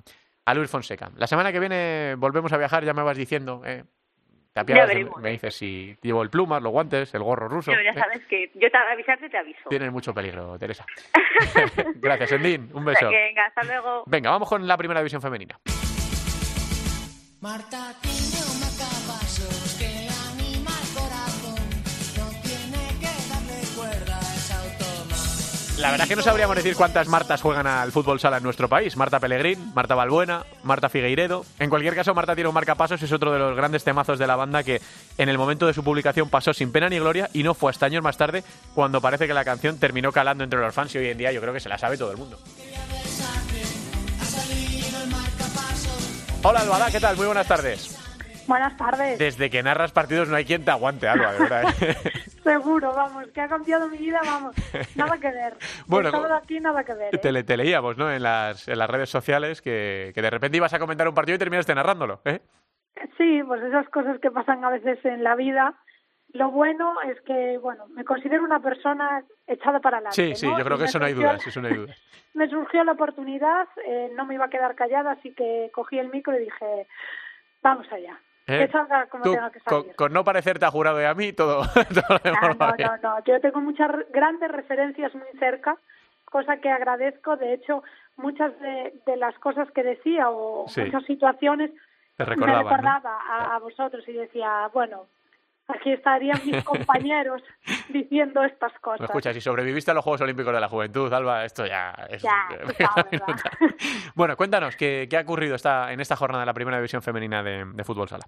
a 0.45 0.55
Luis 0.55 0.71
Fonseca. 0.71 1.11
La 1.17 1.27
semana 1.27 1.53
que 1.53 1.61
viene 1.61 2.15
volvemos 2.17 2.53
a 2.53 2.59
viajar, 2.59 2.85
ya 2.85 2.95
me 2.95 3.03
vas 3.03 3.17
diciendo. 3.17 3.63
Eh, 3.65 3.85
te 4.53 4.61
apiadas 4.61 4.91
me 5.23 5.31
dices 5.31 5.55
si 5.55 5.97
llevo 6.03 6.23
el 6.23 6.29
plumas, 6.29 6.63
los 6.63 6.73
guantes, 6.73 7.15
el 7.15 7.23
gorro 7.23 7.49
ruso. 7.49 7.71
Pero 7.71 7.83
ya 7.83 7.93
eh. 7.93 7.95
sabes 7.95 8.21
que 8.27 8.51
yo 8.55 8.71
te 8.71 8.77
avisarte 8.77 9.31
te 9.31 9.39
aviso. 9.39 9.69
Tienes 9.69 9.91
mucho 9.91 10.13
peligro, 10.13 10.59
Teresa. 10.59 10.85
Gracias, 11.95 12.33
Endín. 12.33 12.71
Un 12.75 12.85
beso. 12.85 13.09
Venga, 13.09 13.47
hasta 13.47 13.63
luego. 13.65 14.05
Venga, 14.07 14.31
vamos 14.31 14.49
con 14.49 14.67
la 14.67 14.77
primera 14.77 15.01
división 15.01 15.23
femenina. 15.23 15.59
Marta 17.41 17.95
La 25.83 25.91
verdad 25.91 26.05
es 26.05 26.11
que 26.11 26.17
no 26.17 26.23
sabríamos 26.23 26.55
decir 26.55 26.77
cuántas 26.77 27.09
Martas 27.09 27.43
juegan 27.43 27.67
al 27.67 27.91
fútbol 27.91 28.21
sala 28.21 28.37
en 28.37 28.45
nuestro 28.45 28.69
país. 28.69 28.97
Marta 28.97 29.19
Pellegrín, 29.19 29.75
Marta 29.75 29.97
Balbuena, 29.97 30.47
Marta 30.63 30.89
Figueiredo. 30.89 31.45
En 31.59 31.71
cualquier 31.71 31.97
caso, 31.97 32.15
Marta 32.15 32.37
tiene 32.37 32.47
un 32.47 32.55
marcapasos, 32.55 33.03
es 33.03 33.11
otro 33.11 33.33
de 33.33 33.41
los 33.41 33.57
grandes 33.57 33.83
temazos 33.83 34.17
de 34.17 34.29
la 34.29 34.37
banda 34.37 34.63
que 34.63 34.81
en 35.19 35.29
el 35.29 35.39
momento 35.39 35.67
de 35.67 35.75
su 35.75 35.83
publicación 35.83 36.31
pasó 36.31 36.55
sin 36.55 36.71
pena 36.71 36.89
ni 36.89 37.01
gloria 37.01 37.29
y 37.33 37.43
no 37.43 37.53
fue 37.55 37.73
hasta 37.73 37.87
años 37.87 38.01
más 38.01 38.17
tarde 38.17 38.45
cuando 38.77 39.01
parece 39.01 39.27
que 39.27 39.35
la 39.35 39.45
canción 39.45 39.77
terminó 39.81 40.13
calando 40.13 40.45
entre 40.45 40.61
los 40.61 40.73
fans 40.73 40.95
y 40.95 40.99
hoy 40.99 41.09
en 41.09 41.19
día 41.19 41.33
yo 41.33 41.41
creo 41.41 41.53
que 41.53 41.59
se 41.59 41.69
la 41.69 41.79
sabe 41.79 41.99
todo 41.99 42.13
el 42.13 42.17
mundo. 42.17 42.39
Hola 46.45 46.61
Alba, 46.61 46.91
¿qué 46.93 47.01
tal? 47.01 47.17
Muy 47.17 47.27
buenas 47.27 47.49
tardes. 47.49 47.99
Buenas 48.47 48.77
tardes. 48.77 49.19
Desde 49.19 49.51
que 49.51 49.65
narras 49.65 49.91
partidos 49.91 50.29
no 50.29 50.37
hay 50.37 50.45
quien 50.45 50.65
te 50.65 50.71
aguante, 50.71 51.09
Alba, 51.09 51.33
de 51.33 51.39
verdad. 51.41 51.75
¿eh? 52.45 52.51
Seguro, 52.51 52.93
vamos, 52.95 53.27
que 53.29 53.41
ha 53.41 53.49
cambiado 53.49 53.89
mi 53.89 53.99
vida, 53.99 54.21
vamos. 54.25 54.55
Nada 54.97 55.19
que 55.19 55.31
ver. 55.31 55.57
Bueno, 55.87 56.11
de 56.11 56.35
aquí 56.35 56.61
nada 56.61 56.85
que 56.85 56.95
ver. 56.95 57.15
¿eh? 57.15 57.19
Te, 57.19 57.33
le- 57.33 57.45
te 57.45 57.57
leíamos, 57.57 57.97
¿no? 57.97 58.11
En 58.13 58.23
las, 58.23 58.69
en 58.69 58.79
las 58.79 58.89
redes 58.91 59.11
sociales 59.11 59.61
que, 59.63 60.13
que 60.15 60.23
de 60.23 60.31
repente 60.31 60.57
ibas 60.57 60.75
a 60.75 60.79
comentar 60.79 61.07
un 61.09 61.15
partido 61.15 61.37
y 61.37 61.39
terminaste 61.39 61.75
narrándolo, 61.75 62.21
¿eh? 62.25 62.41
Sí, 63.17 63.43
pues 63.47 63.63
esas 63.63 63.89
cosas 63.89 64.19
que 64.21 64.31
pasan 64.31 64.65
a 64.65 64.71
veces 64.71 65.05
en 65.05 65.25
la 65.25 65.35
vida. 65.35 65.75
Lo 66.35 66.51
bueno 66.51 66.95
es 67.03 67.21
que, 67.23 67.59
bueno, 67.59 67.87
me 67.89 68.05
considero 68.05 68.43
una 68.43 68.61
persona 68.61 69.23
echada 69.47 69.81
para 69.81 69.99
adelante. 69.99 70.17
Sí, 70.17 70.35
sí, 70.35 70.47
¿no? 70.47 70.59
yo 70.59 70.65
creo 70.65 70.79
que 70.79 70.85
eso 70.85 70.99
no 70.99 71.05
hay 71.05 71.13
dudas, 71.13 71.47
eso 71.47 71.61
no 71.61 71.69
hay 71.69 71.75
dudas. 71.75 71.97
Me 72.35 72.49
surgió 72.49 72.83
la 72.85 72.93
oportunidad, 72.93 73.69
eh, 73.87 74.11
no 74.17 74.25
me 74.25 74.33
iba 74.35 74.47
a 74.47 74.49
quedar 74.49 74.75
callada, 74.75 75.11
así 75.13 75.35
que 75.35 75.71
cogí 75.75 75.99
el 75.99 76.09
micro 76.09 76.35
y 76.35 76.45
dije, 76.45 76.87
vamos 77.63 77.87
allá. 77.93 78.19
¿Eh? 78.47 78.67
Que 78.67 78.73
salga 78.73 79.07
como 79.07 79.25
Tú, 79.25 79.33
tenga 79.35 79.51
que 79.51 79.61
con, 79.61 79.83
salir. 79.83 79.97
con 79.97 80.13
no 80.13 80.25
parecerte 80.25 80.65
a 80.65 80.71
jurado 80.71 81.01
y 81.01 81.05
a 81.05 81.15
mí, 81.15 81.33
todo, 81.33 81.63
todo 81.95 82.21
Ah, 82.25 82.55
no, 82.59 82.75
no, 82.77 82.97
no. 83.03 83.25
Yo 83.25 83.41
tengo 83.41 83.61
muchas 83.61 83.91
grandes 84.11 84.51
referencias 84.51 85.15
muy 85.15 85.29
cerca, 85.39 85.77
cosa 86.25 86.57
que 86.57 86.69
agradezco. 86.71 87.37
De 87.37 87.55
hecho, 87.55 87.83
muchas 88.17 88.59
de, 88.61 88.95
de 89.07 89.17
las 89.17 89.39
cosas 89.39 89.71
que 89.71 89.83
decía 89.83 90.29
o 90.31 90.67
Sí. 90.69 90.81
muchas 90.83 91.05
situaciones 91.05 91.71
me 92.19 92.25
recordaban, 92.25 92.65
¿no? 92.65 92.71
recordaba 92.71 93.19
a, 93.29 93.55
a 93.55 93.59
vosotros 93.61 94.07
y 94.09 94.13
decía, 94.13 94.69
bueno, 94.75 95.07
aquí 95.75 95.93
estarían 95.93 96.41
mis 96.45 96.63
compañeros 96.65 97.43
diciendo 97.89 98.43
estas 98.45 98.73
Me 98.73 98.81
cosas. 98.81 99.05
escucha, 99.09 99.33
si 99.33 99.41
sobreviviste 99.41 99.91
a 99.91 99.95
los 99.95 100.05
Juegos 100.05 100.21
Olímpicos 100.21 100.53
de 100.53 100.61
la 100.61 100.69
Juventud, 100.69 101.13
Alba, 101.13 101.45
esto 101.45 101.67
ya 101.67 101.93
es... 102.09 102.23
Ya, 102.23 102.49
bueno, 104.15 104.37
cuéntanos, 104.37 104.77
¿qué, 104.77 105.07
qué 105.09 105.17
ha 105.19 105.23
ocurrido 105.23 105.55
esta, 105.55 105.93
en 105.93 106.01
esta 106.01 106.17
jornada 106.17 106.43
de 106.43 106.47
la 106.47 106.55
primera 106.55 106.77
división 106.79 107.03
femenina 107.03 107.43
de, 107.43 107.65
de 107.65 107.85
fútbol 107.85 108.09
sala? 108.09 108.25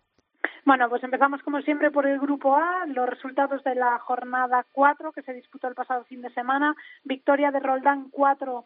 Bueno, 0.66 0.88
pues 0.88 1.05
empezamos 1.05 1.42
como 1.42 1.61
siempre 1.61 1.90
por 1.90 2.07
el 2.07 2.18
grupo 2.18 2.57
A, 2.57 2.86
los 2.86 3.07
resultados 3.07 3.62
de 3.64 3.74
la 3.74 3.99
jornada 3.99 4.64
4 4.72 5.12
que 5.12 5.20
se 5.22 5.34
disputó 5.34 5.68
el 5.68 5.74
pasado 5.74 6.05
fin 6.05 6.22
de 6.22 6.32
semana. 6.32 6.74
Victoria 7.05 7.51
de 7.51 7.61
Roldán 7.61 8.11
4-2 8.11 8.64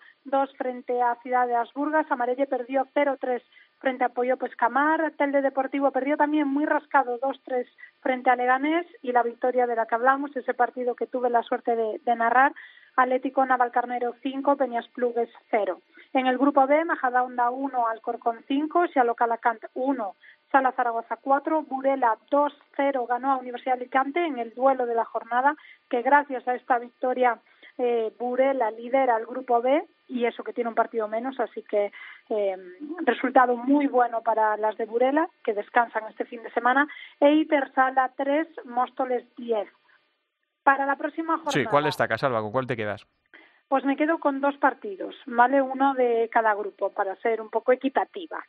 frente 0.57 1.03
a 1.03 1.17
Ciudad 1.23 1.49
de 1.49 1.57
Asburgas. 1.57 2.09
Amarelle 2.09 2.47
perdió 2.47 2.87
0-3 2.95 3.43
frente 3.79 4.05
a 4.05 4.09
Pollo 4.09 4.37
Pescamar. 4.37 5.13
Telde 5.17 5.43
Deportivo 5.43 5.91
perdió 5.91 6.17
también 6.17 6.49
muy 6.49 6.67
rascado 6.67 7.19
2-3 7.21 7.67
frente 8.01 8.31
a 8.31 8.37
Leganés. 8.37 8.87
Y 9.03 9.13
la 9.13 9.23
victoria 9.23 9.67
de 9.67 9.77
la 9.77 9.87
que 9.87 9.95
hablamos, 9.95 10.35
ese 10.37 10.55
partido 10.55 10.95
que 10.95 11.07
tuve 11.07 11.31
la 11.31 11.43
suerte 11.43 11.77
de, 11.77 12.01
de 12.05 12.17
narrar, 12.17 12.53
Atlético 12.97 13.47
Navalcarnero 13.47 14.15
5, 14.23 14.57
Peñas 14.57 14.89
Plugues 14.89 15.31
0. 15.51 15.81
En 16.15 16.27
el 16.27 16.37
grupo 16.37 16.67
B, 16.67 16.85
Majadahonda 16.85 17.51
1, 17.51 17.87
Alcorcón 17.87 18.45
5, 18.49 18.89
Sialo 18.89 19.15
Calacant 19.15 19.63
1, 19.75 20.17
Sala 20.51 20.73
Zaragoza 20.73 21.17
4, 21.17 21.63
Burela 21.63 22.17
2-0 22.31 23.07
ganó 23.07 23.33
a 23.33 23.37
Universidad 23.37 23.77
de 23.77 23.83
Alicante 23.83 24.25
en 24.25 24.39
el 24.39 24.55
duelo 24.55 24.87
de 24.87 24.95
la 24.95 25.05
jornada, 25.05 25.55
que 25.89 26.03
gracias 26.03 26.49
a 26.49 26.55
esta 26.55 26.79
victoria 26.79 27.39
eh, 27.77 28.13
Burela 28.19 28.71
lidera 28.71 29.17
el 29.19 29.27
grupo 29.27 29.63
B 29.63 29.87
y 30.09 30.25
eso 30.25 30.43
que 30.43 30.53
tiene 30.53 30.71
un 30.71 30.75
partido 30.75 31.07
menos, 31.07 31.39
así 31.39 31.63
que 31.63 31.93
eh, 32.31 32.57
resultado 33.05 33.57
muy 33.57 33.87
bueno 33.87 34.23
para 34.23 34.57
las 34.57 34.77
de 34.77 34.87
Burela, 34.87 35.29
que 35.45 35.55
descansan 35.55 36.05
este 36.09 36.25
fin 36.25 36.43
de 36.43 36.51
semana, 36.51 36.89
e 37.21 37.33
Itersala 37.33 38.13
3, 38.17 38.49
Móstoles 38.65 39.25
10. 39.37 39.69
Para 40.63 40.87
la 40.87 40.97
próxima 40.97 41.35
jornada. 41.35 41.53
Sí, 41.53 41.65
¿cuál 41.65 41.85
destacas, 41.85 42.23
Alba? 42.25 42.41
¿Con 42.41 42.53
cuál 42.53 42.67
te 42.67 42.77
quedas? 42.77 43.07
Pues 43.69 43.85
me 43.85 43.97
quedo 43.97 44.19
con 44.19 44.41
dos 44.41 44.57
partidos, 44.57 45.15
¿vale? 45.27 45.61
Uno 45.61 45.93
de 45.93 46.31
cada 46.33 46.55
grupo 46.55 46.91
para 46.91 47.17
ser 47.17 47.43
un 47.43 47.51
poco 47.51 47.73
equitativa. 47.73 48.43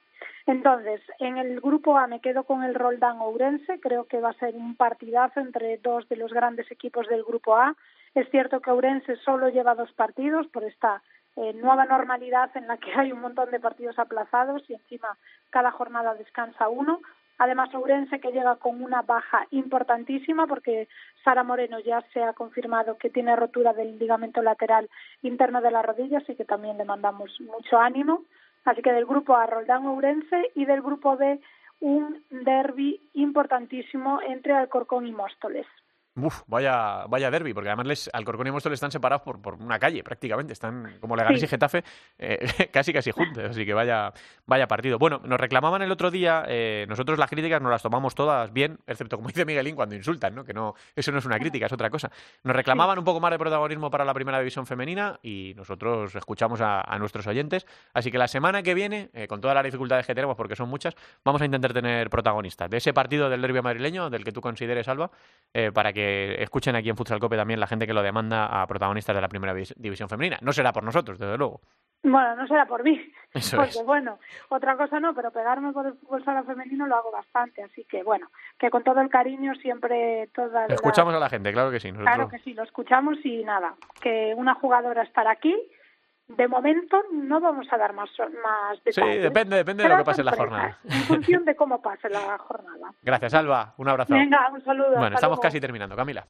Entonces, 0.46 1.02
en 1.20 1.38
el 1.38 1.60
grupo 1.60 1.98
A 1.98 2.08
me 2.08 2.22
quedo 2.22 2.46
con 2.46 2.64
el 2.64 2.74
Roldán 2.74 3.20
Ourense, 3.20 3.82
creo 3.82 4.06
que 4.06 4.22
va 4.22 4.30
a 4.30 4.40
ser 4.40 4.56
un 4.56 4.78
partidazo 4.78 5.42
entre 5.42 5.78
dos 5.78 6.08
de 6.08 6.16
los 6.16 6.32
grandes 6.32 6.72
equipos 6.72 7.06
del 7.08 7.24
grupo 7.24 7.58
A. 7.58 7.76
Es 8.16 8.30
cierto 8.30 8.62
que 8.62 8.72
Ourense 8.72 9.18
solo 9.18 9.50
lleva 9.50 9.76
dos 9.76 9.92
partidos 9.92 10.48
por 10.48 10.64
esta 10.64 11.04
eh, 11.36 11.54
nueva 11.54 11.86
normalidad 11.86 12.50
en 12.56 12.68
la 12.68 12.78
que 12.78 12.92
hay 12.94 13.12
un 13.12 13.22
montón 13.22 13.52
de 13.52 13.60
partidos 13.60 13.98
aplazados 14.00 14.68
y 14.70 14.74
encima 14.74 15.18
cada 15.50 15.72
jornada 15.72 16.14
descansa 16.16 16.70
uno. 16.70 17.02
Además, 17.38 17.74
Ourense 17.74 18.20
que 18.20 18.34
llega 18.34 18.58
con 18.58 18.84
una 18.84 19.02
baja 19.02 19.48
importantísima 19.52 20.46
porque 20.46 20.90
Sara 21.24 21.44
Moreno 21.44 21.80
ya 21.80 22.02
se 22.14 22.22
ha 22.22 22.34
confirmado 22.34 22.98
que 22.98 23.10
tiene 23.10 23.36
rotura 23.38 23.72
del 23.72 23.98
ligamento 23.98 24.42
lateral 24.42 24.90
interno 25.22 25.62
de 25.62 25.72
la 25.72 25.82
rodilla, 25.82 26.18
así 26.18 26.36
que 26.36 26.44
también 26.44 26.78
le 26.78 26.84
mandamos 26.84 27.40
mucho 27.40 27.80
ánimo. 27.80 28.24
Así 28.66 28.82
que 28.82 28.92
del 28.92 29.06
grupo 29.06 29.38
A, 29.38 29.48
Roldán 29.48 29.86
Ourense 29.86 30.52
y 30.54 30.66
del 30.66 30.82
grupo 30.82 31.16
B, 31.16 31.40
un 31.80 32.22
derby 32.30 33.02
importantísimo 33.14 34.20
entre 34.22 34.54
Alcorcón 34.54 35.08
y 35.08 35.14
Móstoles. 35.14 35.66
Uf, 36.16 36.42
vaya, 36.48 37.06
vaya 37.08 37.32
derby, 37.32 37.54
porque 37.54 37.70
además 37.70 37.88
les, 37.88 38.10
Alcorcón 38.12 38.48
y 38.48 38.52
Móstoles 38.52 38.78
están 38.78 38.92
separados 38.92 39.22
por, 39.22 39.42
por 39.42 39.54
una 39.56 39.80
calle 39.80 40.04
prácticamente, 40.04 40.54
están 40.54 40.98
como 41.00 41.16
Leganés 41.16 41.40
Sí. 41.40 41.46
y 41.46 41.48
Getafe 41.48 41.84
eh, 42.18 42.40
casi 42.74 42.92
casi 42.92 43.12
juntos, 43.12 43.44
así 43.52 43.66
que 43.66 43.74
vaya, 43.74 44.12
vaya 44.46 44.68
partido. 44.68 44.98
Bueno, 45.00 45.22
nos 45.24 45.40
reclamaban 45.40 45.82
el 45.82 45.92
otro 45.92 46.12
día, 46.12 46.44
eh, 46.48 46.86
nosotros 46.90 47.18
las 47.20 47.30
críticas 47.30 47.62
nos 47.62 47.72
las 47.72 47.82
tomamos 47.82 48.16
todas 48.16 48.52
bien, 48.52 48.80
excepto 48.88 49.16
como 49.16 49.30
dice 49.30 49.46
Miguelín 49.46 49.76
cuando 49.76 49.96
insultan, 49.96 50.36
¿no? 50.36 50.44
que 50.44 50.54
no, 50.54 50.74
eso 50.96 51.12
no 51.12 51.20
es 51.20 51.26
una 51.26 51.40
crítica, 51.40 51.68
es 51.68 51.74
otra 51.74 51.90
cosa. 51.90 52.12
Nos 52.44 52.56
reclamaban 52.56 52.98
un 53.00 53.06
poco 53.06 53.20
más 53.22 53.32
de 53.32 53.38
protagonismo 53.40 53.90
para 53.90 54.04
la 54.04 54.14
primera 54.14 54.40
división 54.40 54.66
femenina 54.66 55.20
y 55.24 55.54
nosotros 55.56 56.14
escuchamos 56.16 56.60
a, 56.60 56.82
a 56.82 57.00
nuestros 57.00 57.28
oyentes, 57.28 57.66
así 57.94 58.12
que 58.12 58.18
la 58.18 58.28
semana 58.28 58.62
que 58.62 58.74
viene, 58.74 59.10
eh, 59.14 59.28
con 59.28 59.40
todas 59.40 59.56
las 59.56 59.64
dificultades 59.64 60.06
que 60.06 60.16
tenemos, 60.16 60.36
porque 60.36 60.56
son 60.56 60.68
muchas, 60.70 60.96
vamos 61.24 61.42
a 61.42 61.46
intentar 61.46 61.72
tener 61.72 62.10
protagonistas 62.10 62.70
de 62.70 62.78
ese 62.78 62.94
partido 62.94 63.30
del 63.30 63.42
derbi 63.42 63.62
madrileño, 63.62 64.10
del 64.10 64.24
que 64.26 64.32
tú 64.32 64.42
consideres, 64.42 64.88
Alba, 64.88 65.12
eh, 65.54 65.72
para 65.72 65.94
que 65.94 66.09
que 66.10 66.44
escuchen 66.44 66.76
aquí 66.76 66.90
en 66.90 66.96
Futsal 66.98 67.20
Cope 67.20 67.36
también 67.38 67.60
la 67.60 67.68
gente 67.68 67.86
que 67.88 67.94
lo 67.94 68.02
demanda 68.02 68.62
a 68.62 68.66
protagonistas 68.68 69.16
de 69.16 69.22
la 69.22 69.28
primera 69.30 69.54
vis- 69.54 69.74
división 69.78 70.10
femenina. 70.10 70.38
No 70.42 70.52
será 70.54 70.72
por 70.74 70.84
nosotros, 70.84 71.18
desde 71.20 71.38
luego. 71.38 71.62
Bueno, 72.02 72.36
no 72.38 72.48
será 72.48 72.66
por 72.66 72.82
mí, 72.84 72.98
Eso 73.34 73.58
porque 73.58 73.72
es. 73.80 73.86
bueno, 73.86 74.20
otra 74.50 74.78
cosa 74.78 75.00
no, 75.02 75.14
pero 75.14 75.32
pegarme 75.32 75.74
por 75.74 75.86
el 75.86 75.94
fútbol 75.96 76.24
sala 76.24 76.44
femenino 76.44 76.88
lo 76.88 76.96
hago 76.96 77.12
bastante, 77.12 77.62
así 77.62 77.84
que 77.84 78.04
bueno, 78.04 78.28
que 78.58 78.70
con 78.70 78.84
todo 78.84 79.02
el 79.02 79.10
cariño 79.10 79.54
siempre 79.56 80.30
toda 80.34 80.68
la- 80.68 80.76
Escuchamos 80.76 81.14
a 81.14 81.20
la 81.20 81.30
gente, 81.30 81.52
claro 81.52 81.72
que 81.72 81.80
sí. 81.82 81.92
Nosotros... 81.92 82.14
Claro 82.16 82.30
que 82.30 82.40
sí, 82.40 82.54
lo 82.54 82.64
escuchamos 82.64 83.18
y 83.26 83.44
nada, 83.44 83.76
que 84.02 84.34
una 84.38 84.56
jugadora 84.56 85.04
estará 85.04 85.32
aquí. 85.32 85.54
De 86.30 86.48
momento 86.48 86.98
no 87.12 87.40
vamos 87.42 87.68
a 87.72 87.78
dar 87.78 87.94
más, 87.94 88.10
más 88.44 88.78
Sí, 88.78 88.84
detalles. 88.86 89.24
depende, 89.24 89.56
depende 89.58 89.84
de 89.84 89.90
lo 89.90 89.98
que 89.98 90.04
pase 90.04 90.22
en 90.22 90.26
la 90.26 90.36
jornada. 90.36 90.78
En 90.86 91.02
función 91.04 91.44
de 91.44 91.56
cómo 91.56 91.82
pase 91.82 92.08
la 92.10 92.38
jornada. 92.38 92.94
Gracias, 93.02 93.34
Alba. 93.34 93.74
Un 93.78 93.90
abrazo. 93.90 94.14
Venga, 94.14 94.50
un 94.54 94.64
saludo. 94.64 94.92
Bueno, 94.92 95.16
estamos 95.16 95.38
luego. 95.38 95.42
casi 95.42 95.60
terminando. 95.60 95.96
Camila. 95.96 96.26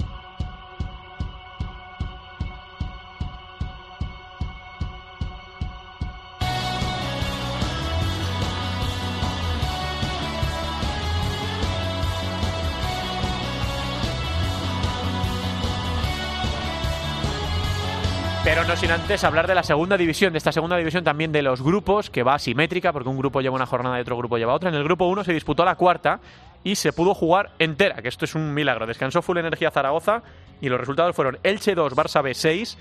Pero 18.49 18.63
no 18.63 18.75
sin 18.75 18.89
antes 18.89 19.23
hablar 19.23 19.45
de 19.45 19.53
la 19.53 19.61
segunda 19.61 19.95
división, 19.95 20.33
de 20.33 20.39
esta 20.39 20.51
segunda 20.51 20.75
división 20.75 21.03
también 21.03 21.31
de 21.31 21.43
los 21.43 21.61
grupos, 21.61 22.09
que 22.09 22.23
va 22.23 22.33
asimétrica, 22.33 22.91
porque 22.91 23.07
un 23.07 23.19
grupo 23.19 23.41
lleva 23.41 23.55
una 23.55 23.67
jornada 23.67 23.99
y 23.99 24.01
otro 24.01 24.17
grupo 24.17 24.39
lleva 24.39 24.55
otra. 24.55 24.69
En 24.69 24.75
el 24.75 24.83
grupo 24.83 25.05
1 25.05 25.23
se 25.23 25.33
disputó 25.33 25.63
la 25.63 25.75
cuarta 25.75 26.19
y 26.63 26.73
se 26.73 26.91
pudo 26.91 27.13
jugar 27.13 27.51
entera, 27.59 28.01
que 28.01 28.07
esto 28.07 28.25
es 28.25 28.33
un 28.33 28.55
milagro. 28.55 28.87
Descansó 28.87 29.21
Full 29.21 29.37
Energía 29.37 29.69
Zaragoza 29.69 30.23
y 30.61 30.67
los 30.67 30.79
resultados 30.79 31.15
fueron 31.15 31.37
Elche 31.43 31.75
2, 31.75 31.95
Barça 31.95 32.23
B 32.23 32.33
6, 32.33 32.75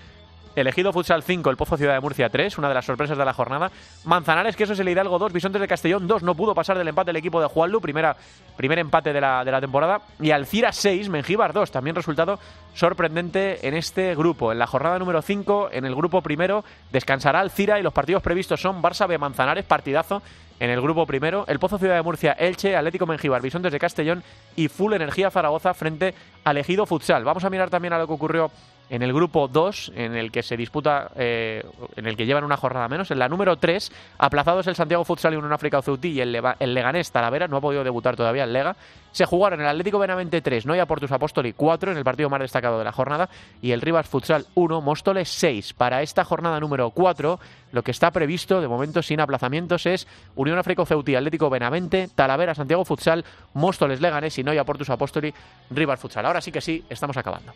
Elegido 0.59 0.93
Futsal 0.93 1.23
5, 1.23 1.51
el 1.51 1.57
Pozo 1.57 1.77
Ciudad 1.77 1.95
de 1.95 2.01
Murcia 2.01 2.29
3, 2.29 2.59
una 2.59 2.69
de 2.69 2.75
las 2.75 2.85
sorpresas 2.85 3.17
de 3.17 3.25
la 3.25 3.33
jornada. 3.33 3.71
Manzanares, 4.05 4.57
que 4.57 4.65
eso 4.65 4.73
es 4.73 4.81
el 4.81 4.89
Hidalgo 4.89 5.19
2, 5.19 5.33
Bisontes 5.33 5.61
de 5.61 5.69
Castellón 5.69 6.07
2, 6.07 6.23
no 6.23 6.35
pudo 6.35 6.55
pasar 6.55 6.77
del 6.77 6.89
empate 6.89 7.11
el 7.11 7.17
equipo 7.17 7.41
de 7.41 7.47
Juanlu, 7.47 7.81
primera, 7.81 8.17
primer 8.57 8.79
empate 8.79 9.13
de 9.13 9.21
la, 9.21 9.45
de 9.45 9.53
la 9.53 9.61
temporada. 9.61 10.01
Y 10.21 10.31
Alcira 10.31 10.73
6, 10.73 11.09
Mengíbar 11.09 11.53
2, 11.53 11.71
también 11.71 11.97
resultado 11.97 12.39
sorprendente 12.75 13.67
en 13.67 13.75
este 13.75 14.15
grupo. 14.15 14.53
En 14.53 14.59
la 14.59 14.67
jornada 14.67 14.99
número 14.99 15.23
5, 15.23 15.71
en 15.73 15.85
el 15.85 15.95
grupo 15.95 16.23
primero, 16.23 16.65
descansará 16.93 17.41
Alcira 17.41 17.79
y 17.79 17.83
los 17.83 17.93
partidos 17.93 18.23
previstos 18.23 18.61
son 18.61 18.83
Barça 18.83 19.07
B 19.07 19.19
Manzanares, 19.19 19.65
partidazo 19.65 20.23
en 20.61 20.71
el 20.71 20.81
grupo 20.81 21.07
primero, 21.07 21.45
el 21.47 21.59
Pozo 21.59 21.79
Ciudad 21.79 21.95
de 21.95 22.03
Murcia, 22.03 22.33
Elche, 22.33 22.77
Atlético 22.77 23.07
Mengíbar, 23.07 23.41
Bisontes 23.41 23.73
de 23.73 23.79
Castellón 23.79 24.25
y 24.57 24.69
Full 24.69 24.93
Energía 24.93 25.31
Zaragoza 25.31 25.73
frente 25.73 26.15
al 26.45 26.57
Ejido 26.57 26.85
Futsal. 26.85 27.25
Vamos 27.25 27.45
a 27.45 27.51
mirar 27.51 27.71
también 27.71 27.93
a 27.93 27.99
lo 27.99 28.07
que 28.07 28.13
ocurrió 28.13 28.51
en 28.91 29.03
el 29.03 29.13
grupo 29.13 29.49
2, 29.49 29.93
en 29.95 30.17
el 30.17 30.31
que 30.31 30.43
se 30.43 30.57
disputa, 30.57 31.11
eh, 31.17 31.65
en 31.97 32.07
el 32.07 32.17
que 32.17 32.27
llevan 32.27 32.45
una 32.45 32.57
jornada 32.57 32.89
menos. 32.89 33.11
En 33.11 33.19
la 33.19 33.29
número 33.29 33.57
3, 33.57 33.93
aplazados 34.19 34.67
el 34.67 34.75
Santiago 34.75 35.05
Futsal 35.05 35.35
y 35.35 35.37
Unión 35.37 35.53
África 35.53 35.83
Ceutí 35.83 36.09
y 36.09 36.21
el 36.21 36.33
Leganés 36.33 37.11
Talavera, 37.11 37.49
no 37.49 37.59
ha 37.59 37.61
podido 37.61 37.85
debutar 37.85 38.17
todavía 38.17 38.45
el 38.45 38.53
Lega. 38.53 38.77
Se 39.13 39.25
jugaron 39.25 39.61
el 39.61 39.67
Atlético 39.67 39.99
Benavente 39.99 40.41
3, 40.41 40.67
Noia 40.67 40.87
Portus 40.87 41.11
Apóstoli 41.11 41.53
4 41.53 41.93
en 41.93 41.99
el 41.99 42.05
partido 42.05 42.29
más 42.29 42.41
destacado 42.41 42.79
de 42.79 42.85
la 42.85 42.93
jornada 42.93 43.29
y 43.61 43.73
el 43.73 43.81
Rivas 43.81 44.07
Futsal 44.07 44.47
1, 44.55 44.81
Móstoles 44.81 45.29
6. 45.31 45.73
Para 45.73 46.03
esta 46.03 46.25
jornada 46.25 46.61
número 46.61 46.91
4, 46.91 47.41
lo 47.73 47.83
que 47.83 47.91
está 47.91 48.11
previsto 48.11 48.61
de 48.61 48.69
momento 48.69 49.03
sin 49.03 49.21
aplazamientos 49.21 49.87
es 49.87 50.07
Unión 50.37 50.59
África 50.59 50.85
Ceutí, 50.85 51.15
Atlético 51.15 51.51
Benavente, 51.51 52.09
Talavera 52.15 52.55
Santiago 52.55 52.85
Futsal, 52.85 53.25
Móstoles 53.55 54.01
Leganés 54.01 54.39
y 54.39 54.45
Noia 54.45 54.65
Portus 54.65 54.91
Apóstoli, 54.91 55.33
Rivas 55.71 56.01
Futsal. 56.01 56.27
Ahora 56.27 56.41
sí 56.41 56.53
que 56.53 56.61
sí, 56.61 56.85
estamos 56.89 57.17
acabando. 57.17 57.53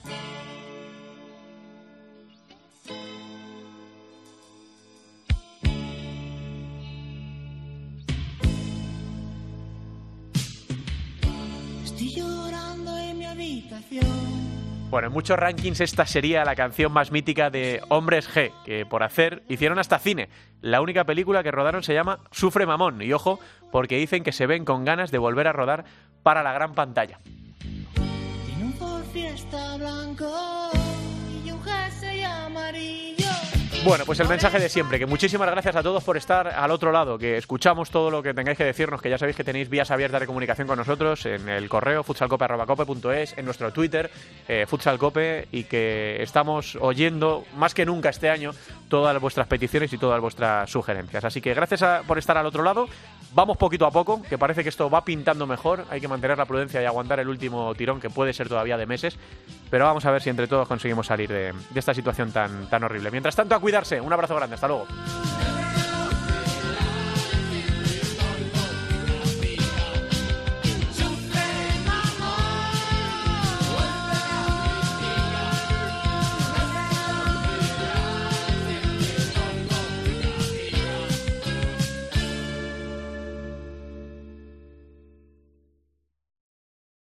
Bueno, 14.90 15.08
en 15.08 15.14
muchos 15.14 15.38
rankings 15.38 15.80
esta 15.80 16.04
sería 16.04 16.44
la 16.44 16.54
canción 16.54 16.92
más 16.92 17.12
mítica 17.12 17.48
de 17.48 17.80
Hombres 17.88 18.28
G, 18.28 18.52
que 18.64 18.84
por 18.84 19.02
hacer 19.02 19.42
hicieron 19.48 19.78
hasta 19.78 19.98
cine. 19.98 20.28
La 20.60 20.82
única 20.82 21.04
película 21.04 21.42
que 21.42 21.50
rodaron 21.50 21.82
se 21.82 21.94
llama 21.94 22.20
Sufre 22.30 22.66
Mamón, 22.66 23.00
y 23.00 23.10
ojo, 23.14 23.40
porque 23.70 23.96
dicen 23.96 24.22
que 24.22 24.32
se 24.32 24.46
ven 24.46 24.66
con 24.66 24.84
ganas 24.84 25.10
de 25.10 25.16
volver 25.16 25.48
a 25.48 25.52
rodar 25.52 25.86
para 26.22 26.42
la 26.42 26.52
gran 26.52 26.74
pantalla. 26.74 27.18
Tiene 28.44 28.64
un 28.64 28.74
Ford 28.74 29.04
Fiesta 29.14 29.78
blanco 29.78 30.81
Bueno, 33.84 34.04
pues 34.06 34.20
el 34.20 34.28
mensaje 34.28 34.60
de 34.60 34.68
siempre, 34.68 34.96
que 35.00 35.06
muchísimas 35.06 35.50
gracias 35.50 35.74
a 35.74 35.82
todos 35.82 36.04
por 36.04 36.16
estar 36.16 36.46
al 36.46 36.70
otro 36.70 36.92
lado, 36.92 37.18
que 37.18 37.36
escuchamos 37.36 37.90
todo 37.90 38.12
lo 38.12 38.22
que 38.22 38.32
tengáis 38.32 38.56
que 38.56 38.62
decirnos, 38.62 39.02
que 39.02 39.10
ya 39.10 39.18
sabéis 39.18 39.36
que 39.36 39.42
tenéis 39.42 39.68
vías 39.68 39.90
abiertas 39.90 40.20
de 40.20 40.28
comunicación 40.28 40.68
con 40.68 40.78
nosotros 40.78 41.26
en 41.26 41.48
el 41.48 41.68
correo 41.68 42.04
futsalcope.cope.es, 42.04 43.36
en 43.36 43.44
nuestro 43.44 43.72
Twitter, 43.72 44.08
eh, 44.46 44.66
futsalcope, 44.68 45.48
y 45.50 45.64
que 45.64 46.22
estamos 46.22 46.78
oyendo 46.80 47.44
más 47.56 47.74
que 47.74 47.84
nunca 47.84 48.10
este 48.10 48.30
año 48.30 48.52
todas 48.88 49.20
vuestras 49.20 49.48
peticiones 49.48 49.92
y 49.92 49.98
todas 49.98 50.20
vuestras 50.20 50.70
sugerencias. 50.70 51.24
Así 51.24 51.40
que 51.40 51.52
gracias 51.52 52.04
por 52.06 52.18
estar 52.18 52.38
al 52.38 52.46
otro 52.46 52.62
lado. 52.62 52.86
Vamos 53.34 53.56
poquito 53.56 53.86
a 53.86 53.90
poco, 53.90 54.22
que 54.22 54.36
parece 54.36 54.62
que 54.62 54.68
esto 54.68 54.90
va 54.90 55.04
pintando 55.04 55.46
mejor. 55.46 55.86
Hay 55.90 56.00
que 56.02 56.08
mantener 56.08 56.36
la 56.36 56.44
prudencia 56.44 56.82
y 56.82 56.84
aguantar 56.84 57.18
el 57.18 57.28
último 57.28 57.74
tirón, 57.74 57.98
que 57.98 58.10
puede 58.10 58.32
ser 58.34 58.48
todavía 58.48 58.76
de 58.76 58.84
meses. 58.84 59.18
Pero 59.70 59.86
vamos 59.86 60.04
a 60.04 60.10
ver 60.10 60.22
si 60.22 60.28
entre 60.28 60.46
todos 60.46 60.68
conseguimos 60.68 61.06
salir 61.06 61.30
de, 61.30 61.54
de 61.70 61.80
esta 61.80 61.94
situación 61.94 62.30
tan, 62.30 62.68
tan 62.68 62.84
horrible. 62.84 63.10
Mientras 63.10 63.34
tanto, 63.34 63.54
a 63.54 63.60
cuidarse. 63.72 64.00
Un 64.02 64.12
abrazo 64.12 64.34
grande. 64.36 64.54
Hasta 64.54 64.68
luego. 64.68 64.86